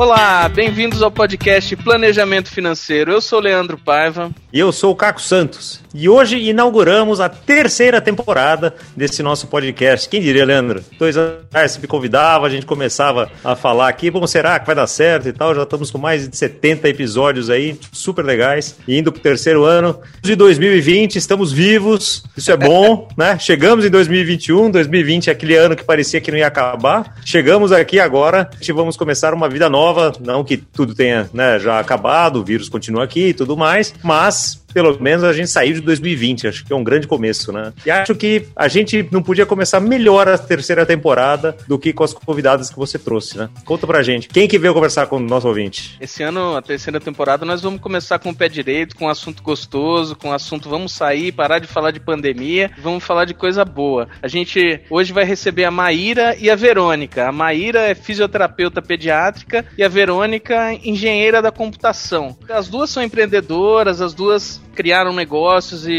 Olá, 0.00 0.48
bem-vindos 0.48 1.02
ao 1.02 1.10
podcast 1.10 1.76
Planejamento 1.76 2.48
Financeiro. 2.48 3.12
Eu 3.12 3.20
sou 3.20 3.38
o 3.38 3.42
Leandro 3.42 3.76
Paiva. 3.76 4.30
E 4.50 4.58
eu 4.58 4.72
sou 4.72 4.92
o 4.92 4.96
Caco 4.96 5.20
Santos. 5.20 5.78
E 5.92 6.08
hoje 6.08 6.38
inauguramos 6.38 7.20
a 7.20 7.28
terceira 7.28 8.00
temporada 8.00 8.74
desse 8.96 9.22
nosso 9.22 9.46
podcast. 9.46 10.08
Quem 10.08 10.22
diria, 10.22 10.44
Leandro? 10.44 10.82
Dois 10.98 11.18
anos 11.18 11.40
você 11.52 11.78
me 11.80 11.86
convidava, 11.86 12.46
a 12.46 12.50
gente 12.50 12.64
começava 12.64 13.30
a 13.44 13.54
falar 13.54 13.88
aqui, 13.88 14.10
como 14.10 14.26
será 14.26 14.58
que 14.58 14.66
vai 14.66 14.74
dar 14.74 14.86
certo 14.86 15.28
e 15.28 15.32
tal. 15.34 15.54
Já 15.54 15.64
estamos 15.64 15.90
com 15.90 15.98
mais 15.98 16.26
de 16.26 16.34
70 16.34 16.88
episódios 16.88 17.50
aí, 17.50 17.78
super 17.92 18.24
legais. 18.24 18.78
E 18.88 18.98
indo 18.98 19.12
pro 19.12 19.20
terceiro 19.20 19.64
ano 19.64 20.00
de 20.22 20.34
2020, 20.34 21.16
estamos 21.16 21.52
vivos, 21.52 22.24
isso 22.34 22.50
é 22.50 22.56
bom, 22.56 23.06
né? 23.18 23.38
Chegamos 23.38 23.84
em 23.84 23.90
2021, 23.90 24.70
2020 24.70 25.28
é 25.28 25.32
aquele 25.32 25.56
ano 25.56 25.76
que 25.76 25.84
parecia 25.84 26.22
que 26.22 26.30
não 26.30 26.38
ia 26.38 26.46
acabar. 26.46 27.16
Chegamos 27.22 27.70
aqui 27.70 28.00
agora 28.00 28.48
e 28.66 28.72
vamos 28.72 28.96
começar 28.96 29.34
uma 29.34 29.48
vida 29.48 29.68
nova 29.68 29.89
nova, 29.90 30.12
não 30.20 30.44
que 30.44 30.56
tudo 30.56 30.94
tenha 30.94 31.28
né, 31.32 31.58
já 31.58 31.78
acabado, 31.78 32.36
o 32.36 32.44
vírus 32.44 32.68
continua 32.68 33.04
aqui 33.04 33.28
e 33.28 33.34
tudo 33.34 33.56
mais, 33.56 33.92
mas 34.02 34.62
pelo 34.72 35.00
menos 35.00 35.24
a 35.24 35.32
gente 35.32 35.48
saiu 35.48 35.74
de 35.74 35.80
2020, 35.80 36.48
acho 36.48 36.64
que 36.64 36.72
é 36.72 36.76
um 36.76 36.84
grande 36.84 37.06
começo, 37.06 37.52
né? 37.52 37.72
E 37.84 37.90
acho 37.90 38.14
que 38.14 38.46
a 38.54 38.68
gente 38.68 39.08
não 39.10 39.22
podia 39.22 39.46
começar 39.46 39.80
melhor 39.80 40.28
a 40.28 40.38
terceira 40.38 40.84
temporada 40.86 41.56
do 41.66 41.78
que 41.78 41.92
com 41.92 42.04
as 42.04 42.12
convidadas 42.12 42.70
que 42.70 42.76
você 42.76 42.98
trouxe, 42.98 43.38
né? 43.38 43.48
Conta 43.64 43.86
pra 43.86 44.02
gente, 44.02 44.28
quem 44.28 44.48
que 44.48 44.58
veio 44.58 44.74
conversar 44.74 45.06
com 45.06 45.16
o 45.16 45.20
nosso 45.20 45.48
ouvinte? 45.48 45.96
Esse 46.00 46.22
ano, 46.22 46.56
a 46.56 46.62
terceira 46.62 47.00
temporada, 47.00 47.44
nós 47.44 47.62
vamos 47.62 47.80
começar 47.80 48.18
com 48.18 48.30
o 48.30 48.34
pé 48.34 48.48
direito, 48.48 48.96
com 48.96 49.06
um 49.06 49.08
assunto 49.08 49.42
gostoso, 49.42 50.16
com 50.16 50.28
um 50.28 50.32
assunto 50.32 50.68
vamos 50.68 50.92
sair, 50.92 51.32
parar 51.32 51.58
de 51.58 51.66
falar 51.66 51.90
de 51.90 52.00
pandemia, 52.00 52.70
vamos 52.82 53.04
falar 53.04 53.24
de 53.24 53.34
coisa 53.34 53.64
boa. 53.64 54.08
A 54.22 54.28
gente 54.28 54.80
hoje 54.90 55.12
vai 55.12 55.24
receber 55.24 55.64
a 55.64 55.70
Maíra 55.70 56.36
e 56.38 56.50
a 56.50 56.56
Verônica. 56.56 57.28
A 57.28 57.32
Maíra 57.32 57.80
é 57.80 57.94
fisioterapeuta 57.94 58.82
pediátrica 58.82 59.64
e 59.76 59.82
a 59.82 59.88
Verônica 59.88 60.74
engenheira 60.84 61.42
da 61.42 61.50
computação. 61.50 62.36
As 62.48 62.68
duas 62.68 62.90
são 62.90 63.02
empreendedoras, 63.02 64.00
as 64.00 64.14
duas 64.14 64.59
criaram 64.74 65.12
negócios 65.12 65.86
e, 65.86 65.92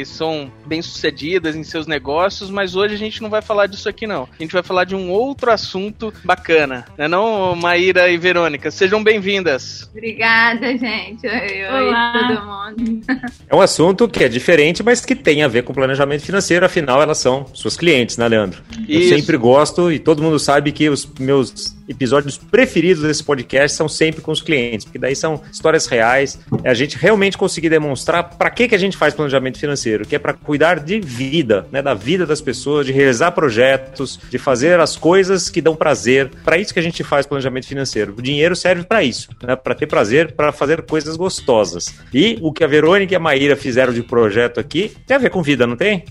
e 0.00 0.04
são 0.04 0.50
bem-sucedidas 0.66 1.56
em 1.56 1.62
seus 1.62 1.86
negócios, 1.86 2.50
mas 2.50 2.76
hoje 2.76 2.94
a 2.94 2.98
gente 2.98 3.22
não 3.22 3.30
vai 3.30 3.40
falar 3.40 3.66
disso 3.66 3.88
aqui, 3.88 4.06
não. 4.06 4.28
A 4.38 4.42
gente 4.42 4.52
vai 4.52 4.62
falar 4.62 4.84
de 4.84 4.94
um 4.94 5.10
outro 5.10 5.50
assunto 5.50 6.12
bacana, 6.24 6.84
né 6.96 7.08
não, 7.08 7.54
Maíra 7.54 8.08
e 8.10 8.18
Verônica? 8.18 8.70
Sejam 8.70 9.02
bem-vindas. 9.02 9.88
Obrigada, 9.92 10.76
gente. 10.76 11.26
Oi, 11.26 11.64
oi, 11.64 11.94
todo 12.12 12.44
mundo. 12.44 13.00
É 13.48 13.56
um 13.56 13.60
assunto 13.60 14.08
que 14.08 14.24
é 14.24 14.28
diferente, 14.28 14.82
mas 14.82 15.04
que 15.04 15.14
tem 15.14 15.42
a 15.42 15.48
ver 15.48 15.62
com 15.62 15.72
planejamento 15.72 16.22
financeiro, 16.22 16.66
afinal 16.66 17.00
elas 17.00 17.18
são 17.18 17.46
suas 17.54 17.76
clientes, 17.76 18.16
né, 18.16 18.28
Leandro? 18.28 18.62
Isso. 18.86 19.12
Eu 19.12 19.18
sempre 19.18 19.36
gosto 19.36 19.90
e 19.90 19.98
todo 19.98 20.22
mundo 20.22 20.38
sabe 20.38 20.72
que 20.72 20.88
os 20.88 21.06
meus 21.18 21.76
episódios 21.88 22.36
preferidos 22.36 23.02
desse 23.02 23.24
podcast 23.24 23.74
são 23.74 23.88
sempre 23.88 24.20
com 24.20 24.30
os 24.30 24.42
clientes, 24.42 24.84
porque 24.84 24.98
daí 24.98 25.16
são 25.16 25.40
histórias 25.50 25.86
reais, 25.86 26.38
é 26.62 26.68
a 26.68 26.74
gente 26.74 26.98
realmente 26.98 27.38
conseguir 27.38 27.70
demonstrar 27.70 27.97
para 28.04 28.50
que, 28.50 28.68
que 28.68 28.74
a 28.74 28.78
gente 28.78 28.96
faz 28.96 29.14
planejamento 29.14 29.58
financeiro, 29.58 30.06
que 30.06 30.16
é 30.16 30.18
para 30.18 30.32
cuidar 30.32 30.80
de 30.80 31.00
vida, 31.00 31.66
né, 31.70 31.82
da 31.82 31.94
vida 31.94 32.26
das 32.26 32.40
pessoas, 32.40 32.86
de 32.86 32.92
realizar 32.92 33.32
projetos, 33.32 34.18
de 34.30 34.38
fazer 34.38 34.80
as 34.80 34.96
coisas 34.96 35.50
que 35.50 35.60
dão 35.60 35.76
prazer. 35.76 36.30
Para 36.44 36.58
isso 36.58 36.72
que 36.72 36.80
a 36.80 36.82
gente 36.82 37.02
faz 37.04 37.26
planejamento 37.26 37.66
financeiro. 37.66 38.14
O 38.16 38.22
dinheiro 38.22 38.54
serve 38.54 38.84
para 38.84 39.02
isso, 39.02 39.30
né, 39.42 39.56
para 39.56 39.74
ter 39.74 39.86
prazer, 39.86 40.32
para 40.32 40.52
fazer 40.52 40.82
coisas 40.82 41.16
gostosas. 41.16 41.94
E 42.12 42.38
o 42.40 42.52
que 42.52 42.64
a 42.64 42.66
Verônica 42.66 43.12
e 43.12 43.16
a 43.16 43.20
Maíra 43.20 43.56
fizeram 43.56 43.92
de 43.92 44.02
projeto 44.02 44.60
aqui 44.60 44.92
tem 45.06 45.16
a 45.16 45.20
ver 45.20 45.30
com 45.30 45.42
vida, 45.42 45.66
não 45.66 45.76
tem? 45.76 46.04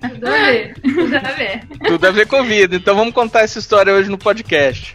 Tudo 0.00 0.28
a 0.28 0.46
ver, 0.46 0.74
tudo 0.82 1.16
a 1.16 1.32
ver. 1.32 1.60
Tudo 1.86 2.06
a 2.06 2.10
ver 2.10 2.26
com 2.26 2.42
vida. 2.44 2.76
Então 2.76 2.94
vamos 2.94 3.14
contar 3.14 3.42
essa 3.42 3.58
história 3.58 3.92
hoje 3.92 4.08
no 4.08 4.18
podcast. 4.18 4.92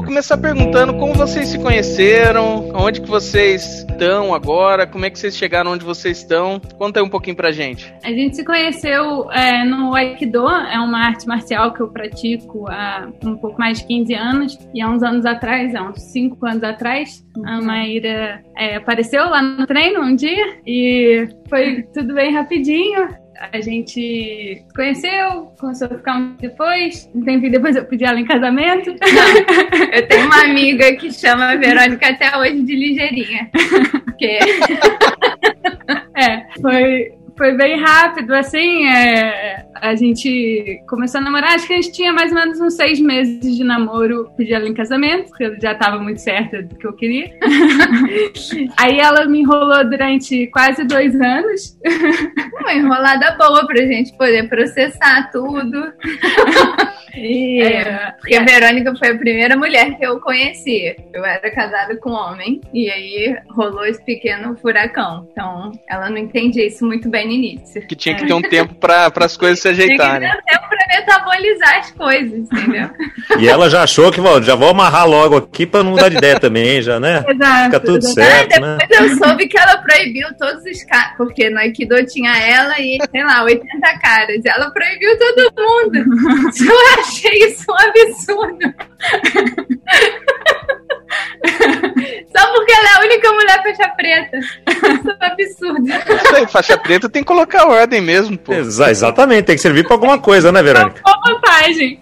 Vou 0.00 0.06
começar 0.06 0.38
perguntando 0.38 0.94
como 0.94 1.12
vocês 1.12 1.48
se 1.48 1.58
conheceram, 1.58 2.70
onde 2.74 3.02
que 3.02 3.06
vocês 3.06 3.84
estão 3.86 4.34
agora, 4.34 4.86
como 4.86 5.04
é 5.04 5.10
que 5.10 5.18
vocês 5.18 5.36
chegaram 5.36 5.72
onde 5.72 5.84
vocês 5.84 6.16
estão. 6.16 6.58
Conta 6.78 7.00
aí 7.00 7.04
um 7.04 7.08
pouquinho 7.10 7.36
pra 7.36 7.52
gente. 7.52 7.92
A 8.02 8.08
gente 8.08 8.34
se 8.34 8.42
conheceu 8.42 9.30
é, 9.30 9.62
no 9.62 9.94
Aikido, 9.94 10.48
é 10.48 10.78
uma 10.78 11.04
arte 11.04 11.28
marcial 11.28 11.74
que 11.74 11.82
eu 11.82 11.88
pratico 11.88 12.64
há 12.70 13.10
um 13.22 13.36
pouco 13.36 13.58
mais 13.58 13.80
de 13.80 13.88
15 13.88 14.14
anos. 14.14 14.58
E 14.74 14.80
há 14.80 14.88
uns 14.88 15.02
anos 15.02 15.26
atrás, 15.26 15.74
há 15.74 15.82
uns 15.82 16.00
5 16.00 16.46
anos 16.46 16.64
atrás, 16.64 17.22
a. 17.44 17.60
Maíra 17.60 18.42
é, 18.56 18.76
apareceu 18.76 19.28
lá 19.28 19.42
no 19.42 19.66
treino 19.66 20.00
um 20.00 20.16
dia 20.16 20.60
e 20.66 21.28
foi 21.50 21.82
tudo 21.92 22.14
bem 22.14 22.32
rapidinho 22.32 23.06
a 23.40 23.58
gente 23.62 24.62
conheceu, 24.76 25.50
começou 25.58 25.86
a 25.86 25.96
ficar 25.96 26.18
um 26.18 26.36
depois, 26.38 27.10
um 27.14 27.22
tempo 27.22 27.50
depois 27.50 27.74
eu 27.74 27.86
pedi 27.86 28.04
ela 28.04 28.20
em 28.20 28.26
casamento. 28.26 28.90
Não, 28.90 29.94
eu 29.94 30.06
tenho 30.06 30.26
uma 30.26 30.44
amiga 30.44 30.94
que 30.96 31.10
chama 31.10 31.52
a 31.52 31.56
Verônica 31.56 32.06
até 32.06 32.36
hoje 32.36 32.62
de 32.62 32.76
ligeirinha. 32.76 33.50
Porque... 34.04 34.38
é, 36.14 36.46
foi, 36.60 37.12
foi 37.40 37.56
bem 37.56 37.80
rápido, 37.80 38.34
assim, 38.34 38.86
é, 38.86 39.64
a 39.76 39.94
gente 39.94 40.78
começou 40.86 41.22
a 41.22 41.24
namorar, 41.24 41.54
acho 41.54 41.66
que 41.66 41.72
a 41.72 41.76
gente 41.76 41.90
tinha 41.90 42.12
mais 42.12 42.30
ou 42.30 42.38
menos 42.38 42.60
uns 42.60 42.74
seis 42.74 43.00
meses 43.00 43.56
de 43.56 43.64
namoro, 43.64 44.30
pedi 44.36 44.52
ela 44.52 44.68
em 44.68 44.74
casamento, 44.74 45.30
porque 45.30 45.44
eu 45.44 45.58
já 45.58 45.72
estava 45.72 45.98
muito 45.98 46.20
certa 46.20 46.62
do 46.62 46.76
que 46.76 46.86
eu 46.86 46.92
queria. 46.92 47.34
Aí 48.76 48.98
ela 48.98 49.24
me 49.24 49.40
enrolou 49.40 49.88
durante 49.88 50.48
quase 50.48 50.84
dois 50.84 51.18
anos. 51.18 51.78
Uma 52.60 52.74
enrolada 52.74 53.34
boa 53.38 53.66
pra 53.66 53.86
gente 53.86 54.14
poder 54.18 54.46
processar 54.46 55.30
tudo. 55.32 55.94
E, 57.14 57.62
é, 57.62 58.12
porque 58.18 58.34
a 58.34 58.44
Verônica 58.44 58.94
foi 58.96 59.08
a 59.08 59.18
primeira 59.18 59.56
mulher 59.56 59.96
que 59.96 60.04
eu 60.04 60.20
conheci. 60.20 60.94
Eu 61.12 61.24
era 61.24 61.50
casada 61.50 61.96
com 61.96 62.10
um 62.10 62.14
homem 62.14 62.60
e 62.72 62.90
aí 62.90 63.36
rolou 63.50 63.84
esse 63.84 64.02
pequeno 64.04 64.56
furacão. 64.56 65.28
Então, 65.30 65.72
ela 65.88 66.08
não 66.10 66.18
entendia 66.18 66.66
isso 66.66 66.86
muito 66.86 67.08
bem 67.08 67.26
no 67.26 67.32
início. 67.32 67.86
Que 67.86 67.96
tinha 67.96 68.14
que 68.14 68.26
ter 68.26 68.32
um 68.32 68.42
tempo 68.42 68.74
para 68.74 69.10
as 69.16 69.36
coisas 69.36 69.60
se 69.60 69.68
ajeitarem. 69.68 70.28
Tinha 70.28 70.36
que 70.36 70.46
ter 70.46 70.56
um 70.56 70.60
tempo 70.60 70.68
para 70.68 70.80
metabolizar 70.98 71.78
as 71.78 71.90
coisas, 71.92 72.32
entendeu? 72.32 72.90
e 73.38 73.48
ela 73.48 73.68
já 73.68 73.82
achou 73.82 74.10
que 74.10 74.20
já 74.42 74.54
vou 74.54 74.70
amarrar 74.70 75.08
logo 75.08 75.36
aqui 75.36 75.66
para 75.66 75.82
não 75.82 75.92
mudar 75.92 76.08
de 76.08 76.16
ideia 76.16 76.38
também, 76.38 76.82
já, 76.82 76.98
né? 77.00 77.24
Exato. 77.28 77.64
Fica 77.64 77.80
tudo 77.80 77.98
exato. 77.98 78.14
certo, 78.14 78.52
é, 78.52 78.76
depois 78.76 78.90
né? 78.90 78.96
eu 78.98 79.16
soube 79.16 79.48
que 79.48 79.58
ela 79.58 79.76
proibiu 79.78 80.28
todos 80.38 80.62
os 80.64 80.84
caras, 80.84 81.16
porque 81.16 81.50
no 81.50 81.58
Aikido 81.58 82.04
tinha 82.06 82.36
ela 82.36 82.78
e, 82.78 82.98
sei 83.10 83.24
lá, 83.24 83.42
80 83.44 83.98
caras. 83.98 84.40
Ela 84.44 84.70
proibiu 84.70 85.18
todo 85.18 85.52
mundo. 85.58 86.04
Achei 87.00 87.38
isso 87.44 87.64
um 87.70 87.74
absurdo. 87.74 88.74
Só 92.36 92.52
porque 92.52 92.72
ela 92.72 92.88
é 92.88 92.92
a 92.96 93.00
única 93.00 93.32
mulher 93.32 93.62
faixa 93.62 93.88
preta. 93.96 94.38
Isso 94.38 95.10
é 95.10 95.12
um 95.12 95.32
absurdo. 95.32 96.48
faixa 96.48 96.78
preta 96.78 97.08
tem 97.08 97.22
que 97.22 97.28
colocar 97.28 97.66
ordem 97.66 98.00
mesmo, 98.00 98.38
pô. 98.38 98.52
Exa 98.52 98.90
exatamente, 98.90 99.46
tem 99.46 99.56
que 99.56 99.62
servir 99.62 99.84
pra 99.84 99.94
alguma 99.94 100.18
coisa, 100.18 100.52
né, 100.52 100.62
Verônica? 100.62 101.02
Boa 101.02 101.20
vantagem. 101.26 101.98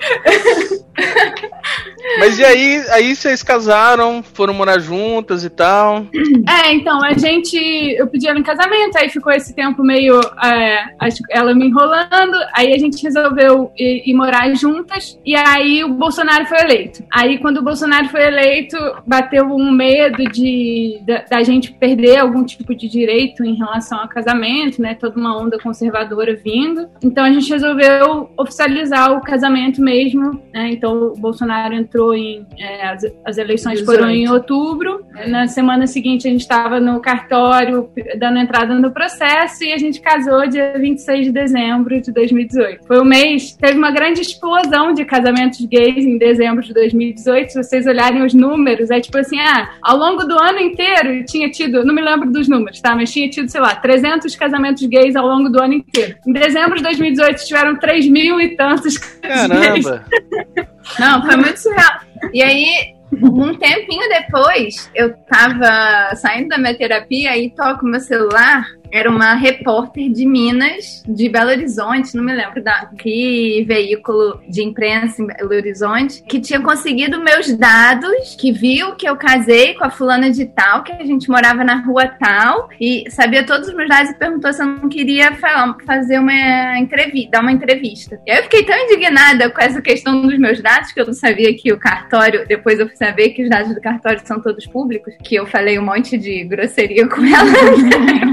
Mas 2.18 2.38
e 2.38 2.44
aí, 2.44 2.84
aí 2.90 3.14
vocês 3.14 3.42
casaram, 3.42 4.22
foram 4.22 4.54
morar 4.54 4.78
juntas 4.78 5.44
e 5.44 5.50
tal? 5.50 6.06
É, 6.48 6.72
então, 6.72 7.03
a 7.04 7.12
gente. 7.12 7.56
Eu 7.97 8.06
pedi 8.06 8.26
ela 8.26 8.38
em 8.38 8.42
casamento, 8.42 8.97
aí 8.97 9.09
ficou 9.09 9.32
esse 9.32 9.54
tempo 9.54 9.82
meio. 9.82 10.18
É, 10.42 10.84
ela 11.30 11.54
me 11.54 11.66
enrolando, 11.66 12.36
aí 12.54 12.72
a 12.72 12.78
gente 12.78 13.03
resolveu 13.03 13.71
ir, 13.76 14.03
ir, 14.06 14.14
morar 14.14 14.53
juntas, 14.54 15.18
e 15.24 15.36
aí 15.36 15.84
o 15.84 15.91
Bolsonaro 15.91 16.47
foi 16.47 16.59
eleito. 16.59 17.04
Aí, 17.12 17.38
quando 17.38 17.59
o 17.59 17.64
Bolsonaro 17.64 18.09
foi 18.09 18.24
eleito, 18.24 18.76
bateu 19.06 19.44
um 19.44 19.71
medo 20.09 20.33
de 20.33 21.01
da, 21.05 21.25
da 21.31 21.43
gente 21.43 21.72
perder 21.72 22.19
algum 22.19 22.45
tipo 22.45 22.75
de 22.75 22.89
direito 22.89 23.45
em 23.45 23.55
relação 23.55 24.01
ao 24.01 24.09
casamento, 24.09 24.81
né? 24.81 24.95
Toda 24.95 25.19
uma 25.19 25.39
onda 25.39 25.59
conservadora 25.59 26.34
vindo. 26.34 26.89
Então 27.03 27.25
a 27.25 27.31
gente 27.31 27.51
resolveu 27.51 28.31
oficializar 28.37 29.13
o 29.13 29.21
casamento 29.21 29.81
mesmo, 29.81 30.41
né? 30.53 30.71
Então 30.72 31.13
o 31.13 31.15
Bolsonaro 31.15 31.75
entrou 31.75 32.15
em. 32.15 32.47
É, 32.59 32.89
as, 32.89 33.05
as 33.25 33.39
eleições 33.39 33.81
18. 33.81 33.99
foram 33.99 34.10
em 34.10 34.28
outubro. 34.28 35.05
Na 35.27 35.47
semana 35.47 35.87
seguinte 35.87 36.27
a 36.27 36.31
gente 36.31 36.41
estava 36.41 36.81
no 36.81 37.01
cartório 37.01 37.89
dando 38.19 38.39
entrada 38.39 38.75
no 38.75 38.91
processo 38.91 39.65
e 39.65 39.72
a 39.72 39.78
gente 39.78 40.01
casou 40.01 40.47
dia 40.47 40.75
26 40.78 41.27
de 41.27 41.33
dezembro 41.33 42.01
de 42.01 42.13
2018. 42.13 42.87
Foi 42.87 42.99
o 42.99 43.05
mês, 43.05 43.53
teve 43.53 43.78
uma 43.78 43.91
grande 43.91 44.21
explosão 44.21 44.93
de 44.93 45.05
casamentos 45.05 45.65
gays 45.66 46.05
em 46.05 46.19
dezembro 46.19 46.63
de 46.63 46.72
2018. 46.72 47.53
Se 47.53 47.63
vocês 47.63 47.87
olharem 47.87 48.25
os 48.25 48.34
números, 48.34 48.91
é 48.91 49.01
tipo 49.01 49.19
assim, 49.19 49.39
ah, 49.41 49.71
longo 49.98 50.24
do 50.24 50.39
ano 50.39 50.59
inteiro 50.60 51.24
tinha 51.24 51.50
tido, 51.50 51.84
não 51.84 51.95
me 51.95 52.00
lembro 52.03 52.30
dos 52.30 52.48
números 52.48 52.80
tá? 52.80 52.95
Mas 52.95 53.12
tinha 53.12 53.28
tido, 53.28 53.48
sei 53.48 53.60
lá, 53.60 53.74
300 53.74 54.34
casamentos 54.36 54.86
gays 54.86 55.16
ao 55.16 55.27
longo 55.27 55.48
do 55.48 55.60
ano 55.60 55.74
inteiro. 55.74 56.16
Em 56.27 56.33
dezembro 56.33 56.77
de 56.77 56.83
2018 56.83 57.45
tiveram 57.45 57.77
3 57.78 58.09
mil 58.09 58.41
e 58.41 58.56
tantos 58.56 58.97
Caramba! 58.98 60.04
Não, 60.98 61.22
foi 61.22 61.36
muito 61.36 61.59
surreal. 61.59 62.00
E 62.33 62.42
aí, 62.42 62.95
um 63.12 63.54
tempinho 63.54 64.09
depois, 64.09 64.91
eu 64.95 65.15
tava 65.30 66.15
saindo 66.16 66.48
da 66.48 66.59
minha 66.59 66.74
terapia 66.74 67.36
e 67.36 67.50
toco 67.50 67.84
meu 67.84 68.00
celular 68.00 68.66
era 68.90 69.10
uma 69.10 69.34
repórter 69.34 70.10
de 70.10 70.26
Minas, 70.26 71.02
de 71.06 71.28
Belo 71.28 71.50
Horizonte, 71.50 72.16
não 72.16 72.24
me 72.24 72.34
lembro 72.34 72.62
da 72.62 72.90
que 72.98 73.64
veículo 73.66 74.40
de 74.48 74.62
imprensa 74.62 75.22
em 75.22 75.26
Belo 75.26 75.54
Horizonte, 75.54 76.22
que 76.22 76.40
tinha 76.40 76.60
conseguido 76.60 77.22
meus 77.22 77.52
dados, 77.56 78.36
que 78.38 78.52
viu 78.52 78.94
que 78.94 79.08
eu 79.08 79.16
casei 79.16 79.74
com 79.74 79.84
a 79.84 79.90
fulana 79.90 80.30
de 80.30 80.46
tal, 80.46 80.82
que 80.82 80.92
a 80.92 81.04
gente 81.04 81.28
morava 81.28 81.64
na 81.64 81.82
rua 81.82 82.06
tal, 82.06 82.68
e 82.80 83.04
sabia 83.10 83.44
todos 83.44 83.68
os 83.68 83.74
meus 83.74 83.88
dados 83.88 84.10
e 84.10 84.18
perguntou 84.18 84.52
se 84.52 84.62
eu 84.62 84.66
não 84.66 84.88
queria 84.88 85.32
falar, 85.36 85.76
fazer 85.86 86.18
uma 86.18 86.78
entrevista, 86.78 87.30
dar 87.32 87.40
uma 87.40 87.52
entrevista. 87.52 88.20
E 88.26 88.30
eu 88.30 88.42
fiquei 88.44 88.64
tão 88.64 88.76
indignada 88.76 89.50
com 89.50 89.60
essa 89.60 89.80
questão 89.80 90.22
dos 90.22 90.38
meus 90.38 90.60
dados, 90.62 90.92
que 90.92 91.00
eu 91.00 91.06
não 91.06 91.12
sabia 91.12 91.54
que 91.54 91.72
o 91.72 91.78
cartório, 91.78 92.46
depois 92.46 92.78
eu 92.78 92.86
fui 92.86 92.96
saber 92.96 93.30
que 93.30 93.42
os 93.42 93.50
dados 93.50 93.74
do 93.74 93.80
cartório 93.80 94.20
são 94.24 94.40
todos 94.40 94.66
públicos, 94.66 95.14
que 95.22 95.34
eu 95.34 95.46
falei 95.46 95.78
um 95.78 95.84
monte 95.84 96.16
de 96.16 96.44
grosseria 96.44 97.06
com 97.08 97.24
ela 97.24 97.48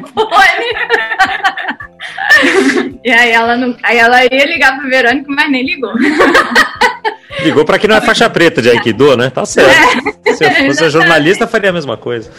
e 3.03 3.12
aí 3.12 3.31
ela 3.31 3.56
não. 3.57 3.75
Aí 3.83 3.97
ela 3.97 4.23
ia 4.23 4.45
ligar 4.45 4.77
pra 4.77 4.88
Verônica, 4.89 5.25
mas 5.29 5.50
nem 5.51 5.65
ligou. 5.65 5.94
Ligou 7.44 7.65
pra 7.65 7.77
quem 7.77 7.89
não 7.89 7.97
é 7.97 8.01
faixa 8.01 8.29
preta 8.29 8.62
de 8.62 8.69
Aikido, 8.69 9.17
né? 9.17 9.29
Tá 9.29 9.45
certo. 9.45 10.13
É, 10.25 10.33
Se 10.33 10.45
eu 10.45 10.51
fosse 10.67 10.89
jornalista, 10.89 11.45
faria 11.47 11.69
a 11.69 11.73
mesma 11.73 11.97
coisa. 11.97 12.31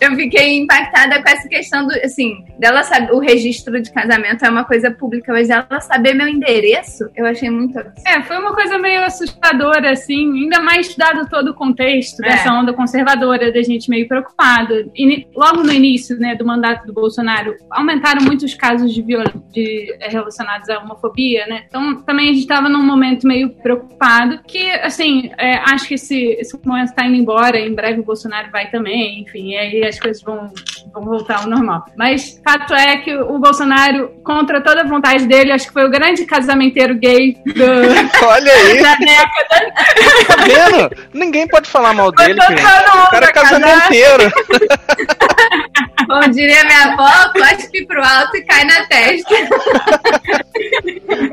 Eu 0.00 0.14
fiquei 0.16 0.58
impactada 0.58 1.22
com 1.22 1.28
essa 1.28 1.48
questão 1.48 1.86
do, 1.86 1.92
assim, 2.02 2.44
dela 2.58 2.82
saber, 2.82 3.12
o 3.12 3.18
registro 3.18 3.80
de 3.80 3.92
casamento 3.92 4.44
é 4.44 4.48
uma 4.48 4.64
coisa 4.64 4.90
pública, 4.90 5.32
mas 5.32 5.50
ela 5.50 5.80
saber 5.80 6.14
meu 6.14 6.26
endereço, 6.26 7.10
eu 7.14 7.26
achei 7.26 7.50
muito 7.50 7.78
É, 8.06 8.22
foi 8.22 8.38
uma 8.38 8.54
coisa 8.54 8.78
meio 8.78 9.04
assustadora, 9.04 9.90
assim, 9.90 10.44
ainda 10.44 10.60
mais 10.60 10.94
dado 10.96 11.28
todo 11.28 11.50
o 11.50 11.54
contexto 11.54 12.24
é. 12.24 12.30
dessa 12.30 12.52
onda 12.52 12.72
conservadora, 12.72 13.52
da 13.52 13.62
gente 13.62 13.90
meio 13.90 14.08
preocupada. 14.08 14.86
E 14.96 15.26
logo 15.36 15.62
no 15.62 15.72
início, 15.72 16.18
né, 16.18 16.34
do 16.34 16.46
mandato 16.46 16.86
do 16.86 16.92
Bolsonaro, 16.92 17.54
aumentaram 17.70 18.22
muitos 18.22 18.54
casos 18.54 18.94
de, 18.94 19.02
viol 19.02 19.24
de 19.52 19.96
eh, 20.00 20.08
relacionados 20.08 20.68
à 20.70 20.78
homofobia, 20.78 21.46
né? 21.46 21.64
Então, 21.68 22.02
também 22.02 22.30
a 22.30 22.32
gente 22.32 22.42
estava 22.42 22.68
num 22.68 22.82
momento 22.82 23.26
meio 23.26 23.50
preocupado, 23.50 24.40
que, 24.46 24.70
assim, 24.70 25.30
é, 25.36 25.56
acho 25.70 25.88
que 25.88 25.94
esse, 25.94 26.36
esse 26.38 26.58
momento 26.64 26.88
está 26.88 27.06
indo 27.06 27.16
embora, 27.16 27.58
em 27.58 27.74
breve 27.74 28.00
o 28.00 28.04
Bolsonaro 28.04 28.50
vai 28.50 28.70
também, 28.70 29.20
enfim, 29.20 29.50
e 29.50 29.56
aí 29.56 29.89
as 29.90 29.98
coisas 30.00 30.22
vão, 30.22 30.50
vão 30.92 31.04
voltar 31.04 31.40
ao 31.40 31.46
normal. 31.46 31.84
Mas 31.96 32.40
fato 32.44 32.74
é 32.74 32.96
que 32.98 33.14
o 33.14 33.38
Bolsonaro, 33.38 34.10
contra 34.24 34.60
toda 34.62 34.80
a 34.82 34.86
vontade 34.86 35.26
dele, 35.26 35.52
acho 35.52 35.66
que 35.66 35.72
foi 35.72 35.84
o 35.84 35.90
grande 35.90 36.24
casamenteiro 36.24 36.94
gay 36.94 37.34
do, 37.46 37.64
Olha 38.26 38.52
aí. 38.52 38.82
da 38.82 38.94
década. 38.94 39.72
Tá 40.26 40.36
vendo? 40.44 40.96
Ninguém 41.12 41.46
pode 41.46 41.68
falar 41.68 41.92
mal 41.92 42.10
dele, 42.12 42.40
O 42.40 43.10
cara 43.10 43.26
é 43.26 43.32
casamenteiro. 43.32 44.30
Como 46.10 46.28
diria 46.32 46.64
minha 46.64 46.92
avó, 46.92 47.32
cospe 47.32 47.86
pro 47.86 48.02
alto 48.02 48.36
e 48.36 48.42
cai 48.42 48.64
na 48.64 48.84
testa. 48.86 49.32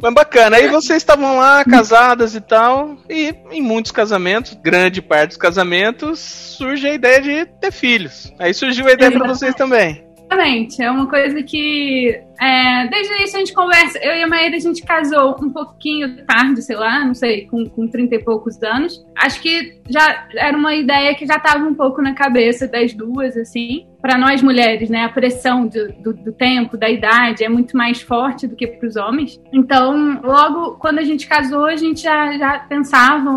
Mas 0.03 0.13
bacana, 0.13 0.57
aí 0.57 0.67
vocês 0.67 0.97
estavam 0.97 1.37
lá 1.37 1.65
casadas 1.65 2.35
e 2.35 2.41
tal, 2.41 2.95
e 3.09 3.33
em 3.49 3.59
muitos 3.59 3.91
casamentos, 3.91 4.53
grande 4.61 5.01
parte 5.01 5.29
dos 5.29 5.37
casamentos, 5.37 6.19
surge 6.19 6.87
a 6.87 6.93
ideia 6.93 7.19
de 7.19 7.45
ter 7.59 7.71
filhos. 7.71 8.31
Aí 8.37 8.53
surgiu 8.53 8.87
a 8.87 8.91
ideia 8.91 9.11
para 9.11 9.27
vocês 9.27 9.55
também. 9.55 10.05
Exatamente, 10.15 10.83
é 10.83 10.91
uma 10.91 11.09
coisa 11.09 11.41
que 11.41 12.21
é, 12.39 12.87
desde 12.87 13.13
isso 13.23 13.35
a 13.35 13.39
gente 13.39 13.53
conversa. 13.53 13.97
Eu 13.99 14.15
e 14.15 14.23
a 14.23 14.27
Maíra 14.27 14.55
a 14.55 14.59
gente 14.59 14.83
casou 14.83 15.35
um 15.41 15.49
pouquinho 15.49 16.25
tarde, 16.25 16.61
sei 16.61 16.75
lá, 16.75 17.03
não 17.03 17.13
sei, 17.13 17.47
com, 17.47 17.65
com 17.65 17.87
30 17.87 18.15
e 18.15 18.23
poucos 18.23 18.61
anos. 18.61 19.05
Acho 19.15 19.41
que 19.41 19.79
já 19.89 20.27
era 20.35 20.55
uma 20.55 20.75
ideia 20.75 21.15
que 21.15 21.25
já 21.25 21.37
estava 21.37 21.65
um 21.65 21.73
pouco 21.73 22.01
na 22.01 22.13
cabeça 22.13 22.67
das 22.67 22.93
duas, 22.93 23.35
assim. 23.35 23.87
Para 24.01 24.17
nós 24.17 24.43
mulheres, 24.43 24.89
né, 24.89 25.03
a 25.03 25.09
pressão 25.09 25.67
do, 25.67 25.91
do, 25.93 26.13
do, 26.13 26.31
tempo, 26.31 26.77
da 26.77 26.89
idade 26.89 27.43
é 27.43 27.49
muito 27.49 27.75
mais 27.75 28.01
forte 28.01 28.47
do 28.47 28.55
que 28.55 28.67
para 28.67 28.87
os 28.87 28.95
homens. 28.95 29.41
Então, 29.51 30.21
logo 30.23 30.77
quando 30.77 30.99
a 30.99 31.03
gente 31.03 31.27
casou, 31.27 31.65
a 31.65 31.75
gente 31.75 32.01
já, 32.01 32.37
já 32.37 32.59
pensava 32.59 33.29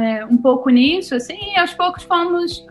é, 0.00 0.24
um 0.24 0.38
pouco 0.38 0.70
nisso, 0.70 1.14
assim, 1.14 1.38
e 1.54 1.58
aos 1.58 1.74
poucos 1.74 2.02
fomos 2.04 2.66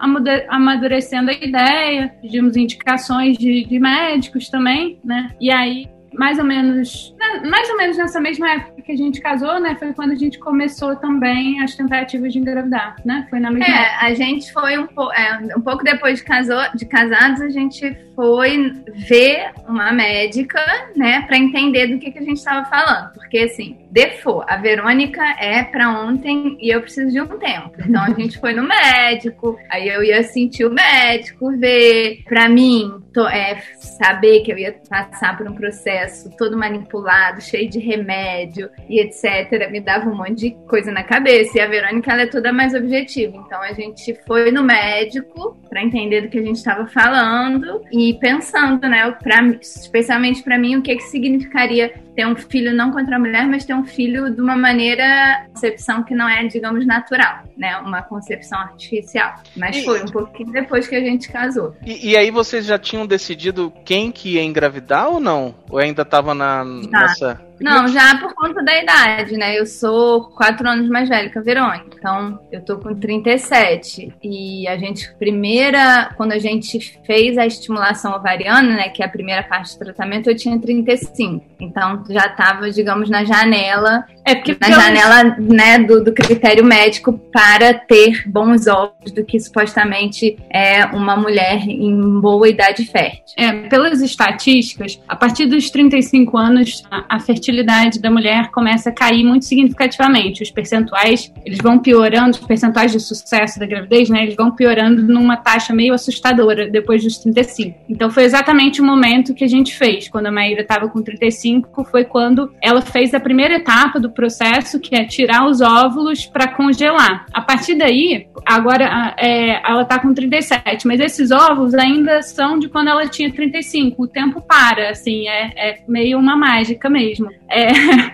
amadurecendo 0.49 1.29
a 1.29 1.33
ideia, 1.33 2.13
pedimos 2.19 2.57
indicações 2.57 3.37
de, 3.37 3.63
de 3.63 3.79
médicos 3.79 4.49
também, 4.49 4.99
né? 5.03 5.31
E 5.39 5.51
aí 5.51 5.74
mais 6.17 6.37
ou 6.39 6.45
menos, 6.45 7.15
né, 7.19 7.49
mais 7.49 7.69
ou 7.69 7.77
menos 7.77 7.97
nessa 7.97 8.19
mesma 8.19 8.49
época 8.51 8.81
que 8.81 8.91
a 8.91 8.95
gente 8.97 9.19
casou, 9.21 9.59
né? 9.59 9.75
Foi 9.77 9.93
quando 9.93 10.11
a 10.11 10.15
gente 10.15 10.37
começou 10.39 10.95
também 10.95 11.61
as 11.61 11.75
tentativas 11.75 12.31
de 12.33 12.39
engravidar, 12.39 12.95
né? 13.03 13.25
Foi 13.29 13.39
na 13.39 13.49
mesma 13.51 13.65
É, 13.73 13.81
época. 13.81 14.05
a 14.05 14.13
gente 14.13 14.53
foi 14.53 14.77
um, 14.77 14.87
po 14.87 15.11
é, 15.13 15.39
um 15.57 15.61
pouco 15.61 15.83
depois 15.83 16.19
de, 16.19 16.25
casou, 16.25 16.61
de 16.75 16.85
casados, 16.85 17.41
a 17.41 17.49
gente 17.49 17.97
foi 18.15 18.71
ver 19.07 19.51
uma 19.67 19.91
médica, 19.91 20.59
né, 20.95 21.21
para 21.23 21.37
entender 21.37 21.87
do 21.87 21.97
que, 21.99 22.11
que 22.11 22.19
a 22.19 22.23
gente 22.23 22.37
estava 22.37 22.65
falando. 22.69 23.11
Porque, 23.13 23.39
assim, 23.39 23.77
default, 23.95 24.45
a 24.49 24.57
Verônica 24.57 25.23
é 25.39 25.63
para 25.63 25.89
ontem 26.01 26.57
e 26.59 26.69
eu 26.69 26.81
preciso 26.81 27.09
de 27.09 27.21
um 27.21 27.39
tempo. 27.39 27.71
Então 27.79 28.03
a 28.03 28.09
gente 28.09 28.37
foi 28.37 28.53
no 28.53 28.67
médico, 28.67 29.57
aí 29.71 29.87
eu 29.87 30.03
ia 30.03 30.21
sentir 30.21 30.65
o 30.65 30.73
médico, 30.73 31.57
ver. 31.57 32.21
Para 32.25 32.49
mim, 32.49 33.01
to, 33.13 33.25
é, 33.25 33.61
saber 33.77 34.41
que 34.41 34.51
eu 34.51 34.57
ia 34.57 34.75
passar 34.89 35.37
por 35.37 35.47
um 35.47 35.55
processo 35.55 36.29
todo 36.37 36.57
manipulado, 36.57 37.39
cheio 37.39 37.69
de 37.69 37.79
remédio 37.79 38.69
e 38.89 38.99
etc., 38.99 39.71
me 39.71 39.79
dava 39.79 40.09
um 40.09 40.15
monte 40.15 40.35
de 40.35 40.51
coisa 40.67 40.91
na 40.91 41.03
cabeça. 41.03 41.57
E 41.57 41.61
a 41.61 41.67
Verônica, 41.67 42.11
ela 42.11 42.23
é 42.23 42.27
toda 42.27 42.51
mais 42.51 42.73
objetiva. 42.73 43.37
Então 43.37 43.61
a 43.61 43.71
gente 43.71 44.13
foi 44.27 44.51
no 44.51 44.61
médico 44.61 45.57
para 45.69 45.81
entender 45.81 46.21
do 46.21 46.29
que 46.29 46.39
a 46.39 46.43
gente 46.43 46.57
estava 46.57 46.85
falando 46.87 47.81
e 47.91 48.13
pensando, 48.15 48.87
né, 48.89 49.09
pra, 49.23 49.41
especialmente 49.61 50.43
para 50.43 50.57
mim, 50.57 50.75
o 50.75 50.81
que, 50.81 50.95
que 50.97 51.03
significaria 51.03 51.93
ter 52.15 52.25
um 52.25 52.35
filho 52.35 52.73
não 52.73 52.91
contra 52.91 53.17
a 53.17 53.19
mulher, 53.19 53.45
mas 53.47 53.65
ter 53.65 53.73
um 53.73 53.84
filho 53.85 54.29
de 54.29 54.41
uma 54.41 54.55
maneira, 54.55 55.47
concepção 55.53 56.03
que 56.03 56.13
não 56.13 56.27
é, 56.27 56.45
digamos, 56.47 56.85
natural, 56.85 57.43
né? 57.57 57.77
Uma 57.77 58.01
concepção 58.01 58.59
artificial. 58.59 59.35
Mas 59.55 59.77
e, 59.77 59.85
foi 59.85 60.03
um 60.03 60.07
pouquinho 60.07 60.51
depois 60.51 60.87
que 60.87 60.95
a 60.95 60.99
gente 60.99 61.31
casou. 61.31 61.75
E, 61.85 62.11
e, 62.11 62.17
aí 62.17 62.31
vocês 62.31 62.65
já 62.65 62.77
tinham 62.77 63.05
decidido 63.05 63.71
quem 63.83 64.11
que 64.11 64.35
ia 64.35 64.43
engravidar 64.43 65.09
ou 65.09 65.19
não? 65.19 65.55
Ou 65.69 65.79
ainda 65.79 66.01
estava 66.01 66.33
na, 66.33 66.63
nessa... 66.63 67.41
Não, 67.59 67.87
já 67.87 68.17
por 68.17 68.33
conta 68.33 68.61
da 68.63 68.81
idade, 68.81 69.37
né? 69.37 69.57
Eu 69.57 69.65
sou 69.65 70.25
quatro 70.31 70.67
anos 70.67 70.89
mais 70.89 71.07
velha 71.07 71.29
que 71.29 71.37
a 71.37 71.41
Verônica. 71.41 71.97
Então, 71.97 72.39
eu 72.51 72.61
tô 72.61 72.77
com 72.77 72.93
37. 72.93 74.13
E 74.21 74.67
a 74.67 74.77
gente, 74.77 75.13
primeira, 75.17 76.13
quando 76.17 76.33
a 76.33 76.39
gente 76.39 76.99
fez 77.05 77.37
a 77.37 77.45
estimulação 77.45 78.13
ovariana, 78.13 78.75
né? 78.75 78.89
Que 78.89 79.01
é 79.01 79.05
a 79.05 79.09
primeira 79.09 79.43
parte 79.43 79.73
do 79.73 79.79
tratamento, 79.79 80.29
eu 80.29 80.35
tinha 80.35 80.59
35. 80.59 81.45
Então, 81.59 82.03
já 82.09 82.27
tava, 82.29 82.69
digamos, 82.69 83.09
na 83.09 83.23
janela. 83.23 84.05
É 84.25 84.35
porque 84.35 84.57
na 84.59 84.71
janela, 84.71 85.35
né, 85.39 85.79
do, 85.79 86.03
do 86.03 86.13
critério 86.13 86.65
médico 86.65 87.13
para 87.31 87.73
ter 87.73 88.27
bons 88.27 88.67
ovos 88.67 89.11
do 89.11 89.23
que 89.23 89.39
supostamente 89.39 90.37
é 90.49 90.85
uma 90.85 91.15
mulher 91.15 91.67
em 91.67 92.19
boa 92.19 92.49
idade 92.49 92.85
fértil. 92.85 93.35
É, 93.37 93.51
pelas 93.69 94.01
estatísticas, 94.01 94.99
a 95.07 95.15
partir 95.15 95.45
dos 95.45 95.69
35 95.69 96.37
anos, 96.37 96.83
a, 96.89 97.15
a 97.15 97.19
fertilidade 97.19 97.44
fertilidade 97.45 97.99
da 97.99 98.09
mulher 98.09 98.49
começa 98.49 98.89
a 98.89 98.91
cair 98.91 99.23
muito 99.23 99.45
significativamente. 99.45 100.41
Os 100.41 100.49
percentuais, 100.49 101.31
eles 101.45 101.59
vão 101.61 101.77
piorando, 101.77 102.31
os 102.31 102.39
percentuais 102.39 102.91
de 102.91 102.99
sucesso 102.99 103.59
da 103.59 103.65
gravidez, 103.65 104.09
né, 104.09 104.23
eles 104.23 104.35
vão 104.35 104.51
piorando 104.51 105.03
numa 105.03 105.37
taxa 105.37 105.73
meio 105.73 105.93
assustadora 105.93 106.67
depois 106.67 107.03
dos 107.03 107.17
35. 107.19 107.77
Então 107.87 108.09
foi 108.09 108.23
exatamente 108.23 108.81
o 108.81 108.85
momento 108.85 109.33
que 109.33 109.43
a 109.43 109.47
gente 109.47 109.75
fez. 109.75 110.07
Quando 110.07 110.27
a 110.27 110.31
Maíra 110.31 110.61
estava 110.61 110.87
com 110.89 111.01
35, 111.01 111.83
foi 111.85 112.03
quando 112.03 112.51
ela 112.61 112.81
fez 112.81 113.13
a 113.13 113.19
primeira 113.19 113.55
etapa 113.55 113.99
do 113.99 114.09
processo, 114.09 114.79
que 114.79 114.95
é 114.95 115.05
tirar 115.05 115.45
os 115.45 115.61
óvulos 115.61 116.25
para 116.25 116.47
congelar. 116.47 117.25
A 117.31 117.41
partir 117.41 117.75
daí, 117.75 118.27
agora 118.45 119.15
é, 119.19 119.61
ela 119.69 119.83
está 119.83 119.99
com 119.99 120.13
37, 120.13 120.87
mas 120.87 120.99
esses 120.99 121.31
óvulos 121.31 121.73
ainda 121.75 122.21
são 122.23 122.57
de 122.57 122.69
quando 122.69 122.89
ela 122.89 123.07
tinha 123.07 123.31
35. 123.31 124.01
O 124.01 124.07
tempo 124.07 124.41
para, 124.41 124.89
assim, 124.89 125.27
é, 125.27 125.51
é 125.55 125.79
meio 125.87 126.17
uma 126.17 126.35
mágica 126.35 126.89
mesmo. 126.89 127.29
É, 127.49 127.67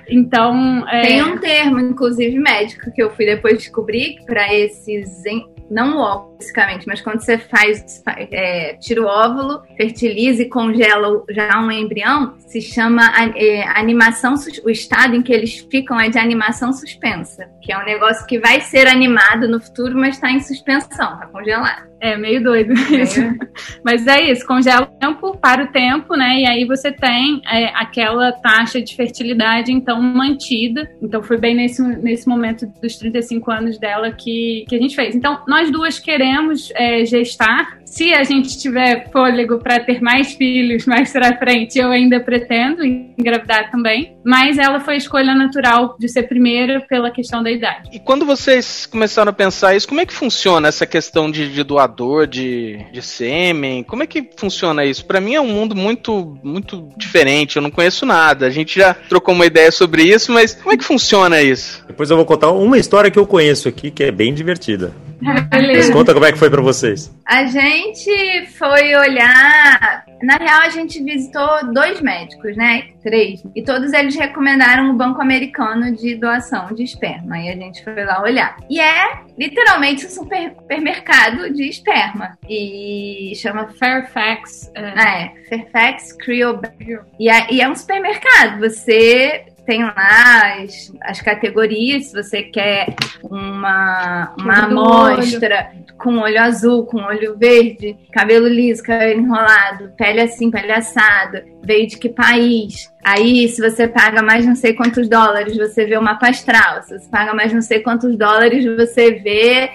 então. 0.09 0.87
É... 0.87 1.01
Tem 1.01 1.23
um 1.23 1.37
termo, 1.37 1.79
inclusive 1.79 2.37
médico, 2.37 2.91
que 2.91 3.01
eu 3.01 3.11
fui 3.11 3.25
depois 3.25 3.57
descobrir 3.57 4.23
para 4.25 4.53
esses. 4.53 5.23
Não 5.69 5.97
especificamente, 6.41 6.85
mas 6.87 7.01
quando 7.01 7.21
você 7.21 7.37
faz, 7.37 8.03
é, 8.07 8.75
tira 8.79 9.01
o 9.01 9.05
óvulo, 9.05 9.61
fertiliza 9.77 10.43
e 10.43 10.49
congela 10.49 11.23
já 11.29 11.59
um 11.59 11.71
embrião, 11.71 12.35
se 12.39 12.61
chama 12.61 13.03
é, 13.35 13.63
animação, 13.77 14.35
o 14.63 14.69
estado 14.69 15.15
em 15.15 15.21
que 15.21 15.31
eles 15.31 15.65
ficam 15.71 15.99
é 15.99 16.09
de 16.09 16.19
animação 16.19 16.73
suspensa, 16.73 17.49
que 17.61 17.71
é 17.71 17.77
um 17.77 17.85
negócio 17.85 18.25
que 18.25 18.39
vai 18.39 18.59
ser 18.61 18.87
animado 18.87 19.47
no 19.47 19.61
futuro, 19.61 19.97
mas 19.97 20.15
está 20.15 20.31
em 20.31 20.39
suspensão, 20.39 21.13
está 21.13 21.27
congelado. 21.27 21.91
É 22.01 22.17
meio 22.17 22.43
doido 22.43 22.73
isso. 22.73 23.21
Mas 23.85 24.07
é 24.07 24.31
isso, 24.31 24.43
congela 24.47 24.81
o 24.81 24.99
tempo, 24.99 25.37
para 25.37 25.65
o 25.65 25.67
tempo, 25.67 26.15
né? 26.15 26.39
E 26.39 26.47
aí 26.47 26.65
você 26.65 26.91
tem 26.91 27.43
é, 27.45 27.65
aquela 27.75 28.31
taxa 28.31 28.81
de 28.81 28.95
fertilidade, 28.95 29.71
então, 29.71 30.01
mantida. 30.01 30.89
Então 30.99 31.21
foi 31.21 31.37
bem 31.37 31.53
nesse, 31.53 31.79
nesse 31.79 32.27
momento 32.27 32.65
dos 32.81 32.95
35 32.95 33.51
anos 33.51 33.77
dela 33.77 34.11
que, 34.11 34.65
que 34.67 34.75
a 34.75 34.79
gente 34.79 34.95
fez. 34.95 35.15
Então, 35.15 35.43
nós 35.47 35.69
duas 35.69 35.99
queremos 35.99 36.30
é, 36.75 37.05
gestar 37.05 37.81
se 37.91 38.13
a 38.13 38.23
gente 38.23 38.57
tiver 38.57 39.11
fôlego 39.11 39.59
para 39.59 39.77
ter 39.81 40.01
mais 40.01 40.31
filhos 40.33 40.85
mais 40.85 41.11
para 41.11 41.37
frente, 41.37 41.77
eu 41.77 41.91
ainda 41.91 42.21
pretendo 42.21 42.85
engravidar 42.85 43.69
também. 43.69 44.15
Mas 44.23 44.57
ela 44.57 44.79
foi 44.79 44.93
a 44.93 44.97
escolha 44.97 45.35
natural 45.35 45.97
de 45.99 46.07
ser 46.07 46.23
primeira 46.23 46.79
pela 46.87 47.11
questão 47.11 47.43
da 47.43 47.51
idade. 47.51 47.89
E 47.91 47.99
quando 47.99 48.25
vocês 48.25 48.85
começaram 48.85 49.29
a 49.29 49.33
pensar 49.33 49.75
isso, 49.75 49.89
como 49.89 49.99
é 49.99 50.05
que 50.05 50.13
funciona 50.13 50.69
essa 50.69 50.85
questão 50.85 51.29
de, 51.29 51.51
de 51.51 51.63
doador 51.63 52.27
de, 52.27 52.79
de 52.93 53.01
sêmen? 53.01 53.83
Como 53.83 54.03
é 54.03 54.07
que 54.07 54.29
funciona 54.37 54.85
isso? 54.85 55.05
Para 55.05 55.19
mim 55.19 55.35
é 55.35 55.41
um 55.41 55.49
mundo 55.49 55.75
muito, 55.75 56.39
muito 56.41 56.87
diferente. 56.95 57.57
Eu 57.57 57.61
não 57.61 57.71
conheço 57.71 58.05
nada. 58.05 58.45
A 58.45 58.49
gente 58.49 58.79
já 58.79 58.93
trocou 58.93 59.35
uma 59.35 59.45
ideia 59.45 59.71
sobre 59.71 60.03
isso, 60.03 60.31
mas 60.31 60.55
como 60.55 60.71
é 60.71 60.77
que 60.77 60.85
funciona 60.85 61.41
isso? 61.41 61.83
Depois 61.85 62.09
eu 62.09 62.15
vou 62.15 62.25
contar 62.25 62.51
uma 62.51 62.77
história 62.77 63.11
que 63.11 63.19
eu 63.19 63.27
conheço 63.27 63.67
aqui 63.67 63.91
que 63.91 64.03
é 64.03 64.11
bem 64.11 64.33
divertida. 64.33 64.93
Mas 65.21 65.89
conta 65.89 66.13
como 66.13 66.25
é 66.25 66.31
que 66.31 66.39
foi 66.39 66.49
para 66.49 66.61
vocês. 66.61 67.13
A 67.25 67.45
gente 67.45 68.45
foi 68.57 68.95
olhar. 68.95 70.05
Na 70.21 70.35
real, 70.37 70.61
a 70.61 70.69
gente 70.69 71.03
visitou 71.03 71.73
dois 71.73 72.01
médicos, 72.01 72.55
né? 72.55 72.89
Três. 73.01 73.43
E 73.55 73.63
todos 73.63 73.93
eles 73.93 74.15
recomendaram 74.15 74.91
o 74.91 74.93
Banco 74.93 75.21
Americano 75.21 75.95
de 75.95 76.15
Doação 76.15 76.73
de 76.73 76.83
Esperma. 76.83 77.39
E 77.39 77.49
a 77.49 77.55
gente 77.55 77.83
foi 77.83 78.03
lá 78.03 78.21
olhar. 78.21 78.57
E 78.69 78.79
é 78.79 79.21
literalmente 79.37 80.05
um 80.05 80.09
supermercado 80.09 81.51
de 81.53 81.67
esperma. 81.67 82.37
E 82.47 83.33
chama 83.35 83.67
Fairfax. 83.79 84.71
Uh... 84.77 84.99
É, 84.99 85.33
Fairfax 85.49 86.13
Cryobank. 86.13 86.99
E 87.19 87.29
é, 87.29 87.51
e 87.51 87.61
é 87.61 87.69
um 87.69 87.75
supermercado. 87.75 88.59
Você 88.59 89.45
tem 89.65 89.83
lá 89.83 90.63
as, 90.63 90.91
as 91.01 91.21
categorias, 91.21 92.07
se 92.07 92.13
você 92.13 92.43
quer 92.43 92.95
uma, 93.23 94.33
uma 94.39 94.65
amostra 94.65 95.71
com 95.97 96.17
olho 96.17 96.41
azul, 96.41 96.85
com 96.85 97.01
olho 97.03 97.37
verde, 97.37 97.95
cabelo 98.11 98.47
liso, 98.47 98.83
cabelo 98.83 99.21
enrolado, 99.21 99.91
pele 99.95 100.21
assim, 100.21 100.49
pele 100.49 100.71
assada, 100.71 101.45
veio 101.63 101.87
de 101.87 101.97
que 101.97 102.09
país, 102.09 102.91
Aí, 103.03 103.47
se 103.49 103.61
você 103.61 103.87
paga 103.87 104.21
mais 104.21 104.45
não 104.45 104.55
sei 104.55 104.73
quantos 104.73 105.09
dólares, 105.09 105.57
você 105.57 105.85
vê 105.85 105.97
o 105.97 106.01
mapa 106.01 106.29
astral. 106.29 106.83
Se 106.83 106.99
você 106.99 107.09
paga 107.09 107.33
mais 107.33 107.51
não 107.51 107.61
sei 107.61 107.79
quantos 107.79 108.15
dólares, 108.15 108.63
você 108.63 109.11
vê 109.11 109.71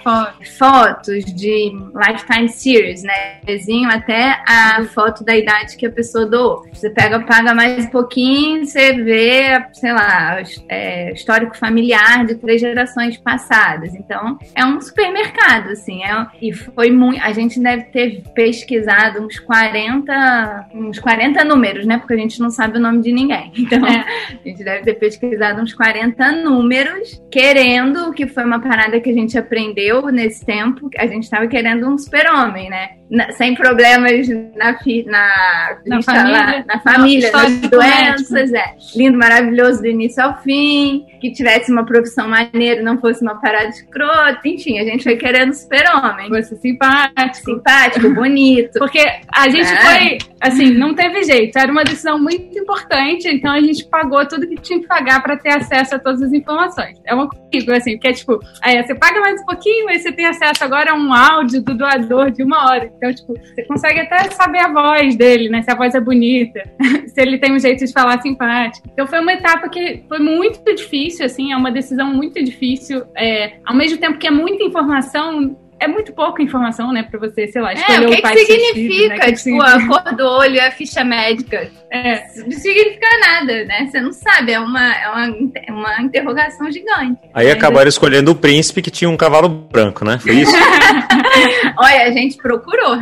fotos, 0.57 1.25
de 1.25 1.71
Lifetime 1.93 2.49
Series, 2.49 3.03
né? 3.03 3.39
Desenho 3.43 3.89
até 3.89 4.41
a 4.47 4.83
foto 4.85 5.23
da 5.23 5.35
idade 5.35 5.75
que 5.75 5.85
a 5.85 5.91
pessoa 5.91 6.25
doou. 6.25 6.65
Você 6.71 6.89
pega, 6.89 7.19
paga 7.19 7.53
mais 7.53 7.85
um 7.85 7.89
pouquinho, 7.89 8.65
você 8.65 8.93
vê, 8.93 9.61
sei 9.73 9.91
lá, 9.91 10.41
é, 10.69 11.11
histórico 11.11 11.57
familiar 11.57 12.25
de 12.25 12.35
três 12.35 12.61
gerações 12.61 13.17
passadas. 13.17 13.93
Então, 13.93 14.37
é 14.55 14.63
um 14.65 14.79
supermercado, 14.79 15.71
assim. 15.71 16.03
É, 16.03 16.27
e 16.41 16.53
foi 16.53 16.91
muito. 16.91 17.21
A 17.21 17.33
gente 17.33 17.59
deve 17.59 17.83
ter 17.85 18.23
pesquisado 18.33 19.21
uns 19.21 19.37
40, 19.39 20.69
uns 20.73 20.99
40 20.99 21.43
números, 21.43 21.76
né? 21.85 21.97
Porque 21.97 22.13
a 22.13 22.17
gente 22.17 22.39
não 22.39 22.49
sabe 22.49 22.77
o 22.77 22.81
nome 22.81 23.01
de 23.01 23.11
ninguém. 23.11 23.51
Então, 23.67 23.85
é. 23.85 24.05
a 24.29 24.47
gente 24.47 24.63
deve 24.63 24.83
ter 24.83 24.93
pesquisado 24.93 25.61
uns 25.61 25.73
40 25.73 26.31
números, 26.31 27.21
querendo, 27.29 28.13
que 28.13 28.25
foi 28.25 28.45
uma 28.45 28.61
parada 28.61 28.99
que 29.01 29.09
a 29.09 29.13
gente 29.13 29.37
aprendeu 29.37 30.07
nesse 30.07 30.45
tempo, 30.45 30.89
a 30.97 31.05
gente 31.05 31.23
estava 31.23 31.47
querendo 31.47 31.85
um 31.85 31.97
super-homem, 31.97 32.69
né? 32.69 32.91
Na, 33.09 33.31
sem 33.31 33.55
problemas 33.55 34.27
na, 34.55 34.77
fi, 34.79 35.03
na, 35.05 35.77
na 35.85 36.01
família, 36.01 36.65
na, 36.65 36.75
na 36.75 36.79
família 36.79 37.31
nas 37.31 37.59
doenças, 37.61 38.53
é. 38.53 38.75
Lindo, 38.95 39.17
maravilhoso 39.17 39.81
do 39.81 39.87
início 39.87 40.23
ao 40.23 40.41
fim, 40.41 41.05
que 41.19 41.31
tivesse 41.31 41.71
uma 41.71 41.85
profissão 41.85 42.27
maneira, 42.27 42.81
não 42.81 42.99
fosse 42.99 43.21
uma 43.21 43.39
parada 43.39 43.69
escrota, 43.69 44.39
enfim, 44.45 44.79
a 44.79 44.83
gente 44.83 45.03
foi 45.03 45.15
querendo 45.15 45.53
super-homem. 45.53 46.29
Fosse 46.29 46.55
simpático. 46.57 47.51
Simpático, 47.51 48.09
bonito. 48.13 48.79
Porque 48.79 49.03
a 49.33 49.49
gente 49.49 49.71
é. 49.71 49.81
foi, 49.81 50.17
assim, 50.41 50.73
não 50.73 50.93
teve 50.93 51.23
jeito, 51.23 51.57
era 51.67 51.71
uma 51.73 51.83
decisão 51.83 52.17
muito 52.17 52.57
importante, 52.57 53.27
então 53.27 53.51
a 53.51 53.59
gente 53.59 53.85
pagou 53.89 54.25
tudo 54.25 54.47
que 54.47 54.55
tinha 54.55 54.79
que 54.79 54.87
pagar 54.87 55.21
para 55.21 55.35
ter 55.35 55.49
acesso 55.49 55.95
a 55.95 55.99
todas 55.99 56.21
as 56.21 56.31
informações. 56.31 56.97
É 57.05 57.13
uma 57.13 57.27
coisa, 57.27 57.75
assim, 57.75 57.93
porque 57.93 58.07
é 58.07 58.13
tipo, 58.13 58.39
aí 58.61 58.81
você 58.81 58.95
paga 58.95 59.19
mais 59.19 59.41
um 59.41 59.45
pouquinho, 59.45 59.89
aí 59.89 59.99
você 59.99 60.11
tem 60.13 60.25
acesso 60.25 60.63
agora 60.63 60.91
a 60.91 60.95
um 60.95 61.13
áudio 61.13 61.61
do 61.61 61.75
doador 61.75 62.31
de 62.31 62.41
uma 62.41 62.69
hora. 62.69 62.89
Então, 62.95 63.13
tipo, 63.13 63.33
você 63.33 63.63
consegue 63.63 63.99
até 63.99 64.29
saber 64.31 64.59
a 64.59 64.71
voz 64.71 65.15
dele, 65.17 65.49
né? 65.49 65.61
Se 65.61 65.69
a 65.69 65.75
voz 65.75 65.93
é 65.93 65.99
bonita, 65.99 66.63
se 67.07 67.21
ele 67.21 67.37
tem 67.37 67.51
um 67.51 67.59
jeito 67.59 67.85
de 67.85 67.91
falar 67.91 68.21
simpático. 68.21 68.87
Então, 68.93 69.05
foi 69.05 69.19
uma 69.19 69.33
etapa 69.33 69.67
que 69.67 70.05
foi 70.07 70.19
muito 70.19 70.63
difícil, 70.73 71.25
assim, 71.25 71.51
é 71.51 71.57
uma 71.57 71.71
decisão 71.71 72.13
muito 72.13 72.41
difícil. 72.41 73.03
É, 73.17 73.57
ao 73.65 73.75
mesmo 73.75 73.97
tempo 73.97 74.17
que 74.17 74.27
é 74.27 74.31
muita 74.31 74.63
informação, 74.63 75.57
é 75.79 75.87
muito 75.87 76.11
pouca 76.13 76.41
informação, 76.41 76.91
né, 76.91 77.03
pra 77.03 77.19
você, 77.19 77.47
sei 77.47 77.61
lá, 77.61 77.73
escolher 77.73 78.03
é, 78.03 78.05
o, 78.05 78.09
que 78.09 78.17
o 78.17 78.21
pai 78.21 78.33
que 78.33 78.45
significa, 78.45 79.09
né? 79.09 79.19
que 79.19 79.25
tipo, 79.25 79.37
significa? 79.37 79.75
a 79.75 79.87
cor 79.87 80.15
do 80.15 80.25
olho 80.25 80.55
e 80.55 80.59
a 80.59 80.71
ficha 80.71 81.03
médica. 81.03 81.69
É. 81.91 82.27
Não 82.37 82.51
significa 82.51 83.07
nada, 83.19 83.65
né? 83.65 83.87
Você 83.87 84.01
não 84.01 84.11
sabe, 84.11 84.51
é 84.51 84.59
uma, 84.59 84.93
é 84.93 85.09
uma, 85.09 85.27
uma 85.69 86.01
interrogação 86.01 86.71
gigante. 86.71 87.21
Aí 87.33 87.49
acabaram 87.49 87.87
escolhendo 87.87 88.31
o 88.31 88.35
príncipe 88.35 88.81
que 88.81 88.91
tinha 88.91 89.09
um 89.09 89.17
cavalo 89.17 89.47
branco, 89.47 90.03
né? 90.03 90.19
Foi 90.19 90.35
isso? 90.35 90.55
Olha, 91.77 92.03
a 92.03 92.11
gente 92.11 92.37
procurou. 92.37 92.97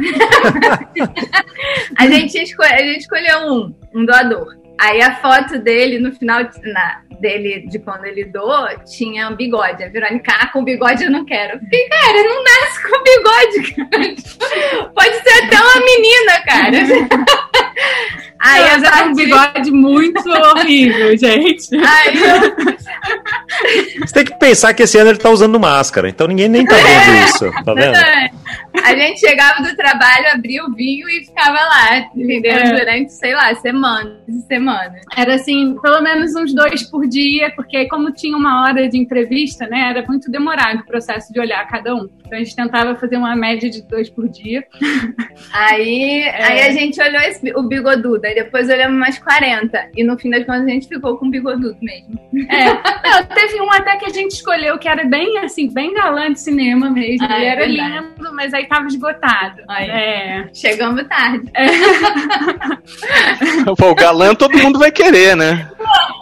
a, 1.98 2.08
gente 2.08 2.38
escolhe, 2.38 2.74
a 2.74 2.84
gente 2.84 3.02
escolheu 3.02 3.40
um, 3.48 3.74
um 3.94 4.06
doador. 4.06 4.56
Aí 4.80 5.02
a 5.02 5.16
foto 5.16 5.58
dele 5.58 6.00
no 6.00 6.12
final, 6.12 6.42
na, 6.42 7.02
dele 7.20 7.68
de 7.68 7.80
quando 7.80 8.06
ele 8.06 8.26
doou 8.26 8.68
tinha 8.86 9.30
um 9.30 9.36
bigode. 9.36 9.84
A 9.84 9.90
Verônica, 9.90 10.32
ah, 10.40 10.48
com 10.48 10.64
bigode 10.64 11.04
eu 11.04 11.12
não 11.12 11.26
quero. 11.26 11.60
Fiquei, 11.60 11.88
cara, 11.90 12.24
não 12.24 12.44
nasce 12.44 12.84
com 12.84 13.04
bigode, 13.04 13.74
cara. 13.76 14.90
Pode 14.94 15.16
ser 15.24 15.44
até 15.44 15.58
uma 15.60 15.86
menina, 15.86 16.42
cara. 16.46 16.78
Aí 18.40 18.62
Mas 18.62 18.84
é 18.84 19.04
um 19.06 19.16
bigode 19.16 19.72
muito 19.72 20.30
horrível, 20.30 21.18
gente. 21.18 21.76
Aí 21.76 22.16
eu... 22.16 22.56
Você 24.02 24.14
tem 24.14 24.26
que 24.26 24.38
pensar 24.38 24.74
que 24.74 24.84
esse 24.84 24.98
ano 24.98 25.10
ele 25.10 25.18
tá 25.18 25.30
usando 25.30 25.60
máscara, 25.60 26.10
então 26.10 26.28
ninguém 26.28 26.48
nem 26.48 26.66
tá 26.66 26.76
vendo 26.76 26.88
é, 26.88 27.24
isso, 27.26 27.52
tá 27.64 27.74
vendo? 27.74 27.98
A 28.84 28.96
gente 28.96 29.20
chegava 29.20 29.64
do 29.64 29.76
trabalho, 29.76 30.28
abria 30.34 30.64
o 30.66 30.74
vinho 30.74 31.10
e 31.10 31.26
ficava 31.26 31.58
lá, 31.58 31.98
entendeu? 32.16 32.54
É. 32.54 32.74
Durante, 32.74 33.14
sei 33.14 33.34
lá, 33.34 33.54
semanas 33.56 34.28
e 34.28 34.42
semanas. 34.42 35.02
Era 35.16 35.36
assim, 35.36 35.76
pelo 35.82 36.02
menos 36.02 36.36
uns 36.36 36.54
dois 36.54 36.84
por 36.84 37.08
dia, 37.08 37.52
porque 37.56 37.88
como 37.88 38.12
tinha 38.12 38.38
uma 38.38 38.64
hora 38.64 38.88
de 38.88 38.98
entrevista, 38.98 39.68
né, 39.68 39.90
era 39.90 40.06
muito 40.08 40.30
demorado 40.30 40.82
o 40.82 40.86
processo 40.86 41.32
de 41.32 41.40
olhar 41.40 41.68
cada 41.68 41.96
um. 41.96 42.10
Então 42.26 42.38
a 42.38 42.44
gente 42.44 42.56
tentava 42.56 42.96
fazer 42.96 43.18
uma 43.18 43.36
média 43.36 43.70
de 43.70 43.82
dois 43.84 44.10
por 44.10 44.28
dia. 44.28 44.64
Aí, 45.54 46.22
é. 46.22 46.44
aí 46.44 46.62
a 46.62 46.72
gente 46.72 47.00
olhou 47.02 47.22
esse, 47.22 47.52
o 47.56 47.64
bigodudo, 47.64 48.26
aí 48.26 48.36
depois 48.36 48.70
olhamos 48.70 48.98
mais 48.98 49.20
40. 49.20 49.90
E 49.96 50.04
no 50.04 50.18
fim 50.18 50.30
das 50.30 50.46
contas 50.46 50.64
a 50.64 50.70
gente 50.70 50.88
ficou 50.88 51.18
com 51.18 51.28
o 51.28 51.30
bigodudo 51.30 51.78
mesmo. 51.82 52.20
É. 52.50 52.66
Não, 53.10 53.24
teve 53.26 53.62
um 53.62 53.72
até 53.72 53.98
que 53.98 54.06
a 54.06 54.10
gente 54.10 54.32
escolheu 54.32 54.78
que 54.78 54.88
era 54.88 55.04
bem 55.06 55.38
assim, 55.40 55.72
bem 55.72 55.94
galã 55.94 56.32
de 56.32 56.40
cinema 56.40 56.90
mesmo. 56.90 57.28
Ah, 57.30 57.38
Ele 57.38 57.46
é 57.46 57.50
era 57.50 57.66
verdade. 57.66 58.06
lindo, 58.18 58.34
mas 58.34 58.45
aí 58.54 58.68
tava 58.68 58.88
esgotado. 58.88 59.62
Aí, 59.68 59.90
é. 59.90 60.50
Chegamos 60.54 61.08
tarde. 61.08 61.50
É. 61.54 61.66
Pô, 63.78 63.92
o 63.92 63.96
galã 63.96 64.34
todo 64.36 64.58
mundo 64.58 64.80
vai 64.80 64.92
querer, 64.92 65.36
né? 65.36 65.70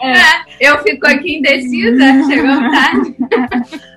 É. 0.01 0.69
Eu 0.69 0.77
fico 0.79 1.07
aqui 1.07 1.37
indecisa, 1.37 1.97
chegamos 2.27 2.71
tarde. 2.71 3.15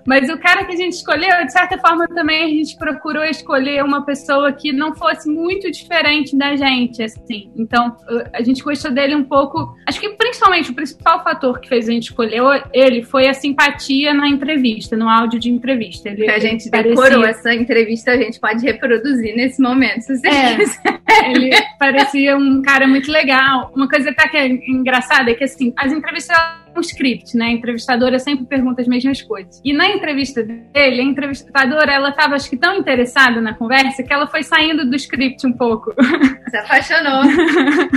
Mas 0.06 0.30
o 0.30 0.38
cara 0.38 0.64
que 0.64 0.72
a 0.72 0.76
gente 0.76 0.92
escolheu, 0.92 1.44
de 1.44 1.52
certa 1.52 1.76
forma, 1.78 2.06
também 2.06 2.44
a 2.44 2.48
gente 2.48 2.76
procurou 2.76 3.24
escolher 3.24 3.82
uma 3.82 4.06
pessoa 4.06 4.52
que 4.52 4.72
não 4.72 4.94
fosse 4.94 5.28
muito 5.28 5.70
diferente 5.70 6.36
da 6.36 6.54
gente, 6.54 7.02
assim. 7.02 7.50
Então, 7.56 7.96
a 8.32 8.40
gente 8.42 8.62
gostou 8.62 8.92
dele 8.92 9.16
um 9.16 9.24
pouco. 9.24 9.76
Acho 9.86 10.00
que 10.00 10.10
principalmente 10.10 10.70
o 10.70 10.74
principal 10.74 11.24
fator 11.24 11.58
que 11.58 11.68
fez 11.68 11.88
a 11.88 11.92
gente 11.92 12.04
escolher 12.04 12.36
ele 12.72 13.02
foi 13.02 13.28
a 13.28 13.34
simpatia 13.34 14.14
na 14.14 14.28
entrevista, 14.28 14.96
no 14.96 15.08
áudio 15.08 15.40
de 15.40 15.50
entrevista. 15.50 16.08
Ele, 16.08 16.30
a 16.30 16.38
gente 16.38 16.70
decorou 16.70 17.22
parecia... 17.22 17.30
essa 17.30 17.54
entrevista, 17.54 18.12
a 18.12 18.16
gente 18.16 18.38
pode 18.38 18.64
reproduzir 18.64 19.34
nesse 19.34 19.60
momento, 19.60 20.02
se 20.02 20.16
você 20.16 20.28
é, 20.28 20.56
quiser. 20.56 21.00
Ele 21.24 21.50
parecia 21.78 22.36
um 22.36 22.62
cara 22.62 22.86
muito 22.86 23.10
legal. 23.10 23.72
Uma 23.74 23.88
coisa 23.88 24.10
até 24.10 24.28
que 24.28 24.36
é 24.36 24.46
engraçada 24.46 25.30
é 25.30 25.34
que, 25.34 25.44
assim, 25.44 25.55
as 25.76 25.92
entrevistas 25.92 26.36
um 26.76 26.80
script, 26.80 27.36
né? 27.36 27.46
A 27.46 27.52
entrevistadora 27.52 28.18
sempre 28.18 28.44
pergunta 28.44 28.82
as 28.82 28.88
mesmas 28.88 29.22
coisas. 29.22 29.60
E 29.64 29.72
na 29.72 29.88
entrevista 29.88 30.42
dele, 30.42 31.00
a 31.00 31.04
entrevistadora, 31.04 31.92
ela 31.92 32.10
estava 32.10 32.34
acho 32.34 32.50
que 32.50 32.56
tão 32.56 32.76
interessada 32.76 33.40
na 33.40 33.54
conversa 33.54 34.02
que 34.02 34.12
ela 34.12 34.26
foi 34.26 34.42
saindo 34.42 34.88
do 34.88 34.96
script 34.96 35.46
um 35.46 35.52
pouco. 35.52 35.94
Se 36.50 36.56
apaixonou. 36.56 37.22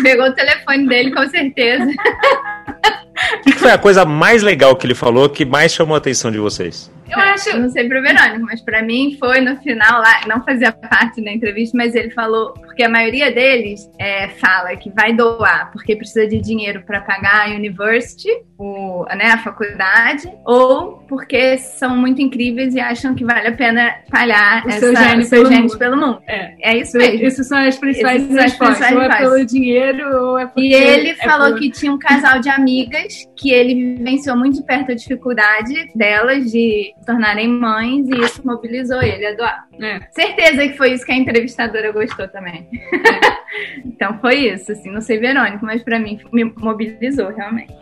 Pegou 0.02 0.28
o 0.28 0.34
telefone 0.34 0.88
dele, 0.88 1.12
com 1.12 1.28
certeza. 1.28 1.86
O 3.40 3.42
que 3.44 3.54
foi 3.54 3.72
a 3.72 3.78
coisa 3.78 4.06
mais 4.06 4.42
legal 4.44 4.76
que 4.76 4.86
ele 4.88 4.96
falou 4.96 5.30
que 5.30 5.46
mais 5.46 5.74
chamou 5.74 5.96
a 5.96 5.98
atenção 5.98 6.32
de 6.32 6.38
vocês? 6.38 6.92
Eu 7.12 7.18
acho, 7.20 7.58
não 7.58 7.72
sei 7.72 7.88
pro 7.90 8.04
Verônico, 8.04 8.42
mas 8.46 8.62
para 8.62 8.84
mim 8.84 9.18
foi 9.20 9.42
no 9.42 9.58
final 9.58 10.00
lá, 10.00 10.22
não 10.28 10.44
fazia 10.44 10.72
parte 10.72 11.24
da 11.24 11.32
entrevista, 11.32 11.76
mas 11.76 11.96
ele 11.96 12.12
falou, 12.12 12.54
porque 12.54 12.84
a 12.84 12.90
maioria 12.90 13.32
deles 13.32 13.90
é, 13.98 14.28
fala 14.28 14.76
que 14.76 14.92
vai 14.92 15.12
doar 15.12 15.72
porque 15.72 15.96
precisa 15.96 16.28
de 16.28 16.40
dinheiro 16.40 16.84
para 16.86 17.02
pagar 17.02 17.48
a 17.48 17.56
university, 17.56 18.30
o, 18.60 19.06
né, 19.16 19.32
a 19.32 19.40
faculdade, 19.40 20.32
ou 20.46 21.00
porque 21.10 21.58
são 21.58 21.98
muito 21.98 22.22
incríveis 22.22 22.76
e 22.76 22.80
acham 22.80 23.16
que 23.16 23.26
vale 23.26 23.48
a 23.48 23.54
pena 23.54 23.96
espalhar 24.04 24.64
o 24.66 24.70
essa, 24.70 24.80
seu 24.80 24.96
gene, 24.96 25.26
seu 25.26 25.40
pelo, 25.40 25.50
gene 25.52 25.62
mundo. 25.64 25.78
pelo 25.80 25.98
mundo. 25.98 26.22
É. 26.28 26.54
É 26.62 26.78
isso 26.78 26.96
mesmo. 26.96 27.26
Essas 27.26 27.48
são 27.48 27.58
as 27.58 27.76
principais 27.76 28.18
Essas 28.22 28.28
são 28.30 28.38
as 28.38 28.44
respostas. 28.52 28.88
principais 28.88 29.28
Ou 29.28 29.34
é 29.34 29.36
pelo 29.36 29.46
dinheiro, 29.48 30.16
ou 30.28 30.38
é 30.38 30.46
porque 30.46 30.62
E 30.62 30.74
ele 30.76 31.10
é 31.10 31.16
falou 31.16 31.50
por- 31.54 31.60
que 31.60 31.72
tinha 31.72 31.92
um 31.92 31.98
casal 31.98 32.40
de 32.40 32.50
amigas 32.50 33.09
que 33.36 33.52
ele 33.52 33.96
vivenciou 33.98 34.38
muito 34.38 34.58
de 34.60 34.66
perto 34.66 34.92
a 34.92 34.96
dificuldade 34.96 35.92
delas 35.96 36.46
de 36.52 36.94
se 36.98 37.06
tornarem 37.06 37.48
mães 37.48 38.08
e 38.08 38.22
isso 38.22 38.46
mobilizou 38.46 39.02
ele 39.02 39.26
a 39.26 39.36
doar. 39.36 39.66
É. 39.82 40.00
Certeza 40.12 40.68
que 40.68 40.78
foi 40.78 40.94
isso 40.94 41.06
que 41.06 41.12
a 41.12 41.16
entrevistadora 41.16 41.92
gostou 41.92 42.28
também. 42.28 42.68
então 43.86 44.18
foi 44.20 44.50
isso, 44.52 44.72
assim, 44.72 44.92
não 44.92 45.02
sei 45.02 45.20
Verônica, 45.20 45.60
mas 45.62 45.84
pra 45.84 46.00
mim 46.00 46.20
me 46.32 46.44
mobilizou 46.44 47.30
realmente. 47.30 47.74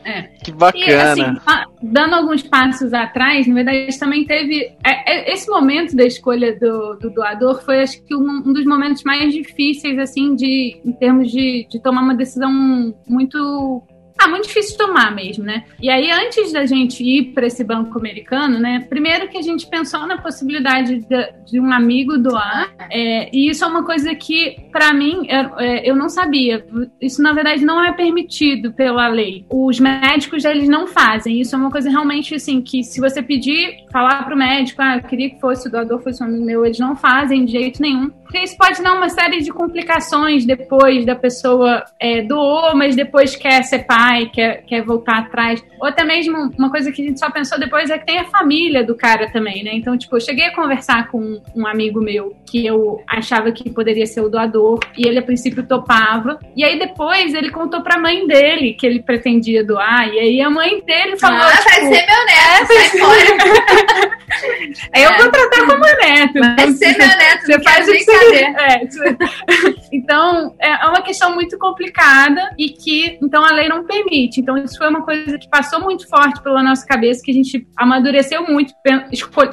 Que 0.44 0.52
E 0.52 0.54
bacana. 0.54 1.12
assim, 1.12 1.36
pa- 1.46 1.66
dando 1.82 2.16
alguns 2.16 2.44
passos 2.44 2.94
atrás, 2.94 3.48
na 3.48 3.54
verdade, 3.56 4.00
também 4.00 4.26
teve. 4.26 4.72
é- 4.86 5.12
é- 5.12 5.34
esse 5.34 5.50
momento 5.50 5.96
da 5.96 6.06
escolha 6.06 6.58
do, 6.58 6.96
do 6.96 7.10
doador 7.10 7.64
foi, 7.64 7.82
acho 7.82 8.04
que, 8.06 8.16
um, 8.16 8.44
um 8.46 8.54
dos 8.54 8.66
momentos 8.66 9.04
mais 9.04 9.34
difíceis, 9.34 9.98
assim, 10.00 10.36
de, 10.36 10.80
em 10.86 10.92
termos 10.94 11.32
de, 11.32 11.68
de 11.70 11.82
tomar 11.82 12.02
uma 12.02 12.16
decisão 12.16 12.52
muito. 13.08 13.84
Ah, 14.20 14.28
muito 14.28 14.48
difícil 14.48 14.72
de 14.72 14.78
tomar 14.78 15.14
mesmo, 15.14 15.44
né? 15.44 15.64
E 15.82 15.90
aí, 15.90 16.10
antes 16.12 16.52
da 16.52 16.66
gente 16.66 17.04
ir 17.04 17.34
para 17.34 17.46
esse 17.46 17.64
banco 17.64 18.00
americano, 18.00 18.60
né? 18.60 18.86
Primeiro 18.90 19.28
que 19.28 19.38
a 19.38 19.42
gente 19.42 19.68
pensou 19.68 20.08
na 20.08 20.18
possibilidade 20.18 21.00
de, 21.00 21.34
de 21.46 21.60
um 21.60 21.72
amigo 21.72 22.18
doar, 22.18 22.74
é, 22.90 23.30
e 23.32 23.50
isso 23.50 23.64
é 23.64 23.68
uma 23.68 23.84
coisa 23.84 24.14
que, 24.16 24.58
para 24.72 24.94
mim, 24.94 25.28
eu, 25.30 25.60
é, 25.60 25.90
eu 25.90 25.96
não 25.96 26.10
sabia. 26.10 26.66
Isso, 27.00 27.22
na 27.22 27.32
verdade, 27.34 27.64
não 27.64 27.84
é 27.84 27.92
permitido 27.92 28.74
pela 28.74 29.08
lei. 29.08 29.46
Os 29.50 29.80
médicos, 29.80 30.44
eles 30.46 30.68
não 30.68 30.88
fazem. 30.88 31.40
Isso 31.40 31.56
é 31.56 31.58
uma 31.60 31.72
coisa 31.72 31.90
realmente, 31.90 32.34
assim, 32.36 32.62
que 32.62 32.84
se 32.84 33.00
você 33.00 33.22
pedir, 33.22 33.86
falar 33.92 34.26
pro 34.26 34.36
médico, 34.36 34.82
ah, 34.82 34.98
eu 34.98 35.04
queria 35.04 35.30
que 35.30 35.40
fosse 35.40 35.68
o 35.68 35.72
doador, 35.72 36.02
fosse 36.02 36.24
um 36.24 36.28
amigo 36.28 36.46
meu, 36.46 36.66
eles 36.66 36.80
não 36.80 36.96
fazem 36.96 37.46
de 37.46 37.52
jeito 37.52 37.82
nenhum. 37.82 38.12
Porque 38.28 38.40
isso 38.40 38.58
pode 38.58 38.84
dar 38.84 38.94
uma 38.94 39.08
série 39.08 39.42
de 39.42 39.54
complicações 39.54 40.46
depois 40.46 41.06
da 41.06 41.16
pessoa 41.16 41.86
é, 41.98 42.22
doou, 42.22 42.76
mas 42.76 42.94
depois 42.94 43.38
quer 43.38 43.64
ser 43.64 43.86
pai, 43.86 44.30
quer, 44.34 44.64
quer 44.66 44.84
voltar 44.84 45.20
atrás. 45.20 45.64
Ou 45.80 45.88
até 45.88 46.04
mesmo 46.04 46.52
uma 46.58 46.70
coisa 46.72 46.92
que 46.92 47.02
a 47.02 47.06
gente 47.06 47.20
só 47.20 47.30
pensou 47.30 47.60
depois 47.60 47.90
é 47.90 47.98
que 47.98 48.06
tem 48.06 48.20
a 48.20 48.26
família 48.26 48.84
do 48.84 48.96
cara 48.96 49.30
também, 49.32 49.64
né? 49.64 49.72
Então, 49.74 49.98
tipo, 49.98 50.16
eu 50.16 50.22
cheguei 50.22 50.46
a 50.46 50.56
conversar 50.56 51.08
com 51.10 51.42
um 51.56 51.68
amigo 51.68 52.00
meu 52.02 52.36
que 52.50 52.66
eu 52.66 53.02
achava 53.08 53.52
que 53.52 53.70
poderia 53.70 54.06
ser 54.06 54.22
o 54.22 54.30
doador, 54.30 54.80
e 54.98 55.08
ele 55.08 55.20
a 55.20 55.22
princípio 55.24 55.64
topava. 55.66 56.40
E 56.56 56.64
aí 56.64 56.80
depois 56.80 57.34
ele 57.34 57.52
contou 57.52 57.82
pra 57.82 58.00
mãe 58.00 58.26
dele 58.26 58.74
que 58.74 58.86
ele 58.86 59.02
pretendia 59.02 59.64
doar, 59.64 60.08
e 60.14 60.20
aí 60.20 60.42
a 60.42 60.50
mãe 60.50 60.82
dele 60.84 61.18
falou. 61.18 61.40
ah, 61.42 61.50
vai 61.52 61.74
tipo, 61.76 61.94
ser 61.96 62.06
meu 62.06 62.26
neto, 62.26 62.74
sai 62.74 63.00
fora. 63.00 64.18
"É, 64.94 65.06
eu 65.06 65.18
vou 65.18 65.32
tratar 65.32 65.66
como 65.66 65.80
neto. 65.84 66.34
Vai 66.40 66.54
Então, 66.54 66.74
ser 66.74 66.98
meu 66.98 67.08
neto, 67.08 67.46
você 67.46 67.62
faz 67.64 67.88
o 67.88 67.92
que 67.92 68.04
você 68.04 68.36
é, 68.44 68.80
tu- 68.86 69.78
então, 69.92 70.56
é 70.60 70.88
uma 70.88 71.02
questão 71.02 71.34
muito 71.34 71.58
complicada 71.58 72.52
e 72.58 72.70
que, 72.70 73.18
então, 73.22 73.44
a 73.44 73.52
lei 73.52 73.68
não 73.68 73.86
permite. 73.86 74.40
Então, 74.42 74.58
isso 74.58 74.78
foi 74.78 74.88
uma 74.90 75.02
coisa 75.04 75.38
que 75.38 75.48
passou 75.50 75.67
muito 75.76 76.08
forte 76.08 76.42
pela 76.42 76.64
nossa 76.64 76.86
cabeça, 76.86 77.22
que 77.24 77.32
a 77.32 77.34
gente 77.34 77.68
amadureceu 77.76 78.46
muito. 78.48 78.74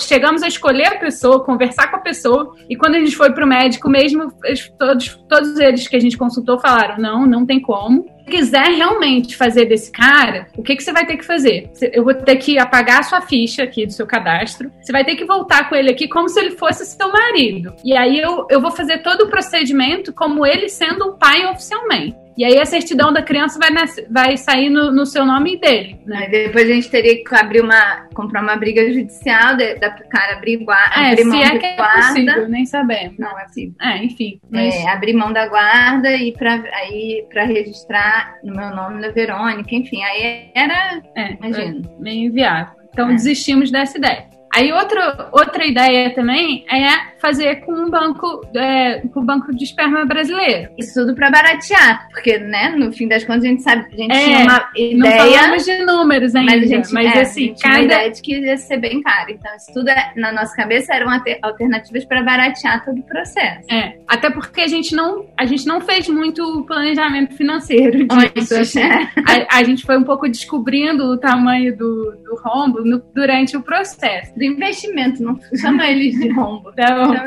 Chegamos 0.01 0.43
a 0.43 0.49
escolher 0.49 0.87
a 0.87 0.99
pessoa, 0.99 1.45
conversar 1.45 1.91
com 1.91 1.97
a 1.97 2.01
pessoa, 2.01 2.55
e 2.69 2.77
quando 2.77 2.95
a 2.95 3.01
gente 3.01 3.17
foi 3.17 3.33
pro 3.33 3.47
médico 3.47 3.89
mesmo, 3.89 4.33
todos, 4.79 5.09
todos 5.29 5.59
eles 5.59 5.89
que 5.89 5.97
a 5.97 6.01
gente 6.01 6.17
consultou 6.17 6.59
falaram: 6.59 6.99
não, 6.99 7.27
não 7.27 7.45
tem 7.45 7.61
como. 7.61 8.07
Se 8.25 8.31
quiser 8.31 8.69
realmente 8.69 9.37
fazer 9.37 9.67
desse 9.67 9.93
cara, 9.93 10.47
o 10.57 10.63
que, 10.63 10.75
que 10.75 10.83
você 10.83 10.93
vai 10.93 11.05
ter 11.05 11.19
que 11.19 11.25
fazer? 11.25 11.71
Eu 11.93 12.05
vou 12.05 12.15
ter 12.15 12.37
que 12.37 12.59
apagar 12.59 13.01
a 13.01 13.03
sua 13.03 13.21
ficha 13.21 13.63
aqui 13.63 13.85
do 13.85 13.93
seu 13.93 14.07
cadastro. 14.07 14.73
Você 14.81 14.93
vai 14.93 15.05
ter 15.05 15.15
que 15.15 15.27
voltar 15.27 15.69
com 15.69 15.75
ele 15.75 15.91
aqui 15.91 16.09
como 16.09 16.29
se 16.29 16.41
ele 16.41 16.53
fosse 16.53 16.87
seu 16.87 17.13
marido. 17.13 17.75
E 17.85 17.95
aí 17.95 18.19
eu, 18.19 18.47
eu 18.51 18.63
vou 18.63 18.71
fazer 18.71 19.03
todo 19.03 19.25
o 19.25 19.29
procedimento 19.29 20.11
como 20.11 20.47
ele 20.47 20.71
sendo 20.71 21.11
um 21.11 21.19
pai 21.19 21.45
oficialmente. 21.47 22.24
E 22.37 22.45
aí 22.45 22.59
a 22.59 22.65
certidão 22.67 23.13
da 23.13 23.23
criança 23.23 23.59
vai, 23.59 23.71
nascer- 23.71 24.07
vai 24.11 24.37
sair 24.37 24.69
no, 24.69 24.91
no 24.91 25.07
seu 25.07 25.25
nome 25.25 25.55
e 25.55 25.61
dele, 25.61 26.01
né? 26.05 26.25
Aí 26.25 26.31
depois 26.31 26.69
a 26.69 26.73
gente 26.75 26.91
teria 26.91 27.23
que 27.23 27.35
abrir 27.35 27.61
uma, 27.61 28.09
comprar 28.15 28.43
uma 28.43 28.57
briga 28.57 28.85
judicial 28.93 29.57
de- 29.57 29.77
da 29.77 29.91
cara 29.91 30.35
abrir, 30.37 30.57
gua- 30.65 30.77
É, 30.97 31.13
abrir 31.13 31.25
mão 31.25 31.41
é 31.41 31.59
que 31.59 31.67
é 31.67 31.77
guarda. 31.77 32.01
possível, 32.09 32.49
nem 32.49 32.67
sabemos. 32.67 33.19
Não 33.19 33.39
é 33.39 33.45
possível. 33.45 33.75
É, 33.81 33.99
enfim. 34.05 34.41
Mas, 34.51 34.75
É, 34.75 34.89
abrir 34.89 35.13
mão 35.13 35.33
da 35.33 35.47
guarda 35.49 36.11
e 36.13 36.33
pra, 36.33 36.55
aí 36.73 37.25
para 37.33 37.45
registrar 37.45 38.35
no 38.43 38.55
meu 38.55 38.71
nome 38.75 39.01
da 39.01 39.11
Verônica, 39.11 39.75
enfim, 39.75 40.03
aí 40.03 40.51
era, 40.55 41.01
é, 41.17 41.33
imagina. 41.35 41.83
é 41.99 42.03
meio 42.03 42.29
inviável. 42.29 42.75
Então 42.93 43.11
É. 43.11 43.13
desistimos 43.15 43.71
dessa 43.71 43.97
ideia. 43.99 44.34
Aí 44.55 44.73
outra, 44.73 45.29
outra 45.33 45.65
ideia 45.67 46.15
também 46.15 46.65
é 46.71 47.15
fazer 47.19 47.57
com 47.65 47.73
um 47.73 47.89
banco, 47.91 48.47
é, 48.55 49.01
com 49.13 49.21
o 49.21 49.25
banco 49.25 49.55
de 49.55 49.65
esperma 49.65 50.05
brasileiro. 50.05 50.71
Isso 50.79 50.93
tudo 51.01 51.15
pra 51.15 51.31
baratear, 51.31 52.07
porque, 52.11 52.39
né, 52.39 52.75
no 52.77 52.93
fim 52.93 53.09
das 53.09 53.25
contas 53.25 53.45
a 53.45 53.49
gente 53.49 53.63
sabe, 53.63 53.87
a 53.93 53.97
gente 53.97 54.13
É, 54.13 54.25
tinha 54.25 54.39
uma 54.41 54.69
Não 54.77 55.07
ideia, 55.09 55.17
falamos 55.41 55.65
de 55.65 55.79
números 55.85 56.35
ainda, 56.35 56.53
mas 56.53 56.63
a 56.63 56.67
gente, 56.67 56.93
mas 56.93 57.07
é, 57.15 57.19
a 57.19 57.23
assim, 57.23 57.49
uma 57.51 57.57
cada, 57.63 57.83
ideia 57.83 58.11
de 58.11 58.23
que 58.23 58.39
ia 58.39 58.57
ser 58.59 58.77
bem 58.79 59.01
caro. 59.03 59.31
Então, 59.31 59.55
isso 59.57 59.73
tudo 59.73 59.89
é- 59.89 60.13
na 60.17 60.33
nossa 60.33 60.55
cabeça 60.55 60.95
eram 60.95 61.11
alter- 61.11 61.39
alternativas 61.43 62.05
para 62.05 62.23
baratear 62.23 62.85
todo 62.85 62.99
o 62.99 63.03
processo. 63.03 63.67
É, 63.73 63.97
até 64.07 64.29
porque 64.31 64.61
a 64.61 64.67
gente 64.69 64.95
não, 64.95 65.27
a 65.37 65.47
gente 65.47 65.67
não 65.67 65.81
fez 65.81 66.09
muito 66.09 66.65
planejamento 66.67 67.35
financeiro 67.35 68.05
disso. 68.07 68.21
Antes, 68.21 68.53
assim. 68.53 68.81
é. 68.83 69.09
a, 69.51 69.59
a 69.59 69.65
gente 69.65 69.83
foi 69.85 69.97
um 69.97 70.05
pouco 70.05 70.29
descobrindo 70.29 71.05
o 71.07 71.17
tamanho 71.17 71.75
do, 71.77 72.17
do 72.23 72.37
rombo 72.45 72.85
no- 72.85 73.03
durante 73.15 73.57
o 73.57 73.63
processo. 73.63 74.33
Do 74.45 74.53
investimento, 74.53 75.23
não 75.23 75.41
chama 75.59 75.89
eles 75.89 76.19
de 76.21 76.29
rombo. 76.29 76.71
Então. 76.71 77.15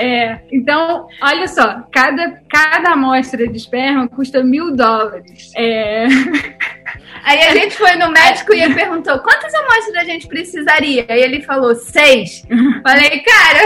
É, 0.00 0.38
então, 0.52 1.08
olha 1.20 1.48
só, 1.48 1.82
cada, 1.90 2.40
cada 2.48 2.92
amostra 2.92 3.48
de 3.48 3.56
esperma 3.56 4.06
custa 4.06 4.44
mil 4.44 4.70
dólares. 4.76 5.50
É, 5.56 6.06
Aí 7.24 7.42
a 7.42 7.52
gente 7.52 7.76
foi 7.76 7.96
no 7.96 8.10
médico 8.10 8.54
e 8.54 8.62
ele 8.62 8.74
perguntou 8.74 9.18
quantas 9.18 9.52
amostras 9.54 9.96
a 9.96 10.04
gente 10.04 10.28
precisaria. 10.28 11.04
Aí 11.08 11.20
ele 11.20 11.42
falou 11.42 11.74
seis. 11.74 12.44
Falei, 12.82 13.20
cara, 13.20 13.58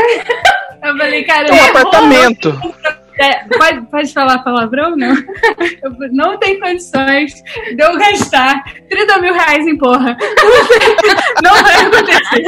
eu 0.83 0.97
falei, 0.97 1.25
cara, 1.25 1.53
Um 1.53 1.65
apartamento. 1.65 2.61
É, 3.19 3.45
pode, 3.57 3.87
pode 3.91 4.13
falar 4.13 4.39
palavrão? 4.39 4.97
Não. 4.97 5.15
Eu, 5.83 5.93
não 6.13 6.39
tem 6.39 6.59
condições 6.59 7.33
de 7.75 7.83
eu 7.83 7.97
gastar 7.99 8.63
30 8.89 9.21
mil 9.21 9.35
reais 9.35 9.67
em 9.67 9.77
porra. 9.77 10.17
Não 11.43 11.63
vai 11.63 11.75
acontecer. 11.87 12.45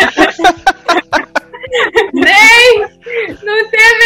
nem, 2.13 2.81
não 3.43 3.71
tem 3.71 3.99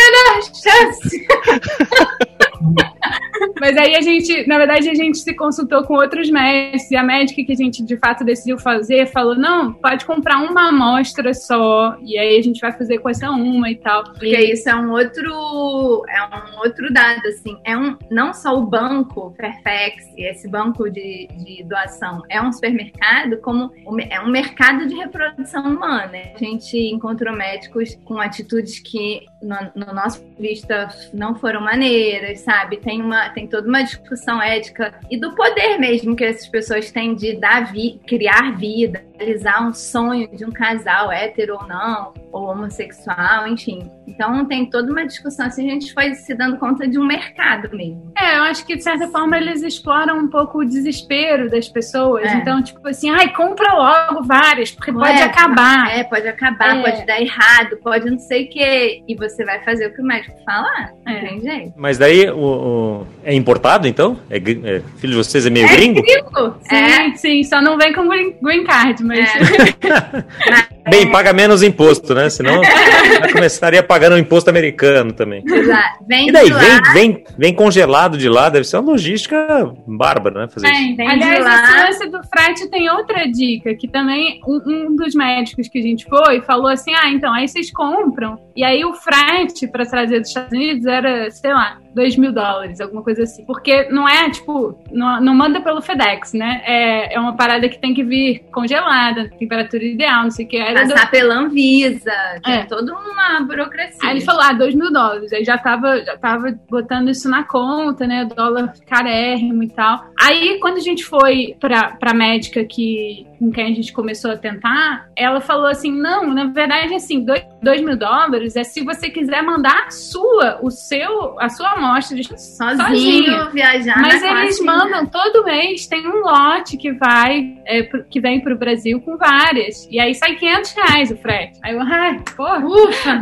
a 3.99 4.01
gente, 4.01 4.47
na 4.47 4.59
verdade, 4.59 4.89
a 4.89 4.95
gente 4.95 5.19
se 5.19 5.35
consultou 5.35 5.83
com 5.85 5.95
outros 5.95 6.31
médicos 6.31 6.91
e 6.91 6.97
a 6.97 7.03
médica 7.03 7.43
que 7.45 7.53
a 7.53 7.57
gente 7.57 7.83
de 7.83 7.97
fato 7.97 8.25
decidiu 8.25 8.57
fazer 8.59 9.07
falou: 9.07 9.35
não, 9.35 9.73
pode 9.73 10.05
comprar 10.05 10.39
uma 10.39 10.69
amostra 10.69 11.35
só, 11.35 11.97
e 12.03 12.17
aí 12.17 12.39
a 12.39 12.43
gente 12.43 12.61
vai 12.61 12.73
fazer 12.73 12.99
com 12.99 13.09
essa 13.09 13.31
uma 13.31 13.71
e 13.71 13.77
tal. 13.77 14.05
Porque 14.05 14.39
isso 14.39 14.69
é 14.69 14.75
um 14.77 14.93
outro, 14.93 16.05
é 16.09 16.23
um 16.23 16.59
outro 16.61 16.93
dado, 16.93 17.27
assim. 17.27 17.59
É 17.65 17.77
um, 17.77 17.97
não 18.11 18.33
só 18.33 18.57
o 18.57 18.67
banco 18.67 19.35
Fairfax, 19.37 20.07
esse 20.17 20.49
banco 20.49 20.89
de, 20.89 21.29
de 21.45 21.65
doação, 21.65 22.23
é 22.29 22.41
um 22.41 22.53
supermercado, 22.53 23.39
como 23.39 23.71
é 24.09 24.21
um 24.21 24.31
mercado 24.31 24.87
de 24.87 24.95
reprodução 24.95 25.65
humana. 25.65 26.19
A 26.35 26.39
gente 26.39 26.77
encontrou 26.77 27.35
médicos 27.35 27.99
com 28.05 28.21
atitudes 28.21 28.79
que, 28.79 29.27
no, 29.43 29.87
no 29.87 29.93
nosso 29.93 30.25
vista, 30.39 30.89
não 31.13 31.35
foram 31.35 31.61
maneiras, 31.61 32.41
sabe? 32.41 32.77
Tem, 32.77 33.03
uma, 33.03 33.29
tem 33.31 33.47
toda 33.47 33.69
uma 33.69 33.83
discussão 33.97 34.41
ética 34.41 34.95
e 35.11 35.19
do 35.19 35.35
poder 35.35 35.79
mesmo 35.79 36.17
que 36.17 36.25
essas 36.25 36.49
pessoas 36.49 36.91
têm 36.91 37.15
de 37.15 37.37
dar 37.37 37.73
vi, 37.73 38.01
criar 38.07 38.57
vida, 38.57 39.05
realizar 39.19 39.67
um 39.67 39.75
sonho 39.75 40.29
de 40.35 40.45
um 40.45 40.51
casal, 40.51 41.11
hétero 41.11 41.57
ou 41.61 41.67
não. 41.67 42.15
ou 42.33 42.45
homossexual, 42.45 43.47
enfim. 43.49 43.91
Então 44.09 44.45
tem 44.47 44.67
toda 44.67 44.91
uma 44.91 45.07
discussão 45.07 45.47
assim, 45.47 45.69
a 45.69 45.75
gente 45.75 45.93
foi 45.93 46.15
se 46.15 46.35
dando 46.35 46.57
conta 46.57 46.89
de 46.89 46.99
um 46.99 47.05
mercado 47.05 47.69
mesmo. 47.77 48.13
É, 48.19 48.39
eu 48.39 48.43
acho 48.45 48.65
que 48.65 48.77
de 48.77 48.83
certa 48.83 49.09
forma 49.09 49.37
eles 49.37 49.63
exploram 49.63 50.19
um 50.19 50.29
pouco 50.29 50.61
o 50.61 50.65
desespero 50.65 51.51
das 51.51 51.69
pessoas. 51.69 52.25
É. 52.25 52.35
Então, 52.37 52.63
tipo 52.63 52.87
assim, 52.89 53.11
ai, 53.11 53.33
compra 53.33 53.73
logo 53.75 54.25
várias, 54.25 54.71
porque 54.71 54.93
pode 54.93 55.21
acabar. 55.21 55.91
É, 55.91 56.05
pode 56.05 56.27
acabar, 56.27 56.79
é. 56.79 56.83
pode 56.83 57.07
dar 57.07 57.21
errado, 57.21 57.77
pode 57.83 58.11
não 58.11 58.19
sei 58.19 58.47
o 58.47 58.51
quê. 58.51 59.03
E 59.07 59.15
você 59.15 59.45
vai 59.45 59.63
fazer 59.63 59.87
o 59.87 59.95
que 59.95 60.01
o 60.01 60.05
médico 60.05 60.37
falar. 60.45 60.93
É. 61.07 61.13
Não 61.13 61.21
tem 61.21 61.41
jeito. 61.41 61.75
Mas 61.77 61.99
daí 61.99 62.29
o, 62.31 62.39
o, 62.39 63.07
é 63.25 63.35
importado, 63.35 63.87
então? 63.87 64.19
É, 64.31 64.37
é, 64.37 64.83
filho 64.97 65.13
de 65.13 65.17
vocês 65.17 65.47
é 65.47 65.51
meio 65.51 65.67
é 65.67 65.73
gringo? 65.73 66.03
gringo? 66.03 66.57
Sim, 66.63 66.77
é. 66.77 67.15
sim, 67.17 67.45
só 67.45 67.61
não 67.61 67.77
vem 67.77 67.93
com 67.93 68.09
green, 68.09 68.65
card, 68.65 69.05
mas. 69.05 69.21
É. 69.21 70.89
Bem, 70.91 71.11
paga 71.11 71.33
menos 71.33 71.63
imposto, 71.63 72.15
né? 72.15 72.31
Senão 72.31 72.63
começaria 73.33 73.83
pagando 73.99 74.15
o 74.15 74.19
imposto 74.19 74.49
americano 74.49 75.13
também. 75.13 75.43
Exato. 75.45 76.05
Vem 76.07 76.29
e 76.29 76.33
daí, 76.33 76.51
vem, 76.51 76.93
vem, 76.93 77.25
vem 77.37 77.55
congelado 77.55 78.17
de 78.17 78.29
lá, 78.29 78.49
deve 78.49 78.65
ser 78.65 78.77
uma 78.77 78.93
logística 78.93 79.75
bárbara, 79.87 80.43
né? 80.43 80.49
Fazer 80.49 80.69
isso. 80.71 80.97
Vem 80.97 81.09
Aliás, 81.09 81.45
esse 81.45 81.83
lance 81.83 82.11
do 82.11 82.29
frete 82.29 82.71
tem 82.71 82.89
outra 82.89 83.27
dica, 83.27 83.75
que 83.75 83.89
também 83.89 84.41
um, 84.47 84.61
um, 84.65 84.97
dos 84.97 85.15
médicos 85.15 85.69
que 85.69 85.81
a 85.81 85.83
gente 85.83 86.05
foi 86.05 86.41
falou 86.43 86.69
assim: 86.69 86.93
ah, 86.95 87.11
então, 87.11 87.33
aí 87.35 87.49
vocês 87.49 87.73
compram, 87.73 88.39
e 88.55 88.63
aí 88.63 88.85
o 88.85 88.95
frete 88.95 89.67
para 89.67 89.85
trazer 89.85 90.21
dos 90.21 90.29
Estados 90.29 90.53
Unidos 90.53 90.87
era, 90.87 91.31
sei 91.31 91.53
lá, 91.53 91.79
2 91.95 92.17
mil 92.17 92.33
dólares, 92.33 92.81
alguma 92.81 93.03
coisa 93.03 93.23
assim. 93.23 93.45
Porque 93.45 93.89
não 93.91 94.09
é, 94.09 94.31
tipo, 94.31 94.79
não, 94.91 95.21
não 95.21 95.35
manda 95.35 95.61
pelo 95.61 95.83
FedEx, 95.83 96.33
né? 96.33 96.63
É, 96.65 97.15
é 97.15 97.21
uma 97.21 97.37
parada 97.37 97.69
que 97.69 97.79
tem 97.79 97.95
que 97.95 98.03
vir 98.03 98.45
congelada, 98.53 99.31
temperatura 99.39 99.85
ideal, 99.85 100.25
não 100.25 100.31
sei 100.31 100.47
o 100.47 100.49
que. 100.49 100.59
Passar 100.59 101.07
do... 101.07 101.11
pela 101.11 101.35
Anvisa, 101.35 102.13
tem 102.45 102.55
é. 102.55 102.65
toda 102.65 102.93
uma 102.93 103.41
burocracia. 103.41 103.99
Aí 104.03 104.17
ele 104.17 104.25
falou, 104.25 104.43
ah, 104.43 104.53
2 104.53 104.75
mil 104.75 104.93
dólares. 104.93 105.33
Aí 105.33 105.45
já 105.45 105.59
tava, 105.59 106.05
já 106.05 106.17
tava 106.17 106.59
botando 106.69 107.11
isso 107.11 107.29
na 107.29 107.45
conta, 107.45 108.07
né? 108.07 108.25
O 108.25 108.35
dólar 108.35 108.73
carérrimo 108.87 109.63
e 109.63 109.69
tal. 109.69 110.05
Aí, 110.21 110.59
quando 110.61 110.77
a 110.77 110.81
gente 110.81 111.05
foi 111.05 111.57
pra, 111.59 111.97
pra 111.99 112.15
médica 112.15 112.65
que, 112.65 113.27
com 113.39 113.51
quem 113.51 113.73
a 113.73 113.75
gente 113.75 113.93
começou 113.93 114.31
a 114.31 114.37
tentar, 114.37 115.09
ela 115.15 115.41
falou 115.41 115.67
assim, 115.67 115.93
não, 115.93 116.33
na 116.33 116.47
verdade, 116.47 116.95
assim, 116.95 117.25
2 117.63 117.81
mil 117.81 117.97
dólares 117.97 118.57
é 118.57 118.65
se 118.65 118.83
você 118.83 119.11
quiser 119.11 119.43
mandar 119.43 119.87
a 119.87 119.91
sua, 119.91 120.59
o 120.63 120.71
seu, 120.71 121.39
a 121.41 121.49
sua 121.49 121.73
amostra 121.73 122.19
sozinho, 122.37 122.87
sozinho. 122.87 123.51
viajar. 123.51 124.01
Mas 124.01 124.23
eles 124.23 124.61
mandam 124.61 125.07
todo 125.07 125.45
mês, 125.45 125.87
tem 125.87 126.07
um 126.07 126.21
lote 126.21 126.77
que 126.77 126.93
vai, 126.93 127.57
é, 127.67 127.83
que 127.83 128.21
vem 128.21 128.41
pro 128.41 128.59
Brasil 128.59 129.01
com 129.01 129.17
várias. 129.17 129.87
E 129.91 130.01
aí 130.01 130.15
sai 130.15 130.35
500 130.35 130.73
reais 130.73 131.11
o 131.11 131.17
frete. 131.17 131.59
Aí 131.63 131.75
eu, 131.75 131.81
ai, 131.81 132.21
porra, 132.37 132.65
ufa. 132.67 133.21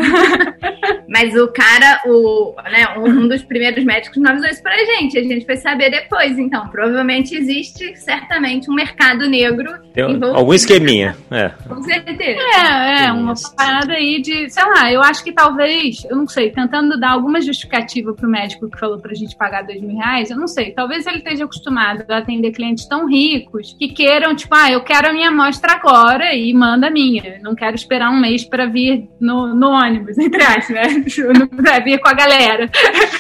Mas 1.09 1.35
o 1.35 1.49
cara, 1.49 2.03
o, 2.07 2.55
né, 2.71 2.99
um 2.99 3.29
dos 3.29 3.43
primeiros 3.43 3.85
médicos 3.85 4.17
não 4.19 4.31
avisou 4.31 4.49
isso 4.49 4.63
pra 4.63 4.77
gente. 4.77 5.19
A 5.19 5.23
gente 5.23 5.45
foi 5.45 5.57
saber 5.57 5.91
depois. 5.91 6.39
Então, 6.39 6.69
provavelmente 6.69 7.35
existe 7.35 7.97
certamente 7.97 8.71
um 8.71 8.75
mercado 8.75 9.29
negro. 9.29 9.79
Tem 9.93 10.06
algum 10.35 10.55
esqueminha. 10.55 11.17
É. 11.31 11.51
Com 11.69 11.83
certeza. 11.83 12.41
É, 12.41 13.07
é, 13.07 13.13
uma 13.13 13.35
parada 13.57 13.95
aí 13.95 14.21
de, 14.21 14.49
sei 14.51 14.65
lá, 14.65 14.93
eu 14.93 15.03
acho 15.03 15.23
que 15.23 15.33
talvez, 15.33 16.05
eu 16.09 16.17
não 16.17 16.27
sei, 16.27 16.51
tentando 16.51 16.99
dar 16.99 17.13
alguma 17.13 17.41
justificativa 17.41 18.13
pro 18.13 18.29
médico 18.29 18.71
que 18.71 18.79
falou 18.79 18.99
pra 18.99 19.15
gente 19.15 19.37
pagar 19.37 19.63
dois 19.63 19.81
mil 19.81 19.97
reais, 19.97 20.31
eu 20.31 20.37
não 20.37 20.47
sei. 20.47 20.73
Talvez 20.73 21.07
ele 21.07 21.19
esteja 21.19 21.45
acostumado 21.45 22.05
a 22.09 22.19
atender 22.19 22.53
clientes 22.53 22.87
tão 22.87 23.07
ricos 23.07 23.75
que 23.79 23.89
queiram, 23.89 24.35
tipo, 24.35 24.55
ah, 24.55 24.71
eu 24.71 24.83
quero 24.83 25.09
a 25.09 25.13
minha 25.13 25.29
amostra 25.29 25.73
agora 25.73 26.35
e 26.35 26.53
manda 26.53 26.89
a 26.89 26.91
minha. 26.91 27.39
Não 27.43 27.55
quero 27.55 27.75
esperar 27.75 28.11
um 28.11 28.21
mês 28.21 28.45
para 28.45 28.67
vir 28.67 29.09
no, 29.21 29.55
no 29.55 29.71
ônibus, 29.71 30.19
entre 30.19 30.43
aspas, 30.43 30.69
né? 30.71 31.05
pra 31.57 31.81
vir 31.81 31.99
com 32.01 32.09
a 32.09 32.15
galera. 32.15 32.71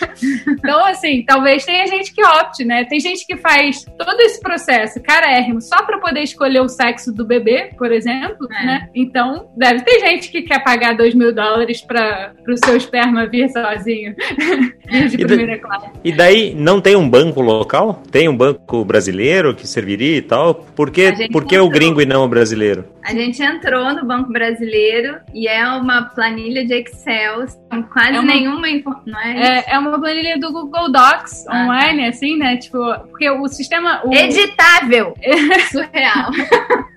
então, 0.49 0.85
assim, 0.87 1.25
talvez 1.25 1.65
tenha 1.65 1.87
gente 1.87 2.15
que 2.15 2.25
opte, 2.25 2.65
né? 2.65 2.85
Tem 2.85 3.01
gente 3.01 3.27
que 3.27 3.37
faz 3.37 3.85
todo 3.85 4.21
esse 4.21 4.41
processo 4.41 5.01
carérrimo 5.03 5.61
só 5.61 5.83
para 5.85 5.99
poder 5.99 6.23
escolher 6.23 6.61
o 6.61 6.69
sexo 6.77 7.13
do 7.13 7.25
bebê, 7.25 7.71
por 7.77 7.91
exemplo, 7.91 8.47
é. 8.51 8.67
né? 8.67 8.89
Então, 8.95 9.49
deve 9.57 9.83
ter 9.83 10.01
gente 10.01 10.31
que 10.31 10.43
quer 10.43 10.63
pagar 10.63 10.97
dois 10.97 11.15
mil 11.15 11.35
dólares 11.35 11.81
para 11.81 12.33
o 12.49 12.57
seu 12.65 12.77
esperma 12.77 13.27
vir 13.27 13.49
sozinho. 13.51 14.15
de 15.11 15.19
primeira 15.19 15.59
classe. 15.59 15.91
E 16.05 16.13
daí 16.13 16.55
não 16.55 16.81
tem 16.81 16.97
um 16.97 17.09
banco 17.09 17.41
local? 17.41 18.03
Tem 18.11 18.29
um 18.29 18.37
banco 18.37 18.85
brasileiro 18.85 19.55
que 19.55 19.67
serviria 19.67 20.17
e 20.17 20.23
tal? 20.23 20.55
Por 20.55 20.91
que, 20.91 21.29
por 21.31 21.45
que 21.45 21.59
o 21.59 21.69
gringo 21.69 22.01
e 22.01 22.07
não 22.07 22.25
o 22.25 22.29
brasileiro? 22.29 22.85
A 23.07 23.13
gente 23.13 23.41
entrou 23.41 23.95
no 23.95 24.05
Banco 24.05 24.33
Brasileiro 24.33 25.21
e 25.33 25.47
é 25.47 25.65
uma 25.69 26.07
planilha 26.07 26.67
de 26.67 26.75
Excel, 26.75 27.47
com 27.71 27.81
quase 27.85 28.17
é 28.17 28.21
uma, 28.21 28.23
nenhuma 28.23 28.67
não 29.07 29.21
é, 29.21 29.59
é, 29.59 29.65
é, 29.69 29.79
uma 29.79 29.97
planilha 29.97 30.37
do 30.41 30.53
Google 30.53 30.91
Docs 30.91 31.47
ah, 31.47 31.53
tá. 31.53 31.65
online, 31.65 32.03
tá. 32.03 32.09
assim, 32.09 32.37
né? 32.37 32.57
Tipo, 32.57 32.79
porque 33.09 33.31
o 33.31 33.47
sistema. 33.47 34.01
O... 34.05 34.13
Editável! 34.13 35.15
Surreal. 35.71 36.33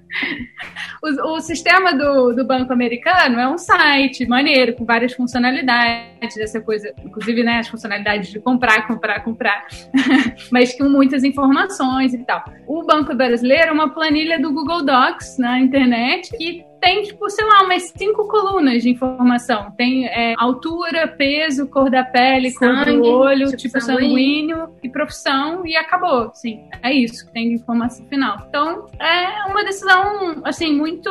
O, 1.02 1.36
o, 1.36 1.40
sistema 1.40 1.94
do, 1.94 2.34
do 2.34 2.46
Banco 2.46 2.74
Americano 2.74 3.40
é 3.40 3.48
um 3.48 3.58
site 3.58 4.28
maneiro, 4.28 4.76
com 4.76 4.84
várias 4.84 5.14
funcionalidades, 5.14 6.38
essa 6.38 6.60
coisa, 6.60 6.94
inclusive 7.06 7.42
né, 7.42 7.60
as 7.60 7.70
funcionalidades 7.70 8.30
de 8.30 8.40
comprar, 8.40 8.86
comprar, 8.86 9.24
comprar, 9.24 9.66
mas 10.52 10.78
com 10.78 10.90
muitas 10.90 11.24
informações 11.24 12.14
e 12.14 12.18
tal. 12.26 12.44
O 12.68 12.84
Banco 12.84 13.16
Brasileiro 13.16 13.70
é 13.70 13.72
uma 13.72 13.94
planilha 13.94 14.38
do 14.38 14.52
Google 14.52 14.84
Docs 14.84 15.38
na 15.38 15.60
internet 15.60 16.36
que 16.38 16.66
tem, 16.80 17.04
tipo, 17.04 17.30
sei 17.30 17.46
lá, 17.46 17.64
umas 17.64 17.84
cinco 17.90 18.28
colunas 18.28 18.82
de 18.84 18.90
informação. 18.90 19.72
Tem 19.72 20.08
é, 20.08 20.34
altura, 20.38 21.08
peso, 21.08 21.68
cor 21.68 21.90
da 21.90 22.04
pele, 22.04 22.52
Sangue, 22.52 22.92
cor 22.92 23.02
do 23.02 23.06
olho, 23.06 23.46
tipo, 23.48 23.58
tipo 23.58 23.82
sanguíneo. 23.82 24.10
sanguíneo 24.10 24.70
e 24.84 24.90
profissão, 24.90 25.66
e 25.66 25.76
acabou. 25.76 26.32
Sim, 26.34 26.64
é 26.82 26.94
isso 26.94 27.26
que 27.26 27.34
tem 27.34 27.50
de 27.50 27.56
informação 27.56 28.06
final. 28.08 28.46
Então, 28.48 28.88
é 29.00 29.46
uma 29.50 29.64
decisão, 29.64 30.42
assim, 30.44 30.76
muito, 30.76 31.10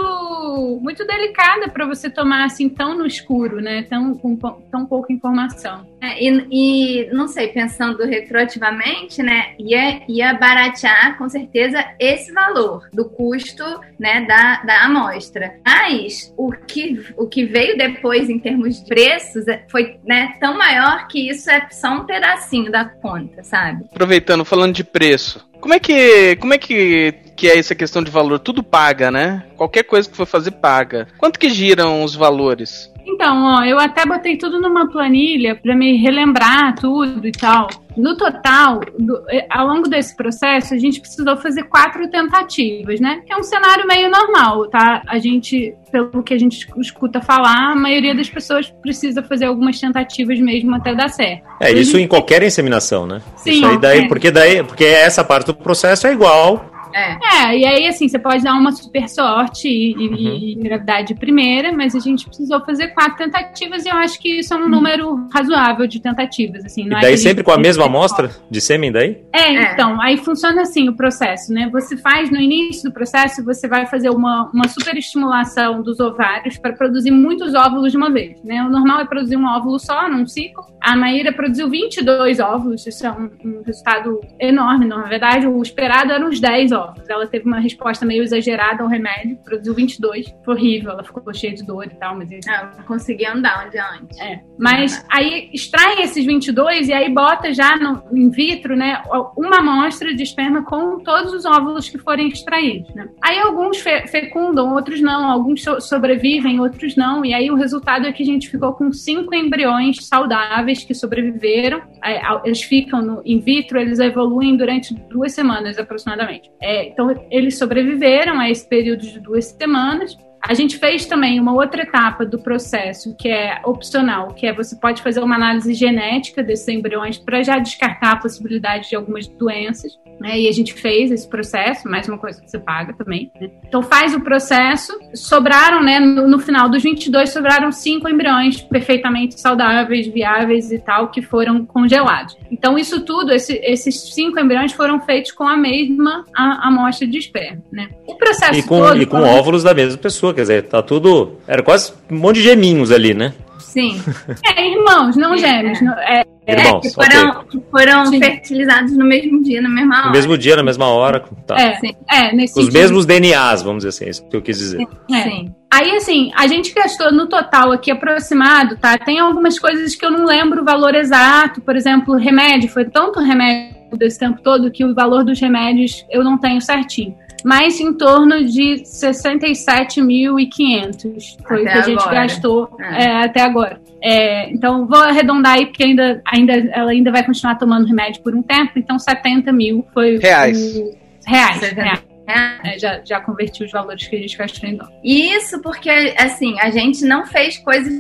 muito 0.81 1.07
delicada 1.07 1.69
para 1.69 1.87
você 1.87 2.11
tomar, 2.11 2.45
assim, 2.45 2.69
tão 2.69 2.97
no 2.97 3.07
escuro, 3.07 3.61
né? 3.61 3.83
Tão, 3.83 4.15
com 4.15 4.37
tão 4.71 4.87
pouca 4.87 5.13
informação. 5.13 5.87
É, 6.01 6.23
e, 6.23 6.47
e, 6.51 7.11
não 7.13 7.27
sei, 7.27 7.49
pensando 7.49 8.05
retroativamente, 8.05 9.23
né, 9.23 9.55
ia, 9.59 10.03
ia 10.09 10.33
baratear 10.35 11.19
com 11.19 11.29
certeza 11.29 11.85
esse 11.99 12.33
valor 12.33 12.89
do 12.93 13.09
custo 13.09 13.65
né, 13.99 14.25
da, 14.25 14.63
da 14.63 14.85
amostra. 14.85 15.58
Mas 15.65 16.33
o 16.37 16.53
que, 16.53 17.01
o 17.17 17.27
que 17.27 17.45
veio 17.45 17.77
depois 17.77 18.29
em 18.29 18.39
termos 18.39 18.81
de 18.81 18.87
preços 18.87 19.47
é, 19.49 19.65
foi 19.71 19.99
né, 20.05 20.35
tão 20.41 20.57
maior 20.57 21.07
que 21.09 21.29
isso 21.29 21.51
é 21.51 21.69
só 21.71 21.91
um 21.91 22.05
pedacinho 22.05 22.71
da 22.71 22.85
conta, 22.85 23.43
sabe? 23.43 23.85
Aproveitando, 23.93 24.45
falando 24.45 24.75
de 24.75 24.85
preço, 24.85 25.47
como 25.61 25.75
é 25.75 25.81
que, 25.81 26.37
como 26.37 26.55
é 26.55 26.59
que, 26.59 27.13
que 27.37 27.49
é 27.49 27.59
essa 27.59 27.75
questão 27.75 28.03
de 28.03 28.11
valor? 28.11 28.39
Tudo 28.39 28.63
paga, 28.63 29.11
né? 29.11 29.45
Qualquer 29.57 29.83
coisa 29.83 30.09
que 30.09 30.17
for 30.17 30.27
fazer 30.27 30.53
paga. 30.53 31.09
Quanto 31.19 31.39
que 31.39 31.51
giram 31.51 32.03
os 32.03 32.15
valores? 32.15 32.91
Então, 33.09 33.43
ó, 33.43 33.65
eu 33.65 33.79
até 33.79 34.05
botei 34.05 34.37
tudo 34.37 34.61
numa 34.61 34.91
planilha 34.91 35.57
para 35.57 35.75
me 35.75 35.97
relembrar 35.97 36.75
tudo 36.75 37.27
e 37.27 37.33
tal. 37.33 37.69
No 37.97 38.17
total, 38.17 38.81
do, 38.99 39.25
eh, 39.31 39.47
ao 39.51 39.67
longo 39.67 39.89
desse 39.89 40.15
processo, 40.15 40.75
a 40.75 40.79
gente 40.79 41.01
precisou 41.01 41.37
fazer 41.39 41.65
quatro 41.65 42.09
tentativas, 42.11 43.01
né? 43.01 43.23
Que 43.27 43.33
é 43.33 43.37
um 43.37 43.43
cenário 43.43 43.87
meio 43.87 44.11
normal, 44.11 44.69
tá? 44.69 45.03
A 45.09 45.19
gente, 45.19 45.75
pelo 45.91 46.23
que 46.23 46.35
a 46.35 46.39
gente 46.39 46.69
escuta 46.77 47.21
falar, 47.21 47.73
a 47.73 47.75
maioria 47.75 48.15
das 48.15 48.29
pessoas 48.29 48.71
precisa 48.83 49.23
fazer 49.23 49.47
algumas 49.47 49.81
tentativas 49.81 50.39
mesmo 50.39 50.75
até 50.77 50.95
dar 50.95 51.09
certo. 51.09 51.43
É, 51.61 51.73
isso 51.73 51.93
gente... 51.93 52.05
em 52.05 52.09
qualquer 52.09 52.43
inseminação, 52.43 53.07
né? 53.07 53.23
Sim. 53.37 53.53
Isso 53.53 53.67
aí 53.67 53.79
daí, 53.79 54.01
é. 54.01 54.09
porque 54.09 54.31
daí, 54.31 54.63
porque 54.63 54.85
essa 54.85 55.25
parte 55.25 55.47
do 55.47 55.55
processo 55.55 56.07
é 56.07 56.13
igual 56.13 56.78
é. 56.93 57.19
é, 57.43 57.59
e 57.59 57.65
aí 57.65 57.87
assim, 57.87 58.09
você 58.09 58.19
pode 58.19 58.43
dar 58.43 58.55
uma 58.55 58.73
super 58.73 59.09
sorte 59.09 59.69
e, 59.69 59.95
uhum. 59.95 60.15
e 60.15 60.55
engravidar 60.55 61.05
de 61.05 61.15
primeira, 61.15 61.73
mas 61.73 61.95
a 61.95 61.99
gente 61.99 62.27
precisou 62.27 62.65
fazer 62.65 62.89
quatro 62.89 63.17
tentativas 63.17 63.85
e 63.85 63.89
eu 63.89 63.97
acho 63.97 64.19
que 64.21 64.41
isso 64.41 64.55
é 64.55 64.57
um 64.57 64.63
uhum. 64.63 64.69
número 64.69 65.29
razoável 65.33 65.87
de 65.87 66.01
tentativas, 66.01 66.65
assim. 66.65 66.85
e 66.85 66.95
é 66.95 67.01
daí 67.01 67.15
é 67.15 67.17
sempre 67.17 67.45
com 67.45 67.51
a 67.51 67.59
mesma 67.59 67.87
amostra 67.87 68.31
de 68.51 68.61
sêmen 68.61 68.93
daí? 68.93 69.19
É, 69.33 69.55
é, 69.55 69.73
então, 69.73 70.01
aí 70.01 70.17
funciona 70.17 70.63
assim 70.63 70.89
o 70.89 70.97
processo, 70.97 71.53
né? 71.53 71.69
Você 71.73 71.97
faz 71.97 72.31
no 72.31 72.39
início 72.39 72.89
do 72.89 72.93
processo, 72.93 73.45
você 73.45 73.69
vai 73.69 73.87
fazer 73.87 74.11
uma, 74.11 74.51
uma 74.53 74.69
super 74.69 74.97
estimulação 74.97 75.83
dos 75.83 76.01
ovários 76.01 76.59
para 76.59 76.73
produzir 76.73 77.11
muitos 77.11 77.55
óvulos 77.55 77.93
de 77.93 77.97
uma 77.97 78.11
vez, 78.11 78.43
né? 78.43 78.63
O 78.63 78.71
normal 78.71 79.01
é 79.01 79.05
produzir 79.05 79.37
um 79.37 79.47
óvulo 79.47 79.79
só, 79.79 80.09
num 80.09 80.27
ciclo. 80.27 80.65
A 80.81 80.97
Maíra 80.97 81.33
produziu 81.33 81.69
22 81.69 82.41
óvulos, 82.41 82.87
isso 82.87 83.07
é 83.07 83.11
um, 83.11 83.31
um 83.45 83.63
resultado 83.65 84.21
enorme, 84.39 84.87
na 84.87 85.03
verdade, 85.03 85.47
o 85.47 85.63
esperado 85.63 86.13
era 86.13 86.25
uns 86.25 86.41
10 86.41 86.73
óvulos 86.73 86.78
óvulos. 86.79 87.09
Ela 87.09 87.27
teve 87.27 87.47
uma 87.47 87.61
resposta 87.61 88.07
meio 88.07 88.23
exagerada 88.23 88.83
ao 88.83 88.89
remédio, 88.89 89.37
produziu 89.45 89.75
22. 89.75 90.35
Foi 90.45 90.55
horrível, 90.55 90.93
ela 90.93 91.05
ficou 91.05 91.33
cheia 91.35 91.55
de 91.55 91.65
dor 91.65 91.85
e 91.87 91.95
tal, 91.97 92.17
mas... 92.17 92.29
Ah, 92.49 92.71
não 92.77 92.85
conseguia 92.85 93.33
andar 93.33 93.67
onde 93.67 93.79
antes. 93.79 94.19
É. 94.19 94.41
Mas 94.59 95.05
aí 95.11 95.51
extrai 95.53 96.03
esses 96.03 96.25
22 96.25 96.89
e 96.89 96.93
aí 96.93 97.13
bota 97.13 97.53
já 97.53 97.77
no 97.77 98.03
in 98.17 98.31
vitro, 98.31 98.77
né, 98.77 99.03
uma 99.37 99.59
amostra 99.59 100.15
de 100.15 100.23
esperma 100.23 100.65
com 100.65 101.01
todos 101.01 101.33
os 101.33 101.45
óvulos 101.45 101.89
que 101.89 101.99
forem 101.99 102.29
extraídos, 102.29 102.95
né? 102.95 103.09
Aí 103.23 103.39
alguns 103.39 103.79
fe 103.79 104.07
fecundam, 104.09 104.75
outros 104.75 105.01
não, 105.01 105.31
alguns 105.31 105.63
so 105.63 105.81
sobrevivem, 105.81 106.61
outros 106.61 106.97
não, 106.97 107.25
e 107.25 107.33
aí 107.33 107.51
o 107.51 107.55
resultado 107.55 108.07
é 108.07 108.13
que 108.13 108.23
a 108.23 108.27
gente 108.27 108.49
ficou 108.49 108.73
com 108.73 108.93
cinco 108.93 109.35
embriões 109.35 110.07
saudáveis 110.07 110.85
que 110.85 110.95
sobreviveram. 110.95 111.83
É, 112.05 112.21
eles 112.45 112.63
ficam 112.63 113.03
no 113.03 113.23
in 113.25 113.41
vitro, 113.41 113.79
eles 113.79 113.99
evoluem 113.99 114.57
durante 114.57 114.95
duas 114.95 115.33
semanas 115.33 115.79
aproximadamente. 115.79 116.51
É, 116.61 116.68
então 116.87 117.27
eles 117.31 117.57
sobreviveram 117.57 118.39
a 118.39 118.51
esse 118.51 118.67
período 118.67 119.03
de 119.03 119.21
duas 119.21 119.47
semanas. 119.47 120.17
A 120.43 120.55
gente 120.55 120.79
fez 120.79 121.07
também 121.07 121.41
uma 121.41 121.53
outra 121.53 121.83
etapa 121.83 122.25
do 122.25 122.39
processo 122.39 123.15
que 123.17 123.29
é 123.29 123.61
opcional, 123.65 124.29
que 124.29 124.47
é 124.47 124.53
você 124.53 124.77
pode 124.77 125.03
fazer 125.03 125.21
uma 125.21 125.37
análise 125.37 125.75
genética 125.75 126.43
desses 126.43 126.69
embriões 126.69 127.19
para 127.19 127.43
já 127.43 127.59
descartar 127.59 128.13
a 128.13 128.17
possibilidade 128.17 128.89
de 128.89 128.97
algumas 128.97 129.27
doenças. 129.27 129.99
Né? 130.21 130.41
E 130.41 130.49
a 130.49 130.53
gente 130.53 130.75
fez 130.75 131.11
esse 131.11 131.29
processo, 131.29 131.89
mais 131.89 132.09
uma 132.09 132.19
coisa 132.19 132.41
que 132.41 132.51
você 132.51 132.59
paga 132.59 132.93
também. 132.93 133.31
Né? 133.41 133.51
Então 133.67 133.83
faz 133.83 134.15
o 134.15 134.21
processo, 134.21 134.93
sobraram, 135.15 135.83
né, 135.83 136.01
no, 136.01 136.29
no, 136.29 136.39
final 136.39 136.69
dos 136.69 136.83
22, 136.83 137.31
sobraram 137.31 137.71
cinco 137.71 138.09
embriões 138.09 138.61
perfeitamente 138.61 139.41
saudáveis, 139.41 140.07
viáveis 140.09 140.73
e 140.73 140.79
tal, 140.79 141.09
que 141.09 141.23
foram 141.23 141.65
congelados. 141.65 142.37
Então 142.51 142.79
isso 142.79 143.05
tudo, 143.05 143.33
esse, 143.33 143.55
esses 143.63 144.13
cinco 144.15 144.41
embriões 144.41 144.73
foram 144.73 145.01
feitos 145.01 145.33
com 145.33 145.47
a 145.47 145.57
mesma 145.57 146.25
amostra 146.35 147.07
de 147.07 147.19
esperma. 147.19 147.63
Né? 147.71 147.89
O 148.07 148.17
processo 148.17 148.59
e 148.59 148.63
com, 148.63 148.81
todo... 148.81 149.01
E 149.01 149.07
com 149.07 149.23
óvulos 149.23 149.63
da 149.63 149.75
mesma 149.75 149.99
pessoa, 149.99 150.28
quer 150.35 150.43
dizer, 150.43 150.63
tá 150.65 150.83
tudo... 150.83 151.39
Era 151.47 151.63
quase 151.63 151.93
um 152.11 152.17
monte 152.17 152.37
de 152.37 152.43
geminhos 152.43 152.91
ali, 152.91 153.15
né? 153.15 153.33
Sim. 153.59 154.01
É, 154.57 154.71
irmãos, 154.71 155.17
não 155.17 155.37
gêmeos. 155.37 155.79
É, 155.83 156.25
Irmãos, 156.49 156.85
é, 156.85 156.89
que 156.89 156.95
foram, 156.95 157.41
okay. 157.41 157.61
foram 157.71 158.19
fertilizados 158.19 158.97
no 158.97 159.05
mesmo 159.05 159.43
dia, 159.43 159.61
na 159.61 159.69
mesma 159.69 159.99
hora. 159.99 160.07
No 160.07 160.13
mesmo 160.13 160.39
dia, 160.39 160.57
na 160.57 160.63
mesma 160.63 160.87
hora. 160.87 161.23
Tá. 161.47 161.61
É, 161.61 161.77
sim. 161.77 161.95
é 162.11 162.35
nesse 162.35 162.59
Os 162.59 162.67
sentido. 162.67 162.81
mesmos 162.81 163.07
DNAs, 163.07 163.63
vamos 163.63 163.85
dizer 163.85 163.89
assim, 163.91 164.05
é 164.07 164.11
isso 164.11 164.27
que 164.27 164.37
eu 164.37 164.41
quis 164.41 164.59
dizer. 164.59 164.79
Sim. 164.79 165.15
É. 165.15 165.23
sim. 165.23 165.55
Aí, 165.71 165.91
assim, 165.97 166.31
a 166.35 166.47
gente 166.47 166.73
gastou 166.73 167.13
no 167.13 167.29
total 167.29 167.71
aqui 167.71 167.91
aproximado, 167.91 168.79
tá? 168.79 168.97
Tem 168.97 169.19
algumas 169.19 169.59
coisas 169.59 169.95
que 169.95 170.05
eu 170.05 170.11
não 170.11 170.25
lembro 170.25 170.63
o 170.63 170.65
valor 170.65 170.95
exato. 170.95 171.61
Por 171.61 171.77
exemplo, 171.77 172.17
remédio. 172.17 172.71
Foi 172.71 172.87
tanto 172.87 173.21
remédio 173.21 173.77
desse 173.93 174.19
tempo 174.19 174.41
todo 174.43 174.71
que 174.71 174.85
o 174.85 174.95
valor 174.95 175.25
dos 175.25 175.39
remédios 175.39 176.07
eu 176.11 176.25
não 176.25 176.39
tenho 176.39 176.61
certinho 176.63 177.15
mas 177.45 177.79
em 177.81 177.93
torno 177.93 178.45
de 178.45 178.83
67.500 178.83 181.37
foi 181.47 181.63
o 181.63 181.65
que 181.65 181.69
a 181.69 181.83
gente 181.83 182.01
agora. 182.01 182.23
gastou 182.23 182.77
é. 182.81 183.05
É, 183.05 183.25
até 183.25 183.43
agora. 183.43 183.81
É, 184.03 184.51
então, 184.51 184.87
vou 184.87 184.99
arredondar 184.99 185.55
aí, 185.55 185.67
porque 185.67 185.85
ainda, 185.85 186.23
ainda, 186.27 186.53
ela 186.73 186.91
ainda 186.91 187.11
vai 187.11 187.25
continuar 187.25 187.57
tomando 187.57 187.87
remédio 187.87 188.23
por 188.23 188.35
um 188.35 188.43
tempo, 188.43 188.73
então 188.77 188.99
70 188.99 189.53
mil 189.53 189.87
foi. 189.93 190.19
Reais. 190.19 190.77
O... 190.77 190.97
Reais, 191.27 191.61
reais. 191.61 192.09
É, 192.29 192.79
já, 192.79 193.01
já 193.03 193.21
converti 193.21 193.65
os 193.65 193.73
valores 193.73 194.07
que 194.07 194.15
a 194.15 194.19
gente 194.19 194.37
gastou 194.37 194.69
em 194.69 194.77
dólar. 194.77 194.93
Isso 195.03 195.63
porque, 195.63 196.15
assim, 196.19 196.61
a 196.61 196.71
gente 196.71 197.03
não 197.07 197.25
fez 197.25 197.57
coisas 197.57 197.91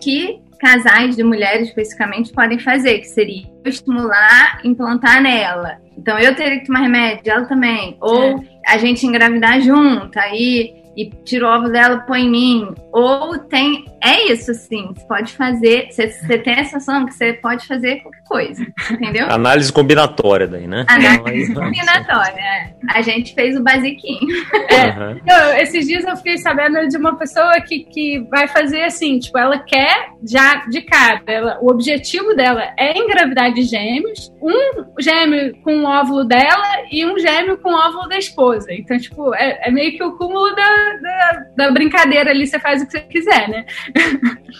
que 0.00 0.40
casais 0.58 1.14
de 1.14 1.22
mulheres 1.22 1.68
especificamente 1.68 2.32
podem 2.32 2.58
fazer, 2.58 2.98
que 2.98 3.08
seria 3.08 3.44
estimular, 3.64 4.60
implantar 4.64 5.22
nela. 5.22 5.78
Então 5.96 6.18
eu 6.18 6.34
teria 6.34 6.60
que 6.60 6.66
tomar 6.66 6.80
remédio, 6.80 7.32
ela 7.32 7.46
também. 7.46 7.96
Ou 8.00 8.22
é. 8.22 8.34
A 8.66 8.78
gente 8.78 9.06
engravidar 9.06 9.60
junto, 9.60 10.18
aí 10.18 10.74
e 10.96 11.10
tira 11.24 11.46
o 11.46 11.54
ovo 11.58 11.68
dela, 11.68 12.00
põe 12.00 12.22
em 12.22 12.30
mim. 12.30 12.74
Ou 12.90 13.38
tem. 13.38 13.84
É 14.06 14.32
isso, 14.32 14.52
assim. 14.52 14.92
Você 14.94 15.06
pode 15.06 15.32
fazer. 15.32 15.88
Você, 15.90 16.08
você 16.08 16.38
tem 16.38 16.54
a 16.54 16.64
sensação 16.64 17.04
que 17.06 17.12
você 17.12 17.32
pode 17.32 17.66
fazer 17.66 17.96
qualquer 17.96 18.22
coisa. 18.24 18.66
Entendeu? 18.90 19.26
Análise 19.28 19.72
combinatória 19.72 20.46
daí, 20.46 20.66
né? 20.66 20.84
Análise 20.88 21.52
combinatória. 21.52 22.40
É. 22.40 22.72
A 22.90 23.02
gente 23.02 23.34
fez 23.34 23.56
o 23.56 23.62
basiquinho. 23.62 24.36
É. 24.68 24.86
Uhum. 24.86 25.20
Eu, 25.26 25.56
esses 25.62 25.86
dias 25.86 26.04
eu 26.04 26.16
fiquei 26.16 26.38
sabendo 26.38 26.86
de 26.88 26.96
uma 26.96 27.16
pessoa 27.16 27.60
que, 27.60 27.80
que 27.80 28.20
vai 28.30 28.46
fazer 28.46 28.84
assim, 28.84 29.18
tipo, 29.18 29.36
ela 29.38 29.58
quer 29.58 30.10
já 30.24 30.66
de 30.66 30.82
cara. 30.82 31.22
Ela, 31.26 31.58
o 31.60 31.70
objetivo 31.70 32.34
dela 32.34 32.62
é 32.78 32.96
engravidar 32.96 33.52
de 33.52 33.62
gêmeos, 33.62 34.32
um 34.40 34.84
gêmeo 35.00 35.56
com 35.62 35.78
o 35.78 35.84
óvulo 35.84 36.24
dela 36.24 36.84
e 36.90 37.04
um 37.04 37.18
gêmeo 37.18 37.58
com 37.58 37.70
o 37.70 37.74
óvulo 37.74 38.08
da 38.08 38.18
esposa. 38.18 38.72
Então, 38.72 38.98
tipo, 38.98 39.34
é, 39.34 39.68
é 39.68 39.70
meio 39.70 39.96
que 39.96 40.02
o 40.02 40.16
cúmulo 40.16 40.54
da, 40.54 40.92
da, 41.02 41.46
da, 41.56 41.70
brincadeira 41.70 42.30
ali, 42.30 42.46
você 42.46 42.58
faz 42.58 42.82
o 42.82 42.86
que 42.86 42.92
você 42.92 43.00
quiser, 43.00 43.48
né? 43.48 43.64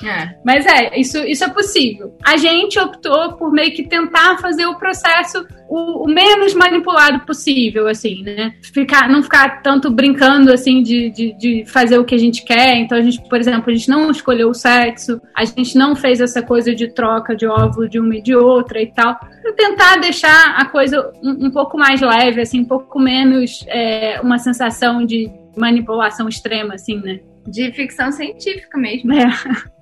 É. 0.05 0.37
Mas 0.45 0.67
é, 0.67 0.99
isso, 0.99 1.19
isso 1.19 1.45
é 1.45 1.49
possível. 1.49 2.15
A 2.25 2.37
gente 2.37 2.79
optou 2.79 3.33
por 3.33 3.51
meio 3.53 3.73
que 3.73 3.83
tentar 3.83 4.39
fazer 4.39 4.67
o 4.67 4.77
processo 4.77 5.47
o, 5.69 6.05
o, 6.05 6.07
menos 6.07 6.55
manipulado 6.55 7.21
possível, 7.21 7.89
assim, 7.89 8.23
né? 8.23 8.55
Ficar, 8.73 9.09
não 9.09 9.23
ficar 9.23 9.63
tanto 9.63 9.91
brincando, 9.91 10.53
assim, 10.53 10.83
de, 10.83 11.11
de, 11.11 11.33
de, 11.37 11.65
fazer 11.67 11.99
o 11.99 12.05
que 12.05 12.15
a 12.15 12.19
gente 12.19 12.45
quer. 12.45 12.77
Então, 12.77 12.97
a 12.97 13.01
gente, 13.01 13.21
por 13.29 13.39
exemplo, 13.39 13.71
a 13.71 13.75
gente 13.75 13.89
não 13.89 14.11
escolheu 14.11 14.51
o 14.51 14.55
sexo, 14.55 15.21
a 15.35 15.45
gente 15.45 15.77
não 15.77 15.97
fez 15.97 16.21
essa 16.21 16.43
coisa 16.43 16.75
de 16.75 16.89
troca 16.89 17.35
de 17.35 17.47
óvulo 17.47 17.89
de 17.89 17.99
uma 17.99 18.17
e 18.17 18.23
de 18.23 18.35
outra 18.35 18.81
e 18.81 18.87
tal. 18.87 19.19
Pra 19.19 19.53
tentar 19.53 19.97
deixar 19.97 20.57
a 20.57 20.67
coisa 20.67 21.11
um, 21.23 21.47
um 21.47 21.51
pouco 21.51 21.77
mais 21.77 22.01
leve, 22.01 22.41
assim, 22.41 22.61
um 22.61 22.67
pouco 22.67 23.01
menos 23.01 23.65
é, 23.69 24.21
uma 24.23 24.39
sensação 24.39 25.05
de 25.05 25.29
manipulação 25.57 26.29
extrema, 26.29 26.75
assim, 26.75 27.01
né? 27.01 27.21
De 27.47 27.73
ficção 27.73 28.11
científica 28.13 28.79
mesmo. 28.79 29.13
É. 29.13 29.27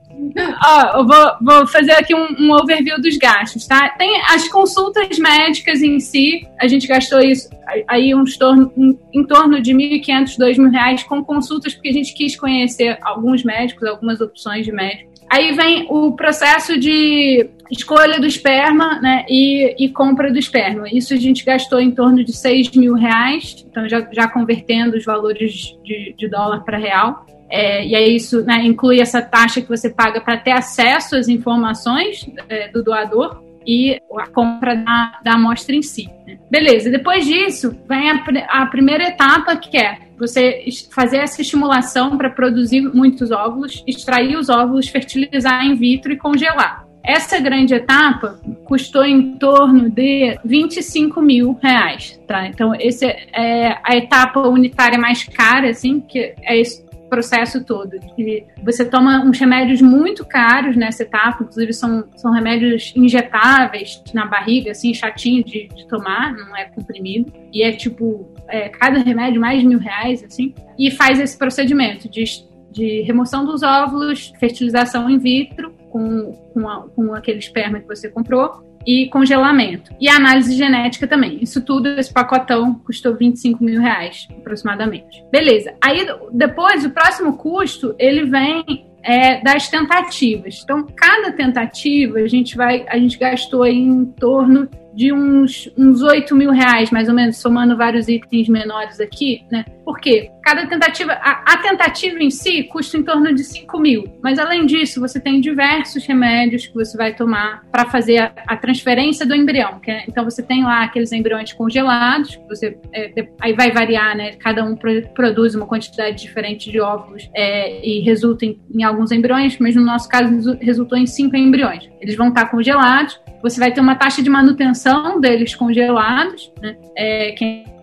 Ó, 0.64 0.98
eu 0.98 1.06
vou, 1.06 1.32
vou 1.40 1.66
fazer 1.66 1.92
aqui 1.92 2.14
um, 2.14 2.26
um, 2.38 2.52
overview 2.52 3.00
dos 3.00 3.16
gastos, 3.16 3.66
tá? 3.66 3.90
Tem 3.90 4.20
as 4.28 4.48
consultas 4.48 5.18
médicas 5.18 5.82
em 5.82 5.98
si, 6.00 6.46
a 6.60 6.66
gente 6.66 6.86
gastou 6.86 7.20
isso 7.20 7.48
aí 7.88 8.14
uns 8.14 8.36
torno, 8.36 8.72
um, 8.76 8.96
em 9.12 9.24
torno 9.24 9.60
de 9.60 9.72
1.500, 9.72 10.38
2.000 10.38 10.70
reais 10.70 11.02
com 11.02 11.24
consultas, 11.24 11.74
porque 11.74 11.88
a 11.88 11.92
gente 11.92 12.14
quis 12.14 12.36
conhecer 12.36 12.98
alguns 13.02 13.42
médicos, 13.42 13.88
algumas 13.88 14.20
opções 14.20 14.64
de 14.64 14.72
médico. 14.72 15.12
Aí 15.30 15.52
vem 15.52 15.86
o 15.88 16.12
processo 16.12 16.78
de 16.78 17.48
escolha 17.70 18.20
do 18.20 18.26
esperma 18.26 19.00
né, 19.00 19.24
e, 19.28 19.74
e, 19.78 19.88
compra 19.88 20.30
do 20.30 20.38
esperma. 20.38 20.86
Isso 20.92 21.14
a 21.14 21.16
gente 21.16 21.44
gastou 21.44 21.80
em 21.80 21.90
torno 21.90 22.22
de 22.22 22.32
6 22.32 22.72
mil 22.72 22.94
reais, 22.94 23.64
então 23.68 23.88
já, 23.88 24.06
já 24.12 24.28
convertendo 24.28 24.96
os 24.96 25.04
valores 25.04 25.76
de, 25.82 26.14
de 26.16 26.28
dólar 26.28 26.62
para 26.62 26.78
real. 26.78 27.26
É, 27.56 27.86
e 27.86 27.94
aí 27.94 28.16
isso 28.16 28.42
né, 28.42 28.64
inclui 28.64 29.00
essa 29.00 29.22
taxa 29.22 29.60
que 29.60 29.68
você 29.68 29.88
paga 29.88 30.20
para 30.20 30.36
ter 30.36 30.50
acesso 30.50 31.14
às 31.14 31.28
informações 31.28 32.28
é, 32.48 32.66
do 32.66 32.82
doador 32.82 33.44
e 33.64 33.96
a 34.18 34.26
compra 34.26 34.74
da, 34.74 35.20
da 35.22 35.34
amostra 35.34 35.72
em 35.72 35.80
si. 35.80 36.10
Né? 36.26 36.36
Beleza, 36.50 36.90
depois 36.90 37.24
disso 37.24 37.78
vem 37.88 38.10
a, 38.10 38.24
a 38.48 38.66
primeira 38.66 39.04
etapa 39.04 39.56
que 39.56 39.76
é 39.76 39.98
você 40.18 40.64
fazer 40.90 41.18
essa 41.18 41.40
estimulação 41.42 42.18
para 42.18 42.28
produzir 42.28 42.80
muitos 42.92 43.30
óvulos, 43.30 43.84
extrair 43.86 44.36
os 44.36 44.48
óvulos, 44.48 44.88
fertilizar 44.88 45.64
in 45.64 45.76
vitro 45.76 46.12
e 46.12 46.16
congelar. 46.16 46.84
Essa 47.04 47.38
grande 47.38 47.74
etapa 47.74 48.40
custou 48.64 49.04
em 49.04 49.36
torno 49.36 49.90
de 49.90 50.38
25 50.42 51.20
mil 51.20 51.52
reais, 51.62 52.18
tá? 52.26 52.48
Então, 52.48 52.74
essa 52.74 53.04
é 53.04 53.78
a 53.84 53.94
etapa 53.94 54.40
unitária 54.40 54.98
mais 54.98 55.22
cara, 55.22 55.68
assim, 55.68 56.00
que 56.00 56.34
é 56.42 56.58
esse 56.58 56.83
processo 57.14 57.64
todo. 57.64 57.98
Que 58.16 58.44
você 58.62 58.84
toma 58.84 59.24
uns 59.24 59.38
remédios 59.38 59.80
muito 59.80 60.24
caros 60.24 60.76
nessa 60.76 61.04
etapa, 61.04 61.42
inclusive 61.42 61.72
são, 61.72 62.04
são 62.16 62.32
remédios 62.32 62.92
injetáveis 62.96 64.02
na 64.12 64.26
barriga, 64.26 64.72
assim, 64.72 64.92
chatinho 64.92 65.44
de, 65.44 65.68
de 65.68 65.86
tomar, 65.86 66.32
não 66.34 66.56
é 66.56 66.64
comprimido. 66.64 67.32
E 67.52 67.62
é 67.62 67.72
tipo, 67.72 68.28
é, 68.48 68.68
cada 68.68 68.98
remédio 68.98 69.40
mais 69.40 69.60
de 69.60 69.66
mil 69.66 69.78
reais, 69.78 70.24
assim, 70.24 70.52
e 70.78 70.90
faz 70.90 71.20
esse 71.20 71.38
procedimento 71.38 72.08
de, 72.08 72.24
de 72.72 73.02
remoção 73.02 73.44
dos 73.44 73.62
óvulos, 73.62 74.32
fertilização 74.40 75.08
in 75.08 75.18
vitro 75.18 75.72
com, 75.90 76.32
com, 76.52 76.68
a, 76.68 76.88
com 76.88 77.14
aquele 77.14 77.38
esperma 77.38 77.78
que 77.78 77.86
você 77.86 78.08
comprou 78.08 78.73
e 78.86 79.08
congelamento. 79.08 79.94
E 80.00 80.08
análise 80.08 80.54
genética 80.54 81.06
também. 81.06 81.38
Isso 81.42 81.64
tudo, 81.64 81.88
esse 81.88 82.12
pacotão, 82.12 82.74
custou 82.74 83.14
25 83.14 83.62
mil 83.62 83.80
reais, 83.80 84.28
aproximadamente. 84.38 85.24
Beleza. 85.30 85.74
Aí, 85.82 86.06
depois, 86.32 86.84
o 86.84 86.90
próximo 86.90 87.36
custo, 87.36 87.94
ele 87.98 88.24
vem 88.24 88.86
é, 89.02 89.42
das 89.42 89.68
tentativas. 89.68 90.60
Então, 90.62 90.86
cada 90.96 91.32
tentativa, 91.32 92.18
a 92.18 92.28
gente 92.28 92.56
vai, 92.56 92.84
a 92.88 92.98
gente 92.98 93.18
gastou 93.18 93.66
em 93.66 94.04
torno 94.04 94.68
de 94.94 95.12
uns, 95.12 95.70
uns 95.76 96.02
8 96.02 96.34
mil 96.34 96.50
reais, 96.50 96.90
mais 96.90 97.08
ou 97.08 97.14
menos, 97.14 97.36
somando 97.36 97.76
vários 97.76 98.08
itens 98.08 98.48
menores 98.48 99.00
aqui, 99.00 99.44
né? 99.50 99.64
Porque 99.84 100.30
cada 100.42 100.66
tentativa, 100.66 101.12
a, 101.12 101.52
a, 101.52 101.56
tentativa 101.58 102.22
em 102.22 102.30
si 102.30 102.64
custa 102.64 102.96
em 102.96 103.02
torno 103.02 103.34
de 103.34 103.44
5 103.44 103.78
mil. 103.78 104.04
Mas 104.22 104.38
além 104.38 104.66
disso, 104.66 105.00
você 105.00 105.20
tem 105.20 105.40
diversos 105.40 106.04
remédios 106.06 106.66
que 106.66 106.74
você 106.74 106.96
vai 106.96 107.14
tomar 107.14 107.62
para 107.70 107.86
fazer 107.86 108.18
a, 108.18 108.32
a, 108.46 108.56
transferência 108.56 109.26
do 109.26 109.34
embrião. 109.34 109.80
É, 109.86 110.04
então 110.08 110.24
você 110.24 110.42
tem 110.42 110.64
lá 110.64 110.84
aqueles 110.84 111.12
embriões 111.12 111.52
congelados, 111.52 112.38
você 112.48 112.78
é, 112.92 113.26
aí 113.40 113.52
vai 113.52 113.70
variar, 113.70 114.16
né? 114.16 114.32
Cada 114.32 114.64
um 114.64 114.74
pro, 114.76 115.02
produz 115.14 115.54
uma 115.54 115.66
quantidade 115.66 116.22
diferente 116.22 116.70
de 116.70 116.80
óvulos 116.80 117.28
é, 117.34 117.86
e 117.86 118.00
resulta 118.00 118.46
em, 118.46 118.58
em, 118.74 118.82
alguns 118.82 119.12
embriões, 119.12 119.58
mas 119.58 119.76
no 119.76 119.82
nosso 119.82 120.08
caso 120.08 120.56
resultou 120.60 120.96
em 120.96 121.06
cinco 121.06 121.36
embriões. 121.36 121.88
Eles 122.00 122.16
vão 122.16 122.28
estar 122.28 122.46
congelados. 122.46 123.20
Você 123.42 123.60
vai 123.60 123.72
ter 123.72 123.80
uma 123.80 123.94
taxa 123.94 124.22
de 124.22 124.30
manutenção 124.30 125.20
deles 125.20 125.54
congelados, 125.54 126.50
né? 126.62 126.76
É, 126.96 127.34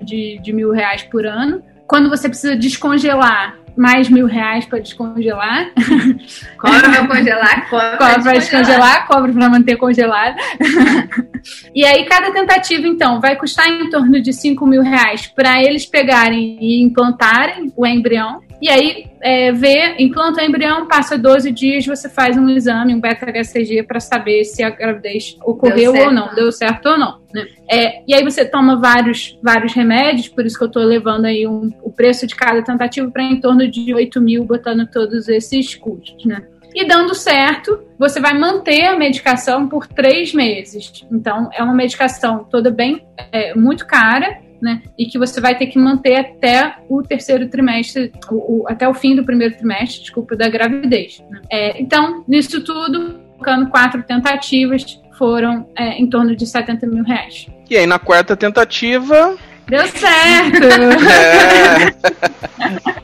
de, 0.03 0.39
de 0.39 0.53
mil 0.53 0.71
reais 0.71 1.03
por 1.03 1.25
ano 1.25 1.61
quando 1.91 2.09
você 2.09 2.29
precisa 2.29 2.55
descongelar, 2.55 3.57
mais 3.75 4.07
mil 4.07 4.25
reais 4.25 4.63
para 4.63 4.79
descongelar. 4.79 5.69
Cobra 6.57 6.89
para 6.89 7.05
congelar, 7.05 7.69
cobra, 7.69 7.97
cobra 7.97 8.21
para 8.21 8.31
descongelar, 8.31 9.07
cobra 9.07 9.33
para 9.33 9.49
manter 9.49 9.75
congelado. 9.75 10.37
e 11.75 11.83
aí, 11.83 12.05
cada 12.05 12.31
tentativa, 12.31 12.87
então, 12.87 13.19
vai 13.19 13.35
custar 13.35 13.67
em 13.67 13.89
torno 13.89 14.21
de 14.21 14.31
5 14.31 14.65
mil 14.65 14.81
reais 14.81 15.27
para 15.27 15.61
eles 15.61 15.85
pegarem 15.85 16.57
e 16.61 16.81
implantarem 16.81 17.73
o 17.75 17.85
embrião. 17.85 18.39
E 18.61 18.69
aí, 18.69 19.07
é, 19.19 19.51
vê, 19.51 19.95
implanta 19.97 20.41
o 20.41 20.45
embrião, 20.45 20.87
passa 20.87 21.17
12 21.17 21.51
dias, 21.51 21.85
você 21.85 22.07
faz 22.07 22.37
um 22.37 22.47
exame, 22.47 22.93
um 22.93 23.01
beta-HCG, 23.01 23.83
para 23.83 23.99
saber 23.99 24.43
se 24.43 24.61
a 24.61 24.69
gravidez 24.69 25.35
ocorreu 25.43 25.95
ou 25.95 26.11
não, 26.11 26.35
deu 26.35 26.51
certo 26.51 26.89
ou 26.89 26.97
não. 26.97 27.19
Né? 27.33 27.47
É, 27.67 28.03
e 28.07 28.13
aí 28.13 28.23
você 28.23 28.45
toma 28.45 28.79
vários, 28.79 29.37
vários 29.41 29.73
remédios, 29.73 30.27
por 30.27 30.45
isso 30.45 30.57
que 30.57 30.63
eu 30.63 30.67
estou 30.67 30.83
levando 30.83 31.25
aí 31.25 31.47
um, 31.47 31.71
o 31.81 31.91
preço 31.91 32.27
de 32.27 32.35
cada 32.35 32.61
tentativa 32.61 33.09
para 33.09 33.23
em 33.23 33.41
torno 33.41 33.67
de 33.67 33.95
8 33.95 34.21
mil, 34.21 34.45
botando 34.45 34.85
todos 34.85 35.27
esses 35.27 35.73
custos. 35.73 36.23
Né? 36.23 36.43
E 36.75 36.85
dando 36.85 37.15
certo, 37.15 37.81
você 37.97 38.19
vai 38.19 38.37
manter 38.37 38.85
a 38.85 38.95
medicação 38.95 39.67
por 39.67 39.87
três 39.87 40.33
meses. 40.35 41.03
Então, 41.11 41.49
é 41.51 41.63
uma 41.63 41.73
medicação 41.73 42.45
toda 42.49 42.69
bem, 42.69 43.03
é, 43.31 43.55
muito 43.55 43.87
cara, 43.87 44.39
né? 44.61 44.81
E 44.97 45.05
que 45.05 45.17
você 45.17 45.41
vai 45.41 45.57
ter 45.57 45.67
que 45.67 45.79
manter 45.79 46.15
até 46.15 46.75
o 46.87 47.01
terceiro 47.01 47.49
trimestre, 47.49 48.11
o, 48.29 48.63
o, 48.63 48.67
até 48.67 48.87
o 48.87 48.93
fim 48.93 49.15
do 49.15 49.23
primeiro 49.23 49.55
trimestre, 49.55 50.01
desculpa, 50.01 50.35
da 50.35 50.47
gravidez. 50.47 51.23
Né? 51.29 51.41
É, 51.49 51.81
então, 51.81 52.23
nisso 52.27 52.63
tudo, 52.63 53.19
colocando 53.41 53.69
quatro 53.69 54.03
tentativas, 54.03 54.99
foram 55.17 55.67
é, 55.75 55.97
em 55.97 56.07
torno 56.07 56.35
de 56.35 56.45
70 56.45 56.87
mil 56.87 57.03
reais. 57.03 57.47
E 57.69 57.75
aí, 57.75 57.85
na 57.85 57.99
quarta 57.99 58.35
tentativa. 58.35 59.35
Deu 59.67 59.87
certo! 59.87 60.65
É. 61.07 61.91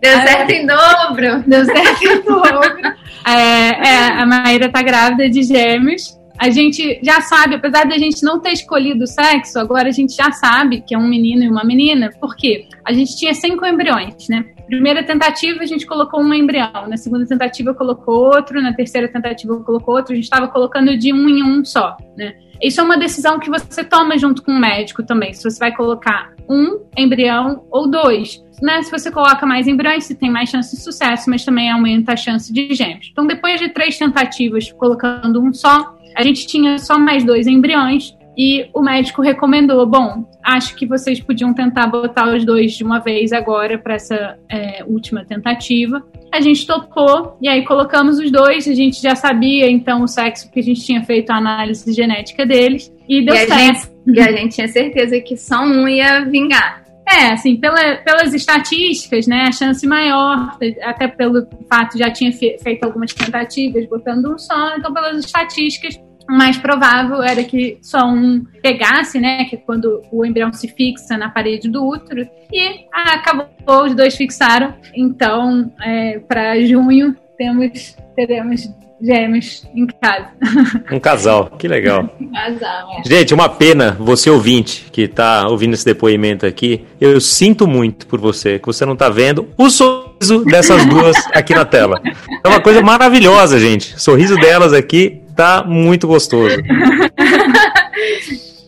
Deu 0.00 0.20
certo 0.20 0.50
em 0.50 0.66
dobro! 0.66 1.42
Deu 1.46 1.64
certo 1.64 2.04
em 2.04 2.22
dobro. 2.22 2.96
É, 3.26 3.88
é, 3.88 4.08
a 4.20 4.26
Maíra 4.26 4.68
tá 4.70 4.82
grávida 4.82 5.28
de 5.28 5.42
gêmeos 5.42 6.16
a 6.38 6.50
gente 6.50 7.00
já 7.02 7.20
sabe, 7.20 7.54
apesar 7.54 7.84
de 7.84 7.94
a 7.94 7.98
gente 7.98 8.22
não 8.22 8.40
ter 8.40 8.52
escolhido 8.52 9.04
o 9.04 9.06
sexo, 9.06 9.58
agora 9.58 9.88
a 9.88 9.92
gente 9.92 10.14
já 10.14 10.30
sabe 10.32 10.80
que 10.80 10.94
é 10.94 10.98
um 10.98 11.08
menino 11.08 11.44
e 11.44 11.48
uma 11.48 11.64
menina, 11.64 12.10
porque 12.20 12.68
a 12.84 12.92
gente 12.92 13.16
tinha 13.16 13.34
cinco 13.34 13.64
embriões, 13.64 14.28
né? 14.28 14.44
Primeira 14.66 15.02
tentativa 15.04 15.62
a 15.62 15.66
gente 15.66 15.86
colocou 15.86 16.20
um 16.20 16.34
embrião, 16.34 16.88
na 16.88 16.96
segunda 16.96 17.26
tentativa 17.26 17.72
colocou 17.72 18.14
outro, 18.14 18.60
na 18.60 18.72
terceira 18.72 19.08
tentativa 19.08 19.56
colocou 19.60 19.94
outro, 19.94 20.12
a 20.12 20.16
gente 20.16 20.24
estava 20.24 20.48
colocando 20.48 20.96
de 20.96 21.12
um 21.12 21.28
em 21.28 21.42
um 21.42 21.64
só, 21.64 21.96
né? 22.16 22.34
Isso 22.62 22.80
é 22.80 22.84
uma 22.84 22.96
decisão 22.96 23.38
que 23.38 23.50
você 23.50 23.84
toma 23.84 24.16
junto 24.16 24.42
com 24.42 24.52
o 24.52 24.58
médico 24.58 25.02
também, 25.02 25.32
se 25.32 25.42
você 25.42 25.58
vai 25.58 25.74
colocar 25.74 26.32
um 26.48 26.80
embrião 26.96 27.64
ou 27.70 27.88
dois. 27.88 28.42
Né? 28.62 28.82
Se 28.82 28.90
você 28.90 29.10
coloca 29.10 29.44
mais 29.44 29.68
embriões, 29.68 30.04
você 30.04 30.14
tem 30.14 30.30
mais 30.30 30.48
chance 30.48 30.74
de 30.74 30.82
sucesso, 30.82 31.28
mas 31.28 31.44
também 31.44 31.70
aumenta 31.70 32.12
a 32.12 32.16
chance 32.16 32.50
de 32.52 32.74
gêmeos. 32.74 33.08
Então, 33.12 33.26
depois 33.26 33.60
de 33.60 33.68
três 33.68 33.98
tentativas 33.98 34.72
colocando 34.72 35.42
um 35.42 35.52
só, 35.52 35.95
a 36.16 36.22
gente 36.22 36.46
tinha 36.46 36.78
só 36.78 36.98
mais 36.98 37.22
dois 37.24 37.46
embriões 37.46 38.16
e 38.36 38.68
o 38.74 38.82
médico 38.82 39.22
recomendou: 39.22 39.86
bom, 39.86 40.24
acho 40.42 40.74
que 40.76 40.86
vocês 40.86 41.20
podiam 41.20 41.54
tentar 41.54 41.86
botar 41.86 42.34
os 42.34 42.44
dois 42.44 42.72
de 42.72 42.84
uma 42.84 42.98
vez 42.98 43.32
agora 43.32 43.78
para 43.78 43.94
essa 43.94 44.38
é, 44.48 44.84
última 44.86 45.24
tentativa. 45.24 46.02
A 46.32 46.40
gente 46.40 46.66
topou 46.66 47.36
e 47.40 47.48
aí 47.48 47.64
colocamos 47.64 48.18
os 48.18 48.30
dois. 48.30 48.68
A 48.68 48.74
gente 48.74 49.00
já 49.00 49.14
sabia 49.14 49.70
então 49.70 50.02
o 50.02 50.08
sexo 50.08 50.46
porque 50.46 50.60
a 50.60 50.62
gente 50.62 50.84
tinha 50.84 51.02
feito 51.02 51.30
a 51.30 51.36
análise 51.36 51.90
genética 51.92 52.44
deles 52.44 52.92
e 53.08 53.24
deu 53.24 53.34
e 53.34 53.46
certo. 53.46 53.90
Gente, 54.06 54.18
e 54.18 54.20
a 54.20 54.32
gente 54.32 54.54
tinha 54.54 54.68
certeza 54.68 55.20
que 55.20 55.36
só 55.36 55.62
um 55.62 55.88
ia 55.88 56.24
vingar. 56.24 56.84
É, 57.08 57.32
assim, 57.32 57.54
pela, 57.56 57.98
pelas 57.98 58.34
estatísticas, 58.34 59.28
né, 59.28 59.44
a 59.46 59.52
chance 59.52 59.86
maior, 59.86 60.58
até 60.82 61.06
pelo 61.06 61.46
fato 61.70 61.92
de 61.92 62.00
já 62.00 62.10
tinha 62.10 62.32
feito 62.32 62.82
algumas 62.82 63.14
tentativas 63.14 63.86
botando 63.86 64.34
um 64.34 64.36
só, 64.36 64.76
então 64.76 64.92
pelas 64.92 65.24
estatísticas 65.24 65.96
mais 66.28 66.56
provável 66.56 67.22
era 67.22 67.42
que 67.44 67.78
só 67.82 68.06
um 68.06 68.44
pegasse, 68.62 69.20
né? 69.20 69.44
Que 69.44 69.56
é 69.56 69.58
quando 69.58 70.02
o 70.10 70.24
embrião 70.24 70.52
se 70.52 70.68
fixa 70.68 71.16
na 71.16 71.28
parede 71.28 71.68
do 71.68 71.86
útero. 71.86 72.26
E 72.52 72.86
ah, 72.92 73.14
acabou, 73.14 73.84
os 73.84 73.94
dois 73.94 74.16
fixaram. 74.16 74.74
Então, 74.94 75.72
é, 75.80 76.18
para 76.20 76.60
junho, 76.64 77.16
temos, 77.36 77.96
teremos 78.14 78.68
gêmeos 79.00 79.66
em 79.74 79.86
casa. 79.86 80.30
Um 80.90 81.00
casal, 81.00 81.50
que 81.58 81.68
legal. 81.68 82.08
Um 82.20 82.32
casal, 82.32 82.88
é. 82.98 83.08
Gente, 83.08 83.34
uma 83.34 83.48
pena, 83.48 83.96
você 83.98 84.30
ouvinte 84.30 84.86
que 84.90 85.02
está 85.02 85.46
ouvindo 85.48 85.74
esse 85.74 85.84
depoimento 85.84 86.46
aqui, 86.46 86.84
eu 87.00 87.20
sinto 87.20 87.66
muito 87.66 88.06
por 88.06 88.18
você, 88.18 88.58
que 88.58 88.66
você 88.66 88.86
não 88.86 88.94
está 88.94 89.08
vendo 89.08 89.48
o 89.58 89.68
sorriso 89.68 90.44
dessas 90.44 90.86
duas 90.86 91.16
aqui 91.32 91.54
na 91.54 91.64
tela. 91.64 92.00
É 92.44 92.48
uma 92.48 92.60
coisa 92.60 92.80
maravilhosa, 92.82 93.58
gente. 93.58 93.94
O 93.96 94.00
sorriso 94.00 94.36
delas 94.36 94.72
aqui 94.72 95.22
tá 95.36 95.64
muito 95.64 96.06
gostoso. 96.06 96.56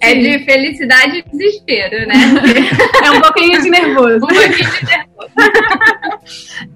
É 0.01 0.15
de 0.15 0.45
felicidade 0.45 1.19
e 1.19 1.31
desespero, 1.31 2.07
né? 2.07 2.15
É 3.05 3.11
um 3.11 3.21
pouquinho 3.21 3.61
de 3.61 3.69
nervoso. 3.69 4.17
Um 4.25 4.29
pouquinho 4.29 4.71
de 4.71 4.87
nervoso. 4.87 5.33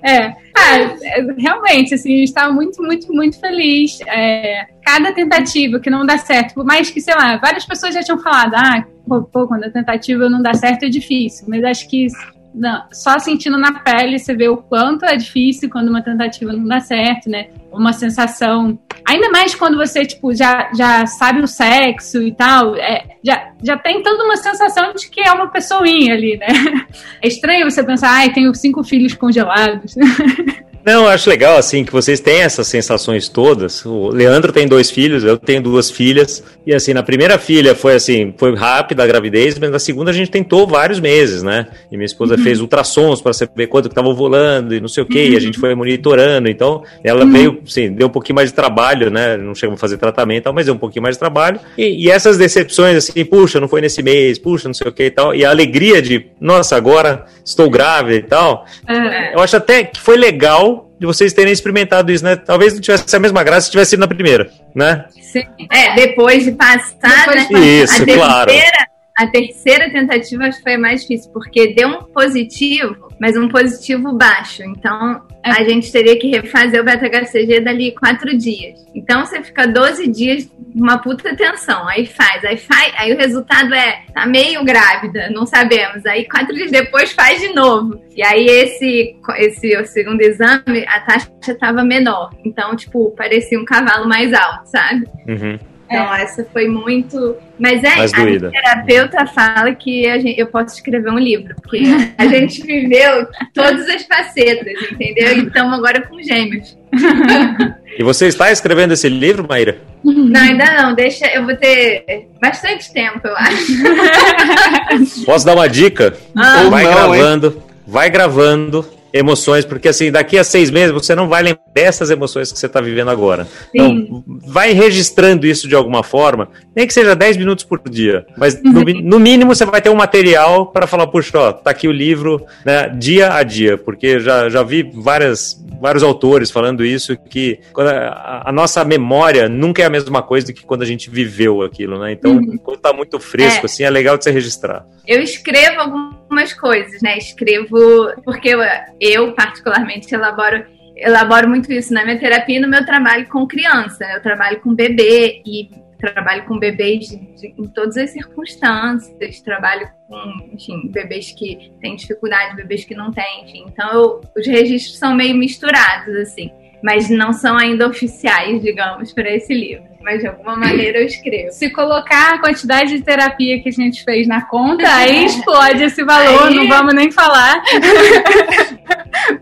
É. 0.03 0.35
Ah, 0.55 0.97
realmente, 1.39 1.95
assim, 1.95 2.15
a 2.15 2.19
gente 2.19 2.35
tá 2.35 2.51
muito, 2.51 2.83
muito, 2.83 3.13
muito 3.13 3.39
feliz. 3.39 4.01
É, 4.09 4.67
cada 4.85 5.13
tentativa 5.13 5.79
que 5.79 5.89
não 5.89 6.05
dá 6.05 6.19
certo, 6.19 6.55
por 6.55 6.65
mais 6.65 6.91
que, 6.91 7.01
sei 7.01 7.15
lá, 7.15 7.37
várias 7.37 7.65
pessoas 7.65 7.95
já 7.95 8.03
tinham 8.03 8.19
falado, 8.19 8.55
ah, 8.55 8.85
pô, 9.33 9.47
quando 9.47 9.65
a 9.65 9.71
tentativa 9.71 10.29
não 10.29 10.43
dá 10.43 10.53
certo 10.55 10.85
é 10.85 10.89
difícil. 10.89 11.47
Mas 11.49 11.63
acho 11.65 11.89
que 11.89 12.09
não, 12.55 12.85
só 12.93 13.19
sentindo 13.19 13.57
na 13.57 13.81
pele 13.81 14.19
você 14.19 14.35
vê 14.35 14.49
o 14.49 14.57
quanto 14.57 15.05
é 15.05 15.17
difícil 15.17 15.71
quando 15.71 15.89
uma 15.89 16.03
tentativa 16.03 16.53
não 16.53 16.67
dá 16.67 16.81
certo, 16.81 17.29
né? 17.29 17.49
Uma 17.71 17.93
sensação. 17.93 18.79
Ainda 19.09 19.31
mais 19.31 19.55
quando 19.55 19.77
você, 19.77 20.05
tipo, 20.05 20.35
já, 20.35 20.71
já 20.75 21.07
sabe 21.07 21.41
o 21.41 21.47
sexo 21.47 22.23
e 22.23 22.33
tal, 22.33 22.77
é, 22.77 23.05
já, 23.25 23.53
já 23.63 23.77
tem 23.79 24.03
toda 24.03 24.25
uma 24.25 24.37
sensação 24.37 24.93
de 24.93 25.09
que 25.09 25.21
é 25.21 25.33
uma 25.33 25.49
pessoinha 25.49 26.15
ali, 26.15 26.37
né? 26.37 26.47
É 27.23 27.29
estranho 27.29 27.71
você 27.71 27.83
pensar, 27.85 28.11
ai, 28.11 28.33
tenho 28.33 28.53
cinco 28.55 28.83
filhos 28.83 29.15
congelados. 29.15 29.95
Não, 30.85 31.05
eu 31.05 31.09
acho 31.09 31.31
legal, 31.31 31.57
assim, 31.57 31.85
que 31.85 31.93
vocês 31.93 32.19
têm 32.19 32.41
essas 32.41 32.67
sensações 32.67 33.29
todas. 33.29 33.85
O 33.87 34.09
Leandro 34.09 34.53
tem 34.53 34.67
dois 34.67 34.91
filhos, 34.91 35.23
eu 35.23 35.39
tenho 35.39 35.63
duas 35.63 35.91
filhas. 35.91 36.43
E, 36.67 36.75
assim, 36.75 36.93
na 36.93 37.03
primeira 37.03 37.39
filha 37.39 37.75
foi, 37.75 37.95
assim, 37.95 38.35
foi 38.37 38.55
rápida 38.57 39.03
a 39.03 39.07
gravidez, 39.07 39.59
mas 39.59 39.71
na 39.71 39.79
segunda 39.79 40.11
a 40.11 40.15
gente 40.15 40.31
tentou 40.31 40.67
vários 40.67 40.99
meses, 40.99 41.43
né? 41.43 41.69
E 41.91 41.97
minha 41.97 42.07
esposa 42.07 42.35
uhum. 42.35 42.43
fez 42.43 42.61
ultrassons 42.61 43.21
para 43.21 43.33
saber 43.33 43.69
quanto 43.69 43.89
que 43.89 43.95
tava 43.95 44.09
ovulando 44.09 44.75
e 44.75 44.81
não 44.81 44.89
sei 44.89 45.05
o 45.05 45.07
quê. 45.07 45.27
Uhum. 45.27 45.33
E 45.33 45.37
a 45.37 45.41
gente 45.41 45.59
foi 45.59 45.75
monitorando. 45.75 46.49
Então, 46.49 46.83
ela 47.05 47.25
uhum. 47.25 47.33
veio, 47.33 47.61
assim, 47.65 47.93
deu 47.93 48.09
um 48.09 48.11
pouquinho 48.11 48.37
mais 48.37 48.51
de 48.51 48.55
trabalho, 48.55 49.09
né? 49.11 49.37
Não 49.37 49.55
chegamos 49.55 49.79
a 49.79 49.81
fazer 49.81 49.99
tratamento, 49.99 50.53
mas 50.53 50.67
deu 50.67 50.75
um 50.75 50.79
pouquinho 50.79 51.05
mais 51.05 51.15
de 51.15 51.21
trabalho. 51.21 51.61
E, 51.79 52.07
e 52.07 52.11
essas 52.11 52.37
decepções, 52.37 52.97
assim, 52.97 53.25
puxa, 53.25 53.61
não 53.61 53.69
foi 53.69 53.81
nesse 53.81 54.03
mês, 54.03 54.39
puxa, 54.39 54.69
não 54.69 54.75
sei 54.75 54.89
o 54.89 54.93
quê 54.93 55.07
e 55.07 55.11
tal. 55.11 55.33
E 55.33 55.45
a 55.45 55.51
alegria 55.51 56.03
de, 56.03 56.27
nossa, 56.41 56.75
agora 56.75 57.27
estou 57.45 57.71
grávida 57.71 58.17
e 58.17 58.23
tal. 58.23 58.67
É. 58.89 59.35
Eu 59.35 59.41
acho 59.41 59.57
até 59.57 59.85
que 59.85 60.01
foi 60.01 60.17
legal 60.17 60.72
de 60.99 61.07
vocês 61.07 61.33
terem 61.33 61.53
experimentado 61.53 62.13
isso, 62.13 62.25
né? 62.25 62.37
Talvez 62.37 62.75
não 62.75 62.81
tivesse 62.81 63.15
a 63.15 63.19
mesma 63.19 63.43
graça 63.43 63.67
se 63.67 63.71
tivesse 63.71 63.91
sido 63.91 64.01
na 64.01 64.09
primeira, 64.09 64.51
né? 64.75 65.07
Sim. 65.21 65.45
É, 65.71 65.95
depois 65.95 66.45
de 66.45 66.53
passar, 66.53 67.27
depois 67.29 67.51
né? 67.51 67.61
Isso, 67.61 68.03
a 68.03 68.07
claro. 68.07 68.51
Terceira, 68.51 68.87
a 69.23 69.27
terceira 69.27 69.91
tentativa 69.91 70.51
foi 70.53 70.77
mais 70.77 71.03
difícil, 71.03 71.31
porque 71.33 71.75
deu 71.75 71.89
um 71.89 72.03
positivo, 72.03 73.09
mas 73.21 73.37
um 73.37 73.49
positivo 73.49 74.13
baixo. 74.13 74.63
Então, 74.65 75.23
a 75.45 75.65
gente 75.65 75.91
teria 75.91 76.19
que 76.19 76.29
refazer 76.29 76.81
o 76.81 76.85
beta-HCG 76.85 77.61
dali 77.61 77.93
quatro 77.93 78.37
dias. 78.37 78.87
Então 78.95 79.25
você 79.25 79.43
fica 79.43 79.67
12 79.67 80.09
dias 80.09 80.49
uma 80.75 80.99
puta 80.99 81.35
tensão. 81.35 81.87
Aí 81.89 82.07
faz, 82.07 82.45
aí 82.45 82.57
faz, 82.57 82.93
aí 82.97 83.13
o 83.13 83.17
resultado 83.17 83.75
é 83.75 84.03
tá 84.15 84.25
meio 84.25 84.65
grávida, 84.65 85.31
não 85.31 85.45
sabemos. 85.45 86.07
Aí 86.07 86.29
quatro 86.29 86.55
dias 86.55 86.71
depois 86.71 87.13
faz 87.13 87.41
de 87.41 87.53
novo. 87.53 88.01
E 88.15 88.25
aí 88.25 88.47
esse 88.47 89.17
esse 89.37 89.77
o 89.77 89.85
segundo 89.85 90.21
exame 90.21 90.85
a 90.87 91.01
taxa 91.01 91.31
estava 91.47 91.83
menor. 91.83 92.31
Então 92.45 92.77
tipo 92.77 93.11
parecia 93.17 93.59
um 93.59 93.65
cavalo 93.65 94.09
mais 94.09 94.33
alto, 94.33 94.67
sabe? 94.67 95.07
Uhum. 95.27 95.72
Então 95.93 96.15
é. 96.15 96.23
essa 96.23 96.47
foi 96.51 96.69
muito. 96.69 97.37
Mas 97.59 97.85
é, 97.85 97.97
Mais 97.97 98.13
a 98.15 98.51
terapeuta 98.51 99.27
fala 99.27 99.75
que 99.75 100.09
a 100.09 100.19
gente, 100.19 100.41
eu 100.41 100.47
posso 100.47 100.75
escrever 100.75 101.13
um 101.13 101.19
livro, 101.19 101.55
porque 101.63 101.83
a 102.17 102.27
gente 102.27 102.63
viveu 102.67 103.27
todas 103.53 103.87
as 103.89 104.03
facetas, 104.05 104.73
entendeu? 104.91 105.37
Então 105.37 105.71
agora 105.73 106.01
com 106.03 106.21
gêmeos. 106.23 106.77
E 107.99 108.03
você 108.03 108.27
está 108.27 108.51
escrevendo 108.51 108.93
esse 108.93 109.07
livro, 109.07 109.47
Maíra? 109.47 109.77
Não, 110.03 110.41
ainda 110.41 110.65
não. 110.65 110.95
Deixa, 110.95 111.27
eu 111.27 111.45
vou 111.45 111.55
ter 111.55 112.27
bastante 112.41 112.91
tempo, 112.91 113.21
eu 113.23 113.37
acho. 113.37 115.25
Posso 115.27 115.45
dar 115.45 115.55
uma 115.55 115.69
dica? 115.69 116.17
Ah, 116.35 116.71
vai 116.71 116.85
não, 116.85 116.91
gravando, 116.91 117.47
hein? 117.49 117.63
vai 117.87 118.09
gravando 118.09 118.89
emoções, 119.13 119.65
porque 119.65 119.89
assim, 119.89 120.11
daqui 120.11 120.39
a 120.39 120.45
seis 120.45 120.71
meses 120.71 120.93
você 120.93 121.15
não 121.15 121.29
vai 121.29 121.43
lembrar 121.43 121.63
dessas 121.75 122.11
emoções 122.11 122.53
que 122.53 122.59
você 122.59 122.67
está 122.67 122.81
vivendo 122.81 123.11
agora. 123.11 123.47
Então, 123.75 123.89
Sim. 123.89 124.07
Então, 124.09 124.25
vai 124.47 124.73
registrando 124.73 125.47
isso 125.47 125.69
de 125.69 125.75
alguma 125.75 126.03
forma, 126.03 126.49
nem 126.75 126.87
que 126.87 126.95
seja 126.95 127.15
10 127.15 127.37
minutos 127.37 127.65
por 127.65 127.81
dia, 127.89 128.27
mas 128.37 128.63
no, 128.63 128.83
no 128.83 129.21
mínimo 129.21 129.55
você 129.55 129.65
vai 129.65 129.81
ter 129.81 129.91
um 129.91 129.95
material 129.95 130.67
para 130.67 130.87
falar, 130.87 131.07
puxa, 131.07 131.39
ó, 131.39 131.53
tá 131.53 131.71
aqui 131.71 131.89
o 131.89 131.93
livro, 131.93 132.45
né, 132.65 132.89
dia 132.89 133.35
a 133.35 133.43
dia, 133.43 133.77
porque 133.77 134.21
já, 134.21 134.49
já 134.49 134.63
vi 134.63 134.83
várias, 134.95 135.63
vários 135.81 136.03
autores 136.03 136.51
falando 136.51 136.85
isso, 136.85 137.17
que 137.17 137.59
a, 137.77 138.49
a, 138.49 138.53
nossa 138.53 138.85
memória 138.85 139.49
nunca 139.49 139.83
é 139.83 139.87
a 139.87 139.91
mesma 139.91 140.23
coisa 140.23 140.47
do 140.47 140.53
que 140.53 140.65
quando 140.65 140.83
a 140.83 140.87
gente 140.87 141.11
viveu 141.11 141.63
aquilo, 141.63 141.99
né? 141.99 142.13
Então, 142.13 142.33
uhum. 142.33 142.59
quando 142.63 142.79
tá 142.79 142.93
muito 142.93 143.19
fresco, 143.19 143.63
é. 143.63 143.67
assim, 143.67 143.85
é 143.85 143.91
legal 143.91 144.17
de 144.17 144.25
você 144.25 144.31
registrar. 144.31 144.85
Eu 145.07 145.21
escrevo 145.21 145.81
algumas 145.81 146.53
coisas, 146.53 147.03
né? 147.03 147.19
Escrevo, 147.19 148.13
porque 148.25 148.51
eu, 148.51 148.61
eu 149.03 149.33
particularmente 149.33 150.15
elaboro 150.15 150.65
elaboro 150.95 151.49
muito 151.49 151.73
isso 151.73 151.93
na 151.93 152.05
minha 152.05 152.19
terapia 152.19 152.59
e 152.59 152.61
no 152.61 152.69
meu 152.69 152.87
trabalho 152.87 153.27
com 153.29 153.47
criança. 153.47 154.05
Eu 154.05 154.23
trabalho 154.23 154.61
com 154.61 154.73
bebê 154.75 155.43
e 155.45 155.69
trabalho 155.99 156.45
com 156.45 156.59
bebês 156.59 157.09
de, 157.09 157.17
de, 157.35 157.55
em 157.59 157.69
todas 157.69 157.97
as 157.97 158.11
circunstâncias, 158.11 159.41
trabalho 159.41 159.89
com, 160.09 160.51
enfim, 160.53 160.89
bebês 160.89 161.33
que 161.33 161.73
têm 161.81 161.97
dificuldade, 161.97 162.57
bebês 162.57 162.85
que 162.85 162.95
não 162.95 163.13
têm, 163.13 163.45
enfim. 163.45 163.65
Então, 163.69 163.93
eu, 163.93 164.21
os 164.37 164.47
registros 164.47 164.99
são 164.99 165.15
meio 165.15 165.35
misturados, 165.35 166.15
assim, 166.17 166.51
mas 166.83 167.09
não 167.09 167.33
são 167.33 167.57
ainda 167.57 167.89
oficiais, 167.89 168.61
digamos, 168.63 169.13
para 169.13 169.31
esse 169.31 169.55
livro 169.55 169.93
mas 170.03 170.21
de 170.21 170.27
alguma 170.27 170.57
maneira 170.57 170.99
eu 170.99 171.07
escrevo. 171.07 171.53
Se 171.53 171.71
colocar 171.71 172.35
a 172.35 172.39
quantidade 172.39 172.97
de 172.97 173.03
terapia 173.03 173.63
que 173.63 173.69
a 173.69 173.73
gente 173.73 174.05
fez 174.05 174.27
na 174.27 174.43
conta, 174.43 174.85
aí 174.93 175.25
explode 175.25 175.85
esse 175.85 176.05
valor, 176.05 176.49
aí... 176.49 176.55
não 176.55 176.69
vamos 176.69 176.95
nem 176.95 177.11
falar. 177.11 177.63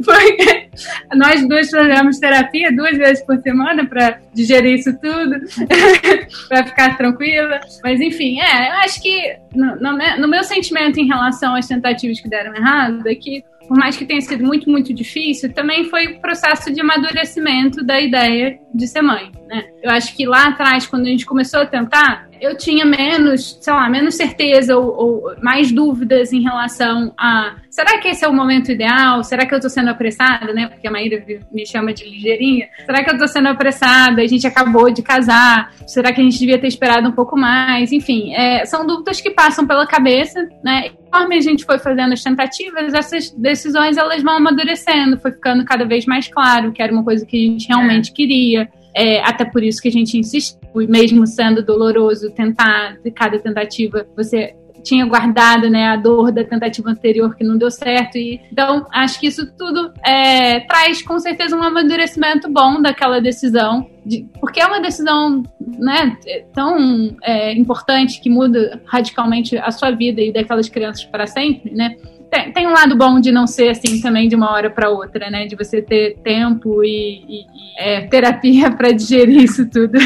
Porque 0.05 0.68
nós 1.14 1.47
duas 1.47 1.70
fazemos 1.70 2.18
terapia 2.18 2.72
duas 2.72 2.97
vezes 2.97 3.24
por 3.24 3.38
semana 3.38 3.86
para 3.86 4.20
digerir 4.33 4.78
isso 4.78 4.93
tudo, 5.01 5.37
para 6.49 6.66
ficar 6.66 6.97
tranquila. 6.97 7.61
Mas 7.83 8.01
enfim, 8.01 8.41
é, 8.41 8.68
eu 8.68 8.74
acho 8.85 9.03
que 9.03 9.37
no, 9.55 9.76
no, 9.76 9.99
no 10.18 10.28
meu 10.28 10.43
sentimento 10.45 10.99
em 10.99 11.07
relação 11.07 11.55
às 11.55 11.66
tentativas 11.66 12.20
que 12.20 12.28
deram 12.28 12.55
errado 12.55 13.07
é 13.09 13.14
que 13.14 13.45
por 13.70 13.78
mais 13.78 13.97
que 13.97 14.05
tenha 14.05 14.20
sido 14.20 14.43
muito, 14.43 14.68
muito 14.68 14.93
difícil, 14.93 15.53
também 15.53 15.85
foi 15.85 16.09
o 16.09 16.20
processo 16.20 16.74
de 16.74 16.81
amadurecimento 16.81 17.85
da 17.85 18.01
ideia 18.01 18.59
de 18.74 18.89
ser 18.89 19.01
mãe, 19.01 19.31
né? 19.47 19.64
Eu 19.81 19.93
acho 19.93 20.16
que 20.16 20.26
lá 20.26 20.49
atrás, 20.49 20.89
quando 20.89 21.07
a 21.07 21.09
gente 21.09 21.24
começou 21.24 21.61
a 21.61 21.66
tentar, 21.66 22.28
eu 22.41 22.57
tinha 22.57 22.85
menos, 22.85 23.59
sei 23.61 23.72
lá, 23.72 23.89
menos 23.89 24.16
certeza 24.16 24.76
ou, 24.76 24.97
ou, 24.97 25.37
mais 25.41 25.70
dúvidas 25.70 26.33
em 26.33 26.43
relação 26.43 27.14
a 27.16 27.55
será 27.70 27.99
que 27.99 28.09
esse 28.09 28.24
é 28.24 28.28
o 28.28 28.33
momento 28.33 28.72
ideal? 28.72 29.22
Será 29.22 29.47
que 29.47 29.55
eu 29.55 29.61
tô 29.61 29.68
sendo 29.68 29.91
apressada, 29.91 30.53
né? 30.53 30.66
Porque 30.66 30.89
a 30.89 30.91
Maíra 30.91 31.24
me 31.53 31.64
chama 31.64 31.93
de 31.93 32.05
ligeirinha. 32.05 32.68
Será 32.85 33.05
que 33.05 33.11
eu 33.11 33.18
tô 33.18 33.28
sendo 33.28 33.49
apressada? 33.49 34.20
A 34.23 34.27
gente 34.27 34.47
acabou 34.47 34.91
de 34.91 35.03
casar. 35.03 35.73
Será 35.87 36.12
que 36.12 36.21
a 36.21 36.25
gente 36.25 36.39
devia 36.39 36.59
ter 36.59 36.68
esperado 36.68 37.09
um 37.09 37.12
pouco 37.12 37.37
mais? 37.37 37.93
Enfim, 37.93 38.33
é, 38.35 38.64
são 38.64 38.87
dúvidas 38.87 39.21
que 39.21 39.31
passam 39.31 39.66
pela 39.66 39.87
cabeça, 39.87 40.49
né? 40.64 40.87
E 40.87 40.91
conforme 40.91 41.37
a 41.37 41.41
gente 41.41 41.64
foi 41.64 41.79
fazendo 41.79 42.12
as 42.12 42.23
tentativas, 42.23 42.95
essas 42.95 43.31
decisões 43.31 43.97
elas 43.97 44.23
vão 44.23 44.37
amadurecendo, 44.37 45.18
foi 45.18 45.33
ficando 45.33 45.64
cada 45.64 45.85
vez 45.85 46.07
mais 46.07 46.29
claro 46.29 46.73
que 46.73 46.83
era 46.83 46.93
uma 46.93 47.05
coisa 47.05 47.25
que 47.27 47.37
a 47.37 47.51
gente 47.51 47.68
realmente 47.68 48.12
queria. 48.12 48.68
É, 48.95 49.21
até 49.23 49.45
por 49.45 49.62
isso 49.62 49.81
que 49.81 49.89
a 49.89 49.93
gente 49.93 50.18
insistiu, 50.18 50.59
mesmo 50.89 51.27
sendo 51.27 51.64
doloroso 51.64 52.31
tentar, 52.33 52.97
cada 53.14 53.39
tentativa, 53.39 54.05
você 54.16 54.55
tinha 54.83 55.05
guardado 55.07 55.68
né, 55.68 55.89
a 55.89 55.97
dor 55.97 56.33
da 56.33 56.45
tentativa 56.45 56.91
anterior 56.91 57.35
que 57.35 57.45
não 57.45 57.57
deu 57.57 57.70
certo. 57.70 58.16
E, 58.16 58.41
então, 58.51 58.87
acho 58.93 59.18
que 59.20 59.26
isso 59.26 59.51
tudo 59.57 59.93
é, 60.05 60.61
traz 60.61 61.03
com 61.03 61.18
certeza 61.18 61.57
um 61.57 61.62
amadurecimento 61.62 62.51
bom 62.51 62.81
daquela 62.81 63.20
decisão, 63.20 63.89
de, 64.05 64.26
porque 64.41 64.61
é 64.61 64.66
uma 64.66 64.81
decisão 64.81 65.43
né, 65.61 66.16
tão 66.55 67.16
é, 67.22 67.53
importante 67.55 68.20
que 68.20 68.31
muda 68.31 68.81
radicalmente 68.87 69.57
a 69.57 69.70
sua 69.70 69.91
vida 69.91 70.20
e 70.20 70.33
daquelas 70.33 70.68
crianças 70.68 71.05
para 71.05 71.26
sempre, 71.26 71.72
né? 71.72 71.97
tem, 72.31 72.53
tem 72.53 72.66
um 72.66 72.72
lado 72.72 72.97
bom 72.97 73.20
de 73.20 73.33
não 73.33 73.47
ser 73.47 73.70
assim 73.70 74.01
também 74.01 74.28
de 74.28 74.37
uma 74.37 74.53
hora 74.53 74.70
para 74.70 74.89
outra, 74.89 75.28
né? 75.28 75.47
De 75.47 75.57
você 75.57 75.83
ter 75.83 76.16
tempo 76.22 76.85
e, 76.85 77.24
e, 77.28 77.41
e 77.41 77.47
é, 77.78 78.01
terapia 78.03 78.70
para 78.70 78.93
digerir 78.93 79.43
isso 79.43 79.68
tudo. 79.68 79.99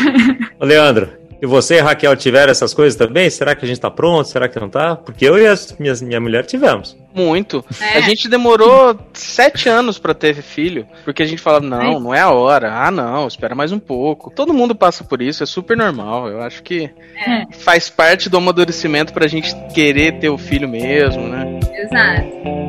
Leandro, 0.59 1.11
e 1.45 1.47
você 1.47 1.75
e 1.75 1.81
Raquel 1.81 2.17
tiveram 2.17 2.51
essas 2.51 2.73
coisas 2.73 2.97
também? 2.97 3.29
Será 3.29 3.55
que 3.55 3.67
a 3.67 3.69
gente 3.69 3.79
tá 3.79 3.91
pronto? 3.91 4.27
Será 4.27 4.49
que 4.49 4.59
não 4.59 4.71
tá? 4.71 4.97
Porque 4.97 5.29
eu 5.29 5.39
e 5.39 5.47
a 5.47 5.55
minha, 5.79 5.93
minha 6.01 6.19
mulher 6.19 6.47
tivemos. 6.47 6.97
Muito. 7.15 7.63
É. 7.83 7.99
A 7.99 8.01
gente 8.01 8.31
demorou 8.31 8.99
sete 9.13 9.69
anos 9.69 9.99
para 9.99 10.15
ter 10.15 10.37
filho, 10.37 10.87
porque 11.05 11.23
a 11.23 11.27
gente 11.27 11.43
falava, 11.43 11.63
não, 11.67 12.01
não 12.01 12.15
é 12.15 12.21
a 12.21 12.31
hora. 12.31 12.73
Ah, 12.73 12.91
não, 12.91 13.29
espera 13.29 13.55
mais 13.55 13.73
um 13.73 13.79
pouco. 13.79 14.33
Todo 14.35 14.55
mundo 14.55 14.75
passa 14.75 15.05
por 15.05 15.21
isso, 15.21 15.43
é 15.43 15.47
super 15.47 15.77
normal. 15.77 16.29
Eu 16.29 16.41
acho 16.41 16.63
que 16.63 16.91
é. 17.15 17.45
faz 17.59 17.91
parte 17.91 18.31
do 18.31 18.39
amadurecimento 18.39 19.13
pra 19.13 19.27
gente 19.27 19.55
querer 19.75 20.19
ter 20.19 20.31
o 20.31 20.39
filho 20.39 20.67
mesmo, 20.67 21.29
né? 21.29 21.61
Exato. 21.75 22.64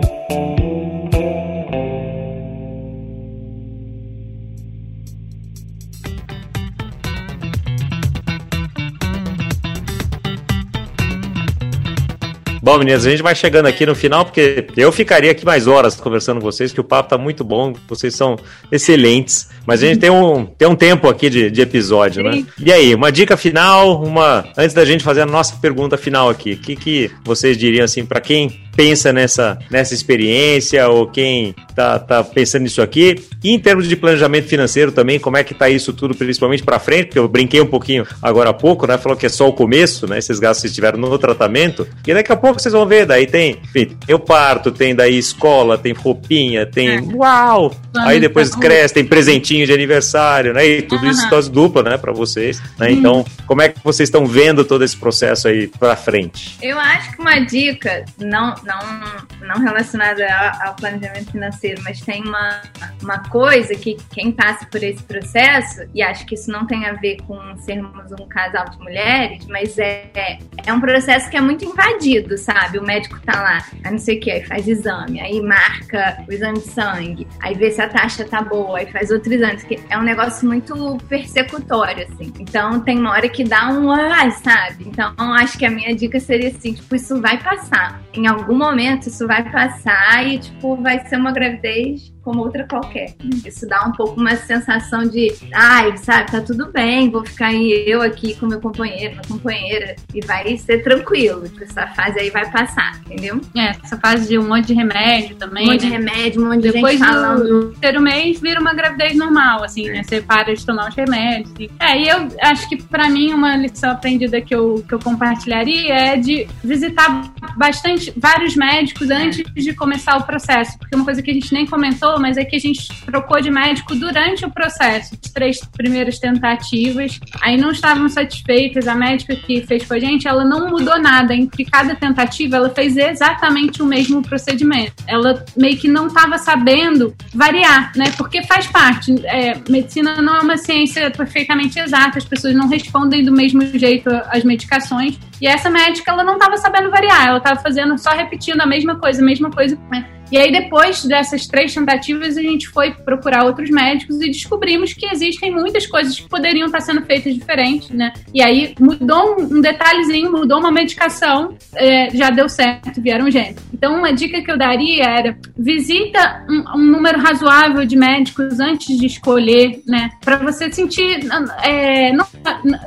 Bom, 12.66 12.80
meninas, 12.80 13.06
a 13.06 13.12
gente 13.12 13.22
vai 13.22 13.36
chegando 13.36 13.68
aqui 13.68 13.86
no 13.86 13.94
final, 13.94 14.26
porque 14.26 14.66
eu 14.76 14.92
ficaria 14.92 15.30
aqui 15.30 15.46
mais 15.46 15.68
horas 15.68 15.98
conversando 15.98 16.40
com 16.40 16.48
vocês, 16.48 16.74
que 16.74 16.82
o 16.82 16.84
papo 16.84 17.08
tá 17.08 17.16
muito 17.16 17.44
bom, 17.44 17.76
vocês 17.88 18.16
são 18.16 18.40
excelentes. 18.72 19.52
Mas 19.68 19.84
a 19.84 19.86
gente 19.86 20.00
tem 20.00 20.10
um, 20.10 20.48
tem 20.48 20.68
um 20.68 20.76
tempo 20.76 21.08
aqui 21.08 21.30
de, 21.30 21.52
de 21.52 21.62
episódio, 21.62 22.24
né? 22.24 22.44
E 22.60 22.74
aí, 22.74 22.96
uma 22.96 23.12
dica 23.12 23.38
final, 23.38 24.04
uma. 24.04 24.46
Antes 24.58 24.74
da 24.74 24.84
gente 24.84 25.04
fazer 25.04 25.22
a 25.22 25.28
nossa 25.28 25.58
pergunta 25.58 25.96
final 25.96 26.28
aqui, 26.28 26.54
o 26.54 26.58
que, 26.58 26.76
que 26.76 27.12
vocês 27.24 27.56
diriam 27.56 27.86
assim 27.86 28.04
para 28.04 28.20
quem 28.20 28.65
pensa 28.76 29.14
nessa, 29.14 29.58
nessa 29.70 29.94
experiência 29.94 30.88
ou 30.88 31.08
quem 31.08 31.56
tá, 31.76 32.00
tá 32.00 32.24
pensando 32.24 32.64
nisso 32.64 32.82
aqui. 32.82 33.16
E 33.44 33.52
em 33.52 33.60
termos 33.60 33.88
de 33.88 33.96
planejamento 33.96 34.48
financeiro 34.48 34.92
também, 34.92 35.20
como 35.20 35.38
é 35.38 35.44
que 35.44 35.54
tá 35.54 35.70
isso 35.70 35.94
tudo, 35.94 36.16
principalmente 36.16 36.64
para 36.64 36.80
frente, 36.80 37.06
porque 37.06 37.20
eu 37.20 37.28
brinquei 37.28 37.62
um 37.62 37.66
pouquinho 37.66 38.06
agora 38.22 38.50
há 38.50 38.54
pouco, 38.54 38.88
né? 38.88 38.98
Falou 38.98 39.18
que 39.18 39.26
é 39.26 39.30
só 39.30 39.48
o 39.48 39.54
começo, 39.54 40.08
né? 40.08 40.18
Esses 40.18 40.40
gastos 40.40 40.62
que 40.62 40.68
estiveram 40.68 40.98
no 40.98 41.18
tratamento. 41.18 41.88
E 42.06 42.14
daqui 42.14 42.32
a 42.32 42.36
pouco 42.36 42.60
vocês 42.60 42.74
vão 42.74 42.86
ver, 42.86 43.06
daí 43.06 43.28
tem, 43.28 43.60
enfim, 43.64 43.96
eu 44.08 44.20
parto, 44.20 44.72
tem 44.72 44.96
daí 44.96 45.18
escola, 45.18 45.78
tem 45.78 45.94
roupinha, 45.94 46.66
tem. 46.66 46.90
É. 46.90 47.02
Uau! 47.02 47.76
Aí 47.98 48.20
depois 48.20 48.54
cresce, 48.56 48.94
tem 48.94 49.06
presentinho 49.06 49.66
de 49.66 49.74
aniversário, 49.74 50.54
né? 50.54 50.66
E 50.66 50.82
tudo 50.82 51.08
isso 51.08 51.30
dose 51.30 51.52
dupla, 51.52 51.84
né, 51.84 51.98
para 51.98 52.12
vocês. 52.12 52.62
Né? 52.78 52.92
Então, 52.92 53.26
como 53.46 53.62
é 53.62 53.70
que 53.70 53.80
vocês 53.84 54.08
estão 54.08 54.26
vendo 54.26 54.64
todo 54.64 54.84
esse 54.84 54.98
processo 54.98 55.48
aí 55.48 55.68
para 55.68 55.96
frente? 55.96 56.58
Eu 56.62 56.80
acho 56.80 57.12
que 57.14 57.22
uma 57.22 57.40
dica, 57.40 58.06
não, 58.18 58.56
não, 58.66 59.48
não 59.48 59.64
relacionada 59.64 60.26
ao, 60.64 60.76
planejamento 60.76 61.32
financeiro, 61.32 61.82
mas 61.84 62.02
tem 62.02 62.24
uma, 62.24 62.62
uma 63.02 63.20
coisa 63.30 63.74
que 63.76 63.96
quem 64.12 64.32
passa 64.32 64.66
por 64.66 64.84
esse 64.84 65.04
processo, 65.04 65.82
e 65.94 66.02
acho 66.02 66.26
que 66.26 66.36
isso 66.36 66.52
não 66.52 66.66
tem 66.66 66.86
a 66.86 66.94
ver 66.94 67.18
com 67.26 67.40
sermos 67.58 68.12
um 68.12 68.28
casal 68.28 68.66
de 68.70 68.78
mulheres, 68.80 69.46
mas 69.48 69.78
é, 69.78 70.40
é 70.66 70.74
um 70.74 70.82
processo 70.82 71.30
que 71.30 71.38
é 71.38 71.42
muito 71.42 71.64
invadido, 71.64 72.38
sabe? 72.38 72.78
O 72.78 72.84
médico 72.84 73.20
tá 73.22 73.42
lá, 73.42 73.66
aí 73.84 73.92
não 73.92 74.00
sei 74.00 74.18
o 74.18 74.20
que, 74.20 74.32
aí 74.32 74.44
faz 74.44 74.68
exame, 74.68 75.22
aí 75.22 75.42
marca 75.42 76.24
o 76.28 76.32
exame 76.32 76.60
de 76.60 76.68
sangue, 76.68 77.28
aí 77.42 77.56
vê 77.56 77.72
se 77.72 77.82
a 77.82 77.90
taxa 77.90 78.26
tá 78.26 78.42
boa, 78.42 78.80
aí 78.80 78.92
faz 78.92 79.12
outro 79.12 79.34
exame, 79.34 79.58
que 79.58 79.80
é 79.90 79.98
um 79.98 80.04
negócio 80.04 80.48
muito 80.48 80.98
persecutório, 81.08 82.08
assim. 82.08 82.34
Então 82.40 82.80
tem 82.82 82.98
uma 83.00 83.12
hora 83.12 83.30
que 83.30 83.44
dá 83.44 83.70
um 83.70 83.92
ai, 83.92 84.32
sabe? 84.32 84.86
Então 84.88 85.14
acho 85.34 85.58
que 85.58 85.66
a 85.66 85.70
minha 85.70 85.96
dica 85.96 86.20
seria 86.20 86.50
assim, 86.50 86.74
tipo, 86.74 86.96
isso 86.96 87.22
vai 87.22 87.42
passar. 87.42 88.02
Em 88.14 88.28
algum 88.28 88.55
momento 88.56 89.08
isso 89.08 89.28
vai 89.28 89.50
passar 89.52 90.26
e, 90.28 90.40
tipo, 90.40 90.76
vai 90.78 91.06
ser 91.08 91.18
uma 91.18 91.32
gravidez 91.32 92.15
como 92.26 92.40
outra 92.42 92.66
qualquer. 92.68 93.16
Isso 93.46 93.68
dá 93.68 93.86
um 93.86 93.92
pouco 93.92 94.20
uma 94.20 94.36
sensação 94.36 95.08
de, 95.08 95.32
ai, 95.54 95.96
sabe, 95.98 96.32
tá 96.32 96.42
tudo 96.42 96.72
bem, 96.72 97.10
vou 97.12 97.24
ficar 97.24 97.54
eu 97.54 98.02
aqui 98.02 98.34
com 98.36 98.48
meu 98.48 98.60
companheiro, 98.60 99.12
minha 99.14 99.28
companheira, 99.28 99.96
e 100.14 100.26
vai 100.26 100.58
ser 100.58 100.80
tranquilo. 100.84 101.44
Essa 101.62 101.86
fase 101.88 102.20
aí 102.20 102.32
vai 102.32 102.50
passar, 102.52 103.00
entendeu? 103.06 103.40
É, 103.56 103.70
essa 103.84 103.98
fase 103.98 104.28
de 104.28 104.40
um 104.40 104.48
monte 104.48 104.66
de 104.68 104.74
remédio 104.74 105.36
também. 105.36 105.68
Um 105.70 105.72
monte 105.74 105.84
né? 105.84 105.90
de 105.90 105.96
remédio, 105.96 106.42
um 106.42 106.46
monte 106.50 106.64
de 106.64 106.72
Depois 106.72 106.98
gente 106.98 107.08
falando. 107.08 107.44
do 107.44 107.72
terceiro 107.74 108.02
mês 108.02 108.42
vira 108.42 108.60
uma 108.60 108.74
gravidez 108.74 109.16
normal, 109.16 109.64
assim, 109.64 109.88
né? 109.90 110.02
Você 110.04 110.20
para 110.22 110.54
de 110.56 110.66
tomar 110.66 110.90
os 110.90 110.96
remédios. 110.96 111.54
e- 111.60 111.70
É, 111.80 112.02
e 112.02 112.10
eu 112.10 112.28
acho 112.42 112.68
que 112.68 112.82
pra 112.82 113.08
mim 113.08 113.32
uma 113.34 113.56
lição 113.56 113.92
aprendida 113.92 114.42
que 114.42 114.56
eu, 114.56 114.84
que 114.88 114.94
eu 114.96 115.00
compartilharia 115.00 115.94
é 115.94 116.18
de 116.18 116.48
visitar 116.64 117.32
bastante, 117.56 118.12
vários 118.18 118.56
médicos 118.56 119.12
antes 119.12 119.44
de 119.54 119.74
começar 119.74 120.18
o 120.18 120.24
processo. 120.24 120.78
Porque 120.80 120.96
uma 120.96 121.06
coisa 121.06 121.22
que 121.22 121.30
a 121.30 121.34
gente 121.34 121.54
nem 121.54 121.66
comentou, 121.66 122.15
mas 122.20 122.38
é 122.38 122.46
que 122.46 122.56
a 122.56 122.60
gente 122.60 122.88
trocou 123.06 123.42
de 123.42 123.50
médico 123.50 123.96
durante 123.96 124.46
o 124.46 124.52
processo. 124.52 125.16
As 125.24 125.32
três 125.32 125.60
primeiras 125.66 126.20
tentativas, 126.20 127.20
aí 127.42 127.58
não 127.58 127.72
estavam 127.72 128.08
satisfeitas. 128.10 128.88
A 128.88 128.96
médica 128.96 129.36
que 129.36 129.62
fez 129.66 129.86
com 129.86 129.94
a 129.94 130.00
gente, 130.00 130.28
ela 130.28 130.46
não 130.46 130.70
mudou 130.70 131.00
nada. 131.00 131.34
Entre 131.34 131.66
cada 131.66 131.96
tentativa, 131.96 132.58
ela 132.58 132.70
fez 132.70 132.98
exatamente 132.98 133.82
o 133.82 133.86
mesmo 133.86 134.22
procedimento. 134.22 134.94
Ela 135.08 135.44
meio 135.56 135.78
que 135.78 135.88
não 135.88 136.08
estava 136.08 136.38
sabendo 136.38 137.16
variar, 137.34 137.92
né? 137.96 138.12
Porque 138.18 138.44
faz 138.44 138.68
parte. 138.68 139.14
É, 139.26 139.58
medicina 139.70 140.22
não 140.22 140.36
é 140.36 140.42
uma 140.42 140.58
ciência 140.58 141.10
perfeitamente 141.12 141.80
exata, 141.80 142.18
as 142.18 142.26
pessoas 142.26 142.56
não 142.56 142.68
respondem 142.68 143.24
do 143.24 143.32
mesmo 143.32 143.62
jeito 143.78 144.10
às 144.30 144.44
medicações. 144.44 145.18
E 145.42 145.48
essa 145.48 145.70
médica, 145.70 146.12
ela 146.12 146.24
não 146.24 146.34
estava 146.34 146.58
sabendo 146.58 146.90
variar, 146.90 147.28
ela 147.28 147.38
estava 147.38 147.60
fazendo 147.60 147.98
só 147.98 148.12
repetindo 148.12 148.62
a 148.62 148.66
mesma 148.66 148.96
coisa, 148.96 149.22
a 149.22 149.26
mesma 149.26 149.52
coisa. 149.52 149.78
né? 149.92 150.15
E 150.32 150.38
aí, 150.38 150.52
depois 150.52 151.04
dessas 151.06 151.48
três 151.48 151.74
tentativas, 151.74 152.38
a 152.38 152.42
gente 152.42 152.68
foi 152.70 152.92
procurar 152.92 153.46
outros 153.46 153.70
médicos 153.70 154.22
e 154.22 154.28
descobrimos 154.28 154.94
que 154.94 155.06
existem 155.06 155.52
muitas 155.52 155.86
coisas 155.86 156.20
que 156.20 156.28
poderiam 156.28 156.66
estar 156.66 156.82
sendo 156.82 157.02
feitas 157.06 157.34
diferentes, 157.34 157.90
né? 157.90 158.14
E 158.34 158.42
aí 158.42 158.76
mudou 158.80 159.40
um, 159.40 159.62
detalhezinho, 159.62 160.32
mudou 160.32 160.60
uma 160.60 160.72
medicação, 160.72 161.56
é, 161.76 162.10
já 162.12 162.30
deu 162.30 162.50
certo, 162.50 163.02
vieram 163.02 163.30
gente. 163.30 163.56
Então, 163.74 163.98
uma 163.98 164.14
dica 164.14 164.42
que 164.42 164.52
eu 164.52 164.58
daria 164.58 165.04
era 165.04 165.38
visita 165.58 166.46
um, 166.50 166.80
um 166.80 166.92
número 166.92 167.20
razoável 167.20 167.86
de 167.86 167.96
médicos 167.96 168.60
antes 168.60 168.98
de 168.98 169.06
escolher, 169.06 169.82
né? 169.86 170.12
Para 170.24 170.38
você 170.38 170.72
sentir 170.72 171.20
é, 171.64 172.12
não 172.14 172.26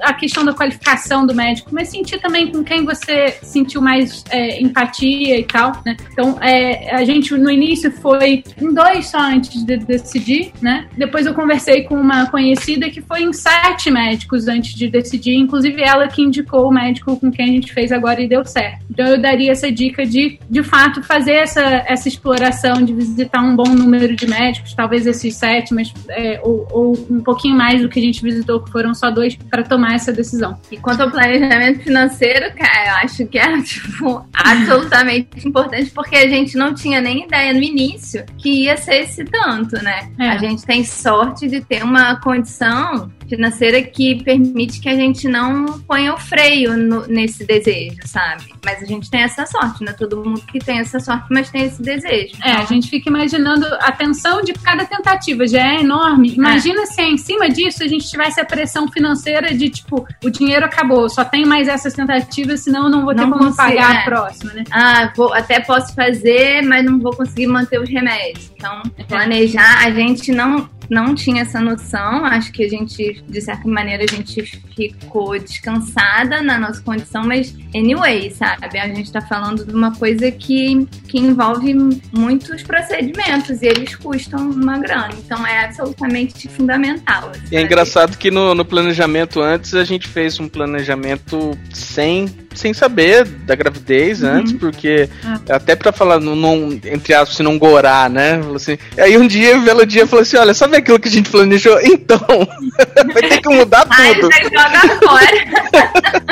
a 0.03 0.12
questão 0.12 0.45
da 0.45 0.53
qualificação 0.53 1.26
do 1.26 1.34
médico, 1.34 1.70
mas 1.72 1.89
sentir 1.89 2.20
também 2.20 2.51
com 2.51 2.64
quem 2.64 2.84
você 2.84 3.39
sentiu 3.43 3.80
mais 3.80 4.24
é, 4.30 4.61
empatia 4.61 5.39
e 5.39 5.45
tal, 5.45 5.72
né? 5.84 5.97
Então, 6.12 6.39
é, 6.41 6.95
a 6.95 7.05
gente 7.05 7.28
no 7.37 7.51
início 7.51 7.91
foi 7.91 8.43
em 8.61 8.72
dois 8.72 9.07
só 9.07 9.18
antes 9.18 9.64
de 9.64 9.76
decidir, 9.76 10.53
né? 10.61 10.87
Depois 10.97 11.26
eu 11.26 11.35
conversei 11.35 11.83
com 11.83 11.95
uma 11.95 12.31
conhecida 12.31 12.89
que 12.91 13.01
foi 13.01 13.22
em 13.22 13.33
sete 13.33 13.91
médicos 13.91 14.49
antes 14.49 14.74
de 14.74 14.89
decidir, 14.89 15.35
inclusive 15.35 15.83
ela 15.83 16.09
que 16.09 16.22
indicou 16.22 16.68
o 16.68 16.72
médico 16.72 17.18
com 17.18 17.31
quem 17.31 17.45
a 17.45 17.53
gente 17.53 17.72
fez 17.72 17.93
agora 17.93 18.20
e 18.20 18.29
deu 18.29 18.45
certo. 18.45 18.85
Então 18.91 19.07
eu 19.07 19.20
daria 19.20 19.53
essa 19.53 19.70
dica 19.70 20.05
de, 20.07 20.39
de 20.49 20.62
fato, 20.62 21.03
fazer 21.03 21.33
essa, 21.33 21.62
essa 21.87 22.09
exploração, 22.09 22.83
de 22.83 22.93
visitar 22.93 23.43
um 23.43 23.55
bom 23.55 23.68
número 23.68 24.14
de 24.14 24.26
médicos, 24.26 24.74
talvez 24.74 25.07
esses 25.07 25.35
sete, 25.35 25.74
mas 25.74 25.93
é, 26.09 26.41
ou, 26.43 26.66
ou 26.70 27.07
um 27.11 27.20
pouquinho 27.20 27.57
mais 27.57 27.81
do 27.81 27.89
que 27.89 27.99
a 27.99 28.03
gente 28.03 28.22
visitou, 28.22 28.61
que 28.61 28.70
foram 28.70 28.95
só 28.95 29.11
dois, 29.11 29.37
para 29.37 29.62
tomar 29.62 29.95
essa 29.95 30.12
decisão. 30.12 30.59
E 30.70 30.76
quanto 30.76 31.03
ao 31.03 31.11
planejamento 31.11 31.81
financeiro, 31.81 32.53
cara, 32.55 32.89
eu 32.89 32.95
acho 33.05 33.26
que 33.26 33.39
é, 33.39 33.61
tipo, 33.62 34.24
absolutamente 34.33 35.47
importante, 35.47 35.91
porque 35.91 36.16
a 36.16 36.29
gente 36.29 36.57
não 36.57 36.74
tinha 36.74 37.01
nem 37.01 37.18
ideia 37.25 37.53
no 37.53 37.62
início 37.62 38.25
que 38.39 38.64
ia 38.64 38.77
ser 38.77 39.03
esse 39.03 39.25
tanto, 39.25 39.83
né? 39.83 40.11
É. 40.19 40.29
A 40.29 40.39
gente 40.39 40.64
tem 40.64 40.85
sorte 40.85 41.49
de 41.49 41.61
ter 41.61 41.83
uma 41.83 42.16
condição 42.21 43.11
financeira 43.29 43.83
que 43.83 44.22
permite 44.22 44.81
que 44.81 44.89
a 44.89 44.95
gente 44.95 45.29
não 45.29 45.79
ponha 45.81 46.14
o 46.14 46.18
freio 46.18 46.76
no- 46.76 47.07
nesse 47.07 47.45
desejo, 47.45 47.97
sabe? 48.07 48.45
Mas 48.64 48.83
a 48.83 48.87
gente 48.87 49.11
tem 49.11 49.20
essa 49.22 49.45
sorte, 49.47 49.85
não 49.85 49.93
é 49.93 49.95
todo 49.95 50.16
mundo 50.24 50.41
que 50.51 50.59
tem 50.59 50.79
essa 50.79 50.99
sorte, 51.01 51.26
mas 51.31 51.51
tem 51.51 51.64
esse 51.64 51.81
desejo. 51.83 52.35
É, 52.45 52.53
a 52.53 52.64
gente 52.64 52.89
fica 52.89 53.09
imaginando 53.09 53.66
a 53.81 53.93
tensão 53.93 54.43
de 54.43 54.53
cada 54.55 54.85
tentativa, 54.85 55.47
já 55.47 55.74
é 55.74 55.81
enorme. 55.81 56.35
Imagina 56.35 56.87
se 56.87 57.03
em 57.03 57.16
cima 57.18 57.49
disso 57.49 57.83
a 57.83 57.89
gente 57.89 58.09
tivesse 58.09 58.41
a 58.41 58.45
pressão 58.45 58.89
financeira 58.89 59.55
de 59.55 59.68
tipo, 59.70 60.07
o 60.24 60.31
dinheiro 60.31 60.64
acabou, 60.64 61.09
só 61.09 61.24
tem 61.24 61.45
mais 61.45 61.68
essas 61.68 61.93
tentativas, 61.95 62.61
senão 62.61 62.85
eu 62.85 62.91
não 62.91 63.05
vou 63.05 63.14
ter 63.14 63.22
Não 63.22 63.31
como 63.31 63.45
consigo, 63.45 63.57
pagar 63.57 63.95
é. 63.95 63.99
a 63.99 64.05
próxima, 64.05 64.53
né? 64.53 64.64
ah, 64.70 65.12
vou, 65.16 65.33
até 65.35 65.61
posso 65.61 65.95
fazer, 65.95 66.62
mas 66.62 66.85
não 66.85 66.99
vou 66.99 67.12
conseguir 67.14 67.47
manter 67.47 67.81
os 67.81 67.89
remédios. 67.89 68.51
Então, 68.57 68.83
planejar, 69.09 69.85
a 69.85 69.91
gente 69.91 70.33
não, 70.33 70.68
não 70.89 71.14
tinha 71.14 71.43
essa 71.43 71.61
noção. 71.61 72.24
Acho 72.24 72.53
que 72.53 72.64
a 72.64 72.68
gente, 72.68 73.22
de 73.28 73.41
certa 73.41 73.68
maneira, 73.68 74.05
a 74.05 74.14
gente 74.14 74.43
ficou 74.43 75.39
descansada 75.39 76.43
na 76.43 76.59
nossa 76.59 76.80
condição, 76.80 77.24
mas 77.24 77.55
anyway, 77.74 78.30
sabe? 78.30 78.78
A 78.78 78.89
gente 78.89 79.12
tá 79.12 79.20
falando 79.20 79.64
de 79.64 79.72
uma 79.72 79.95
coisa 79.95 80.30
que, 80.30 80.86
que 81.09 81.18
envolve 81.18 81.74
muitos 82.12 82.62
procedimentos 82.62 83.62
e 83.62 83.66
eles 83.66 83.95
custam 83.97 84.51
uma 84.51 84.78
grana. 84.78 85.11
Então 85.24 85.47
é 85.47 85.64
absolutamente 85.64 86.49
fundamental. 86.49 87.32
E 87.51 87.57
é 87.57 87.61
engraçado 87.61 88.16
que 88.16 88.30
no, 88.30 88.55
no 88.55 88.64
planejamento 88.64 89.41
antes 89.41 89.74
a 89.74 89.84
gente 89.84 90.09
fez 90.09 90.39
um 90.41 90.49
planejamento 90.49 91.57
sem, 91.72 92.26
sem 92.55 92.73
saber 92.75 93.25
da 93.25 93.55
gravidez 93.55 94.23
antes, 94.23 94.53
porque 94.55 95.09
até 95.49 95.77
pra 95.77 95.93
falar, 95.93 96.19
não, 96.21 96.35
não, 96.35 96.73
entre 96.73 97.15
aspas, 97.15 97.37
se 97.37 97.43
não 97.43 97.59
gorar, 97.59 98.09
né? 98.11 98.41
Assim, 98.55 98.77
aí 98.97 99.17
um 99.17 99.27
dia 99.27 99.57
o 99.57 99.63
Belo 99.63 99.87
Dia 99.87 100.07
falou 100.07 100.23
assim: 100.23 100.37
olha, 100.37 100.55
sabe 100.55 100.77
aquilo 100.77 100.99
que 100.99 101.09
a 101.09 101.13
gente 101.13 101.31
planejou? 101.31 101.79
Então, 101.99 102.19
vai 103.13 103.23
ter 103.23 103.41
que 103.41 103.49
mudar 103.49 103.87
Aí 103.91 104.15
tudo. 104.15 104.33
você 104.33 104.45
joga 104.45 104.81
fora. 105.05 106.29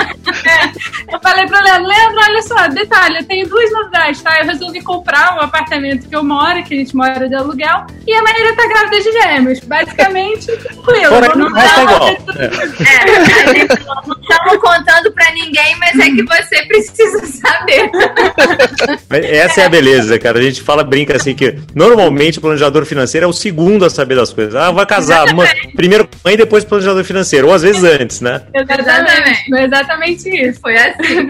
Eu 1.13 1.21
falei 1.21 1.47
pra 1.47 1.61
Leandro, 1.61 1.87
Leandro, 1.87 2.21
olha 2.21 2.43
só, 2.43 2.69
detalhe, 2.69 3.19
eu 3.19 3.25
tenho 3.25 3.49
duas 3.49 3.71
novidades, 3.73 4.23
tá? 4.23 4.39
Eu 4.41 4.47
resolvi 4.47 4.81
comprar 4.83 5.37
um 5.37 5.41
apartamento 5.41 6.09
que 6.09 6.15
eu 6.17 6.23
moro, 6.25 6.63
que 6.65 6.75
a 6.75 6.77
gente 6.79 6.95
mora 6.97 7.29
de 7.29 7.35
aluguel, 7.35 7.87
e 8.07 8.13
a 8.15 8.23
Maíra 8.23 8.55
tá 8.57 8.67
grávida 8.67 9.01
de 9.01 9.13
gêmeos. 9.13 9.61
Basicamente, 9.61 10.47
tranquilo. 10.47 11.09
Fora 11.09 11.31
que 11.31 11.39
o 11.39 11.43
Vamos 11.43 11.59
resto 11.59 11.75
tá 11.75 11.83
igual. 11.83 12.17
É. 12.37 12.97
É, 12.97 13.67
não 14.07 14.17
estamos 14.21 14.61
contando 14.61 15.13
pra 15.13 15.31
ninguém, 15.33 15.77
mas 15.79 15.99
é 15.99 16.11
que 16.11 16.16
você 16.25 16.65
precisa 16.67 17.27
saber. 17.27 17.91
Essa 19.11 19.63
é 19.63 19.65
a 19.67 19.69
beleza, 19.69 20.19
cara. 20.19 20.39
A 20.39 20.43
gente 20.43 20.63
fala, 20.63 20.83
brinca 20.85 21.17
assim 21.17 21.35
que 21.35 21.57
normalmente 21.75 22.39
o 22.39 22.41
planejador 22.41 22.85
financeiro 22.85 23.25
é 23.25 23.29
o 23.29 23.33
segundo 23.33 23.85
a 23.85 23.91
saber 23.91 24.15
das 24.17 24.33
coisas. 24.33 24.55
Ah, 24.55 24.71
vai 24.71 24.87
casar. 24.87 25.33
ma- 25.35 25.47
primeiro 25.75 26.09
mãe 26.25 26.35
e 26.35 26.37
depois 26.37 26.65
planejador 26.65 27.05
financeiro. 27.05 27.49
Ou 27.49 27.55
às 27.55 27.63
vezes 27.63 27.83
antes, 27.85 28.21
né? 28.21 28.43
Exatamente, 28.55 29.49
foi 29.51 29.63
exatamente 29.65 30.29
isso. 30.29 30.61
Foi 30.61 30.77
assim. 30.77 31.27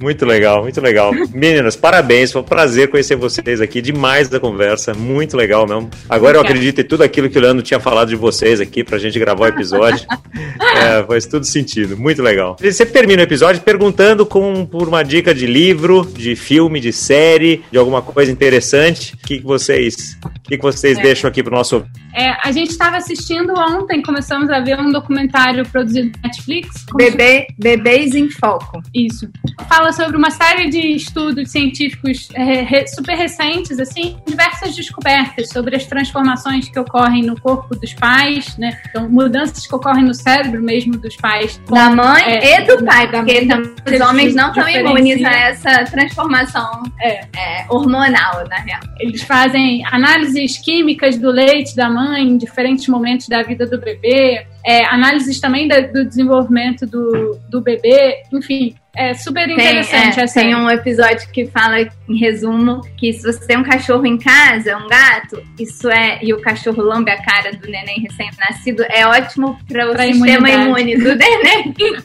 Muito 0.00 0.24
legal, 0.26 0.62
muito 0.62 0.80
legal. 0.80 1.12
Meninas, 1.32 1.76
parabéns. 1.76 2.32
Foi 2.32 2.42
um 2.42 2.44
prazer 2.44 2.88
conhecer 2.88 3.16
vocês 3.16 3.60
aqui. 3.60 3.80
Demais 3.80 4.28
da 4.28 4.40
conversa. 4.40 4.92
Muito 4.94 5.36
legal 5.36 5.66
mesmo. 5.66 5.88
Agora 6.08 6.36
eu 6.36 6.40
acredito 6.42 6.80
em 6.80 6.84
tudo 6.84 7.02
aquilo 7.02 7.30
que 7.30 7.38
o 7.38 7.40
Leandro 7.40 7.62
tinha 7.62 7.80
falado 7.80 8.08
de 8.08 8.16
vocês 8.16 8.60
aqui 8.60 8.82
pra 8.82 8.98
gente 8.98 9.18
gravar 9.18 9.44
o 9.44 9.48
episódio. 9.48 10.06
É, 10.76 11.02
faz 11.04 11.24
tudo 11.26 11.46
sentido. 11.46 11.96
Muito 11.96 12.20
legal. 12.20 12.56
E 12.60 12.70
Você 12.72 12.84
termina 12.84 13.22
o 13.22 13.24
episódio 13.24 13.62
perguntando 13.62 14.26
com, 14.26 14.66
por 14.66 14.88
uma 14.88 15.02
dica 15.04 15.32
de 15.32 15.46
livro, 15.46 16.04
de 16.04 16.34
filme, 16.34 16.80
de 16.80 16.92
série, 16.92 17.64
de 17.70 17.78
alguma 17.78 18.02
coisa 18.02 18.30
interessante. 18.32 19.14
O 19.14 19.18
que, 19.18 19.38
que 19.38 19.44
vocês, 19.44 20.18
que, 20.42 20.56
que 20.56 20.62
vocês 20.62 20.98
É. 20.98 21.02
deixam 21.02 21.28
aqui 21.28 21.42
pro 21.44 21.54
nosso 21.54 21.86
É, 22.14 22.30
a 22.42 22.50
gente 22.50 22.70
estava 22.70 22.96
assistindo 22.96 23.52
ontem, 23.56 24.02
começamos 24.02 24.50
a 24.50 24.60
ver 24.60 24.78
um 24.80 24.90
documentário 24.90 25.64
produzido 25.68 26.10
na 26.22 26.28
Netflix. 26.28 26.84
Bebê, 26.96 27.46
bebês 27.56 28.14
em 28.14 28.28
foco. 28.28 28.82
Isso. 28.92 29.28
Fala 29.68 29.92
sobre 29.92 30.16
uma 30.16 30.30
série 30.30 30.68
de 30.70 30.78
estudos 30.96 31.50
científicos 31.50 32.28
é, 32.34 32.86
super 32.86 33.14
recentes, 33.16 33.78
assim, 33.78 34.16
diversas 34.26 34.74
descobertas 34.74 35.48
sobre 35.48 35.76
as 35.76 35.84
transformações 35.86 36.68
que 36.68 36.78
ocorrem 36.78 37.22
no 37.22 37.38
corpo 37.40 37.74
dos 37.74 37.92
pais, 37.94 38.56
né? 38.56 38.78
Então, 38.88 39.08
mudanças 39.08 39.66
que 39.66 39.74
ocorrem 39.74 40.04
no 40.04 40.14
cérebro 40.14 40.62
mesmo 40.62 40.96
dos 40.96 41.16
pais. 41.16 41.60
Da 41.70 41.90
mãe 41.90 42.22
é, 42.24 42.60
e 42.60 42.66
do 42.66 42.84
pai, 42.84 43.10
da 43.10 43.18
porque 43.18 43.32
eles 43.32 44.00
os 44.00 44.00
homens 44.08 44.34
não 44.34 44.52
diferenciam. 44.52 44.96
imunes 44.96 45.24
a 45.24 45.32
essa 45.32 45.84
transformação 45.84 46.82
É. 47.02 47.20
é, 47.36 47.66
hormonal, 47.68 48.46
na 48.48 48.56
real. 48.56 48.80
Eles 48.98 49.22
fazem 49.22 49.84
análises 49.86 50.58
químicas 50.58 51.18
do 51.18 51.30
leite 51.30 51.76
da 51.76 51.90
mãe 51.90 52.22
em 52.22 52.38
diferentes 52.38 52.86
momentos 52.88 53.28
da 53.28 53.42
vida 53.42 53.66
do 53.66 53.78
bebê, 53.78 54.46
é, 54.64 54.84
análises 54.86 55.40
também 55.40 55.68
da- 55.68 55.80
do 55.80 56.04
desenvolvimento 56.04 56.86
do, 56.86 57.38
do 57.50 57.60
bebê, 57.60 58.22
enfim, 58.32 58.74
é 58.96 59.14
super 59.14 59.44
Tem, 59.46 59.54
interessante. 59.54 60.20
é, 60.20 60.24
essa 60.24 60.40
tem 60.40 60.54
um 60.54 60.68
episódio 60.70 61.28
que 61.32 61.46
fala, 61.46 61.80
em 62.08 62.16
resumo, 62.18 62.80
que 62.96 63.12
se 63.12 63.22
você 63.22 63.46
tem 63.46 63.58
um 63.58 63.62
cachorro 63.64 64.06
em 64.06 64.18
casa, 64.18 64.76
um 64.76 64.88
gato, 64.88 65.42
isso 65.58 65.88
é, 65.90 66.18
e 66.22 66.32
o 66.32 66.40
cachorro 66.40 66.82
lambe 66.82 67.10
a 67.10 67.20
cara 67.22 67.52
do 67.52 67.68
neném 67.68 68.00
recém-nascido, 68.00 68.84
é 68.90 69.06
ótimo 69.06 69.58
para 69.68 69.90
o 69.90 69.92
Pra 69.92 70.04
sistema 70.04 70.48
imunidade. 70.50 70.62
imune 70.64 70.96
do 70.96 71.14
neném. 71.16 71.74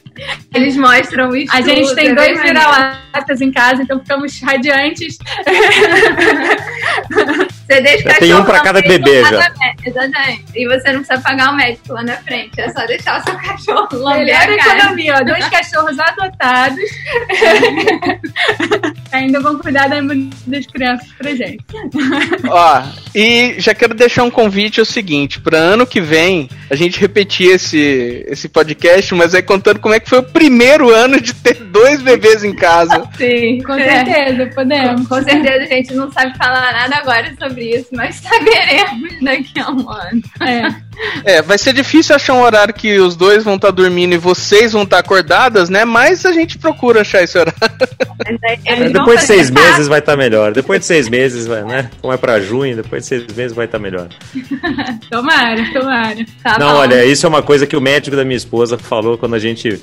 Eles 0.53 0.75
mostram 0.77 1.35
isso. 1.35 1.55
A 1.55 1.61
gente 1.61 1.93
tem 1.95 2.13
dois 2.13 2.41
vira-latas 2.41 3.41
em 3.41 3.51
casa, 3.51 3.83
então 3.83 3.99
ficamos 3.99 4.39
radiantes. 4.41 5.17
Você 7.69 7.81
deixa 7.81 8.09
já 8.09 8.15
tem 8.17 8.33
um 8.33 8.43
para 8.43 8.61
cada 8.61 8.81
bebê 8.81 9.23
já. 9.25 9.53
Exatamente. 9.85 10.45
E 10.55 10.67
você 10.67 10.91
não 10.91 11.03
precisa 11.03 11.21
pagar 11.21 11.51
o 11.51 11.55
médico 11.55 11.93
lá 11.93 12.01
na 12.01 12.17
frente. 12.17 12.59
É 12.59 12.67
só 12.69 12.83
deixar 12.87 13.21
o 13.21 13.23
seu 13.23 13.35
cachorro 13.35 13.87
lamber 13.91 14.25
Melhor 14.25 14.49
economia, 14.49 15.15
ó. 15.17 15.23
Dois 15.23 15.47
cachorros 15.49 15.99
adotados. 15.99 16.79
Ainda 19.11 19.39
vão 19.39 19.59
cuidar 19.59 19.87
das 20.47 20.65
crianças 20.65 21.07
pra 21.15 21.35
gente. 21.35 21.63
Ó, 22.49 22.83
e 23.13 23.55
já 23.59 23.75
quero 23.75 23.93
deixar 23.93 24.23
um 24.23 24.31
convite: 24.31 24.79
é 24.79 24.83
o 24.83 24.85
seguinte, 24.85 25.39
para 25.39 25.57
ano 25.57 25.85
que 25.85 26.01
vem, 26.01 26.49
a 26.71 26.75
gente 26.75 26.99
repetir 26.99 27.51
esse, 27.51 28.25
esse 28.27 28.49
podcast, 28.49 29.13
mas 29.13 29.35
é 29.35 29.43
contando 29.43 29.79
como 29.79 29.93
é 29.93 29.99
que 29.99 30.09
foi 30.09 30.19
o 30.19 30.23
primeiro 30.23 30.89
ano 30.89 31.21
de 31.21 31.35
ter 31.35 31.55
dois 31.55 32.01
bebês 32.01 32.43
em 32.43 32.55
casa. 32.55 33.07
Sim, 33.15 33.61
com 33.61 33.73
é. 33.73 34.05
certeza, 34.05 34.47
podemos. 34.55 35.07
Com, 35.07 35.15
com 35.15 35.23
certeza 35.23 35.63
a 35.63 35.67
gente 35.67 35.93
não 35.93 36.11
sabe 36.11 36.35
falar 36.35 36.71
nada 36.71 36.95
agora 36.97 37.31
sobre 37.39 37.58
isso, 37.59 37.89
mas 37.91 38.15
saberemos 38.17 39.21
daqui 39.21 39.59
a 39.59 39.71
um 39.71 39.89
ano. 39.89 40.21
É. 40.41 40.89
É, 41.23 41.41
vai 41.41 41.57
ser 41.57 41.73
difícil 41.73 42.15
achar 42.15 42.33
um 42.33 42.41
horário 42.41 42.73
que 42.73 42.99
os 42.99 43.15
dois 43.15 43.43
vão 43.43 43.55
estar 43.55 43.69
tá 43.69 43.73
dormindo 43.73 44.13
e 44.13 44.17
vocês 44.17 44.73
vão 44.73 44.83
estar 44.83 44.97
tá 44.97 44.99
acordadas, 45.01 45.69
né? 45.69 45.85
Mas 45.85 46.25
a 46.25 46.33
gente 46.33 46.57
procura 46.57 47.01
achar 47.01 47.23
esse 47.23 47.37
horário. 47.37 47.59
É, 48.65 48.89
depois 48.89 49.21
de 49.21 49.27
seis 49.27 49.49
meses 49.49 49.87
vai 49.87 49.99
estar 49.99 50.11
tá 50.11 50.17
melhor. 50.17 50.51
Depois 50.51 50.81
de 50.81 50.85
seis 50.85 51.07
meses, 51.07 51.47
vai, 51.47 51.63
né? 51.63 51.89
Como 52.01 52.13
é 52.13 52.17
pra 52.17 52.39
junho, 52.39 52.75
depois 52.75 53.03
de 53.03 53.07
seis 53.07 53.25
meses 53.33 53.55
vai 53.55 53.65
estar 53.65 53.77
tá 53.77 53.81
melhor. 53.81 54.09
tomara, 55.09 55.71
tomara. 55.71 56.25
Tá 56.43 56.57
Não, 56.59 56.73
bom. 56.73 56.79
olha, 56.79 57.05
isso 57.05 57.25
é 57.25 57.29
uma 57.29 57.41
coisa 57.41 57.65
que 57.65 57.77
o 57.77 57.81
médico 57.81 58.15
da 58.15 58.25
minha 58.25 58.37
esposa 58.37 58.77
falou 58.77 59.17
quando 59.17 59.35
a 59.35 59.39
gente 59.39 59.69
uh, 59.69 59.79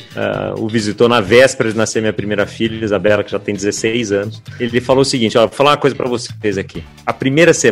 o 0.58 0.68
visitou 0.68 1.08
na 1.08 1.20
véspera 1.20 1.70
de 1.70 1.76
nascer 1.76 2.00
minha 2.00 2.12
primeira 2.12 2.46
filha, 2.46 2.84
Isabela, 2.84 3.24
que 3.24 3.30
já 3.30 3.38
tem 3.38 3.54
16 3.54 4.12
anos. 4.12 4.42
Ele 4.60 4.80
falou 4.80 5.02
o 5.02 5.04
seguinte: 5.04 5.38
ó, 5.38 5.46
vou 5.46 5.56
falar 5.56 5.70
uma 5.70 5.76
coisa 5.76 5.96
pra 5.96 6.08
vocês 6.08 6.58
aqui. 6.58 6.84
A 7.04 7.12
primeira 7.12 7.54
semana, 7.54 7.65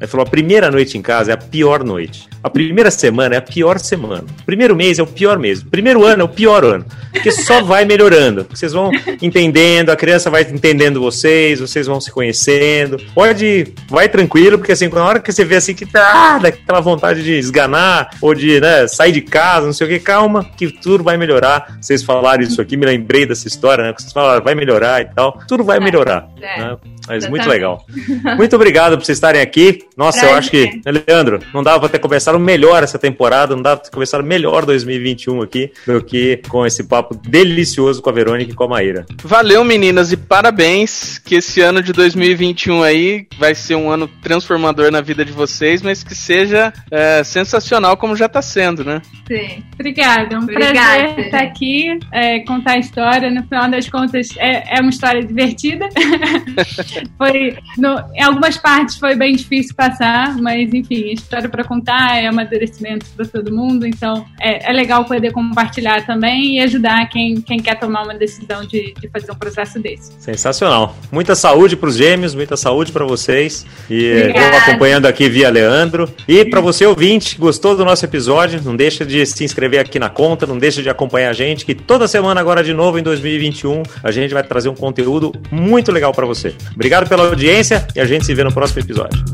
ele 0.00 0.06
falou, 0.08 0.26
a 0.26 0.30
primeira 0.30 0.70
noite 0.70 0.98
em 0.98 1.02
casa 1.02 1.30
é 1.30 1.34
a 1.34 1.36
pior 1.36 1.82
noite. 1.84 2.28
A 2.42 2.50
primeira 2.50 2.90
semana 2.90 3.36
é 3.36 3.38
a 3.38 3.42
pior 3.42 3.78
semana. 3.78 4.24
O 4.42 4.44
primeiro 4.44 4.76
mês 4.76 4.98
é 4.98 5.02
o 5.02 5.06
pior 5.06 5.38
mês. 5.38 5.62
O 5.62 5.66
primeiro 5.66 6.04
ano 6.04 6.20
é 6.20 6.24
o 6.24 6.28
pior 6.28 6.62
ano. 6.62 6.84
Porque 7.10 7.32
só 7.32 7.62
vai 7.62 7.86
melhorando. 7.86 8.46
Vocês 8.50 8.72
vão 8.72 8.90
entendendo, 9.22 9.88
a 9.88 9.96
criança 9.96 10.28
vai 10.28 10.42
entendendo 10.42 11.00
vocês, 11.00 11.60
vocês 11.60 11.86
vão 11.86 12.02
se 12.02 12.10
conhecendo. 12.10 13.00
Pode, 13.14 13.72
vai 13.88 14.10
tranquilo, 14.10 14.58
porque 14.58 14.72
assim, 14.72 14.88
na 14.88 15.04
hora 15.04 15.20
que 15.20 15.32
você 15.32 15.42
vê 15.42 15.56
assim 15.56 15.74
que 15.74 15.86
tá 15.86 16.36
daquela 16.36 16.80
vontade 16.80 17.22
de 17.22 17.32
esganar 17.32 18.10
ou 18.20 18.34
de 18.34 18.60
né, 18.60 18.86
sair 18.88 19.12
de 19.12 19.22
casa, 19.22 19.64
não 19.64 19.72
sei 19.72 19.86
o 19.86 19.90
que, 19.90 19.98
calma, 19.98 20.44
que 20.44 20.70
tudo 20.70 21.02
vai 21.02 21.16
melhorar. 21.16 21.78
Vocês 21.80 22.02
falaram 22.02 22.42
isso 22.42 22.60
aqui, 22.60 22.76
me 22.76 22.84
lembrei 22.84 23.24
dessa 23.24 23.48
história, 23.48 23.84
né? 23.84 23.92
Que 23.94 24.02
vocês 24.02 24.12
falaram, 24.12 24.44
vai 24.44 24.54
melhorar 24.54 25.00
e 25.00 25.06
tal. 25.06 25.40
Tudo 25.48 25.64
vai 25.64 25.78
é, 25.78 25.80
melhorar. 25.80 26.28
É. 26.42 26.60
Né? 26.60 26.76
Mas 27.06 27.28
muito 27.28 27.48
legal. 27.48 27.84
Muito 28.36 28.56
obrigado 28.56 28.96
por 28.96 29.04
vocês 29.04 29.18
estarem 29.18 29.40
aqui. 29.40 29.80
Nossa, 29.96 30.20
pra 30.20 30.30
eu 30.30 30.34
acho 30.36 30.50
que, 30.50 30.80
Leandro, 30.86 31.40
não 31.52 31.62
dava 31.62 31.80
para 31.80 31.88
ter 31.88 31.98
começado 31.98 32.38
melhor 32.38 32.82
essa 32.82 32.98
temporada, 32.98 33.54
não 33.54 33.62
dava 33.62 33.76
pra 33.76 33.90
ter 33.90 33.94
começado 33.94 34.24
melhor 34.24 34.64
2021 34.64 35.42
aqui 35.42 35.70
do 35.86 36.02
que 36.02 36.40
com 36.48 36.64
esse 36.64 36.84
papo 36.84 37.14
delicioso 37.14 38.00
com 38.00 38.10
a 38.10 38.12
Verônica 38.12 38.52
e 38.52 38.54
com 38.54 38.64
a 38.64 38.68
Maíra. 38.68 39.06
Valeu, 39.22 39.64
meninas, 39.64 40.12
e 40.12 40.16
parabéns 40.16 41.18
que 41.18 41.36
esse 41.36 41.60
ano 41.60 41.82
de 41.82 41.92
2021 41.92 42.82
aí 42.82 43.26
vai 43.38 43.54
ser 43.54 43.74
um 43.74 43.90
ano 43.90 44.08
transformador 44.22 44.90
na 44.90 45.00
vida 45.00 45.24
de 45.24 45.32
vocês, 45.32 45.82
mas 45.82 46.02
que 46.02 46.14
seja 46.14 46.72
é, 46.90 47.22
sensacional 47.24 47.96
como 47.96 48.16
já 48.16 48.28
tá 48.28 48.40
sendo, 48.42 48.84
né? 48.84 49.02
Sim. 49.26 49.62
Obrigada, 49.74 50.34
é 50.34 50.38
um 50.38 50.42
Obrigada. 50.42 50.72
prazer 50.72 51.18
estar 51.26 51.42
aqui, 51.42 51.98
é, 52.12 52.40
contar 52.40 52.72
a 52.72 52.78
história. 52.78 53.30
No 53.30 53.42
final 53.44 53.68
das 53.70 53.88
contas, 53.88 54.28
é, 54.38 54.78
é 54.78 54.80
uma 54.80 54.90
história 54.90 55.22
divertida. 55.22 55.88
foi, 57.16 57.56
no, 57.78 57.98
em 58.14 58.22
algumas 58.22 58.56
partes 58.56 58.96
foi 58.96 59.14
bem 59.14 59.34
difícil 59.34 59.74
passar, 59.74 60.36
mas 60.38 60.72
enfim, 60.72 61.12
história 61.12 61.48
para 61.48 61.64
contar 61.64 62.16
é 62.16 62.26
amadurecimento 62.26 63.06
para 63.16 63.26
todo 63.26 63.54
mundo, 63.54 63.86
então 63.86 64.24
é, 64.40 64.70
é, 64.70 64.72
legal 64.72 65.04
poder 65.04 65.32
compartilhar 65.32 66.04
também 66.06 66.56
e 66.56 66.60
ajudar 66.60 67.08
quem, 67.08 67.40
quem 67.40 67.58
quer 67.58 67.78
tomar 67.78 68.04
uma 68.04 68.14
decisão 68.14 68.64
de, 68.66 68.94
de 69.00 69.08
fazer 69.08 69.30
um 69.30 69.34
processo 69.34 69.78
desse. 69.78 70.12
Sensacional. 70.18 70.96
Muita 71.10 71.34
saúde 71.34 71.76
para 71.76 71.88
os 71.88 71.96
gêmeos, 71.96 72.34
muita 72.34 72.56
saúde 72.56 72.92
para 72.92 73.04
vocês. 73.04 73.66
E 73.88 74.04
estou 74.04 74.58
acompanhando 74.58 75.06
aqui 75.06 75.28
via 75.28 75.50
Leandro. 75.50 76.12
E 76.26 76.44
para 76.44 76.60
você 76.60 76.86
ouvinte, 76.86 77.36
gostou 77.38 77.76
do 77.76 77.84
nosso 77.84 78.04
episódio, 78.04 78.60
não 78.62 78.76
deixa 78.76 79.04
de 79.04 79.24
se 79.26 79.44
inscrever 79.44 79.80
aqui 79.80 79.98
na 79.98 80.08
conta, 80.08 80.46
não 80.46 80.58
deixa 80.58 80.82
de 80.82 80.88
acompanhar 80.88 81.30
a 81.30 81.32
gente, 81.32 81.64
que 81.64 81.74
toda 81.74 82.08
semana 82.08 82.40
agora 82.40 82.62
de 82.62 82.72
novo 82.72 82.98
em 82.98 83.02
2021 83.02 83.82
a 84.02 84.10
gente 84.10 84.32
vai 84.32 84.42
trazer 84.42 84.68
um 84.68 84.74
conteúdo 84.74 85.32
muito 85.50 85.92
legal 85.92 86.12
para 86.12 86.26
você. 86.26 86.54
Obrigado 86.84 87.08
pela 87.08 87.24
audiência 87.28 87.88
e 87.96 88.00
a 88.00 88.04
gente 88.04 88.26
se 88.26 88.34
vê 88.34 88.44
no 88.44 88.52
próximo 88.52 88.82
episódio. 88.82 89.24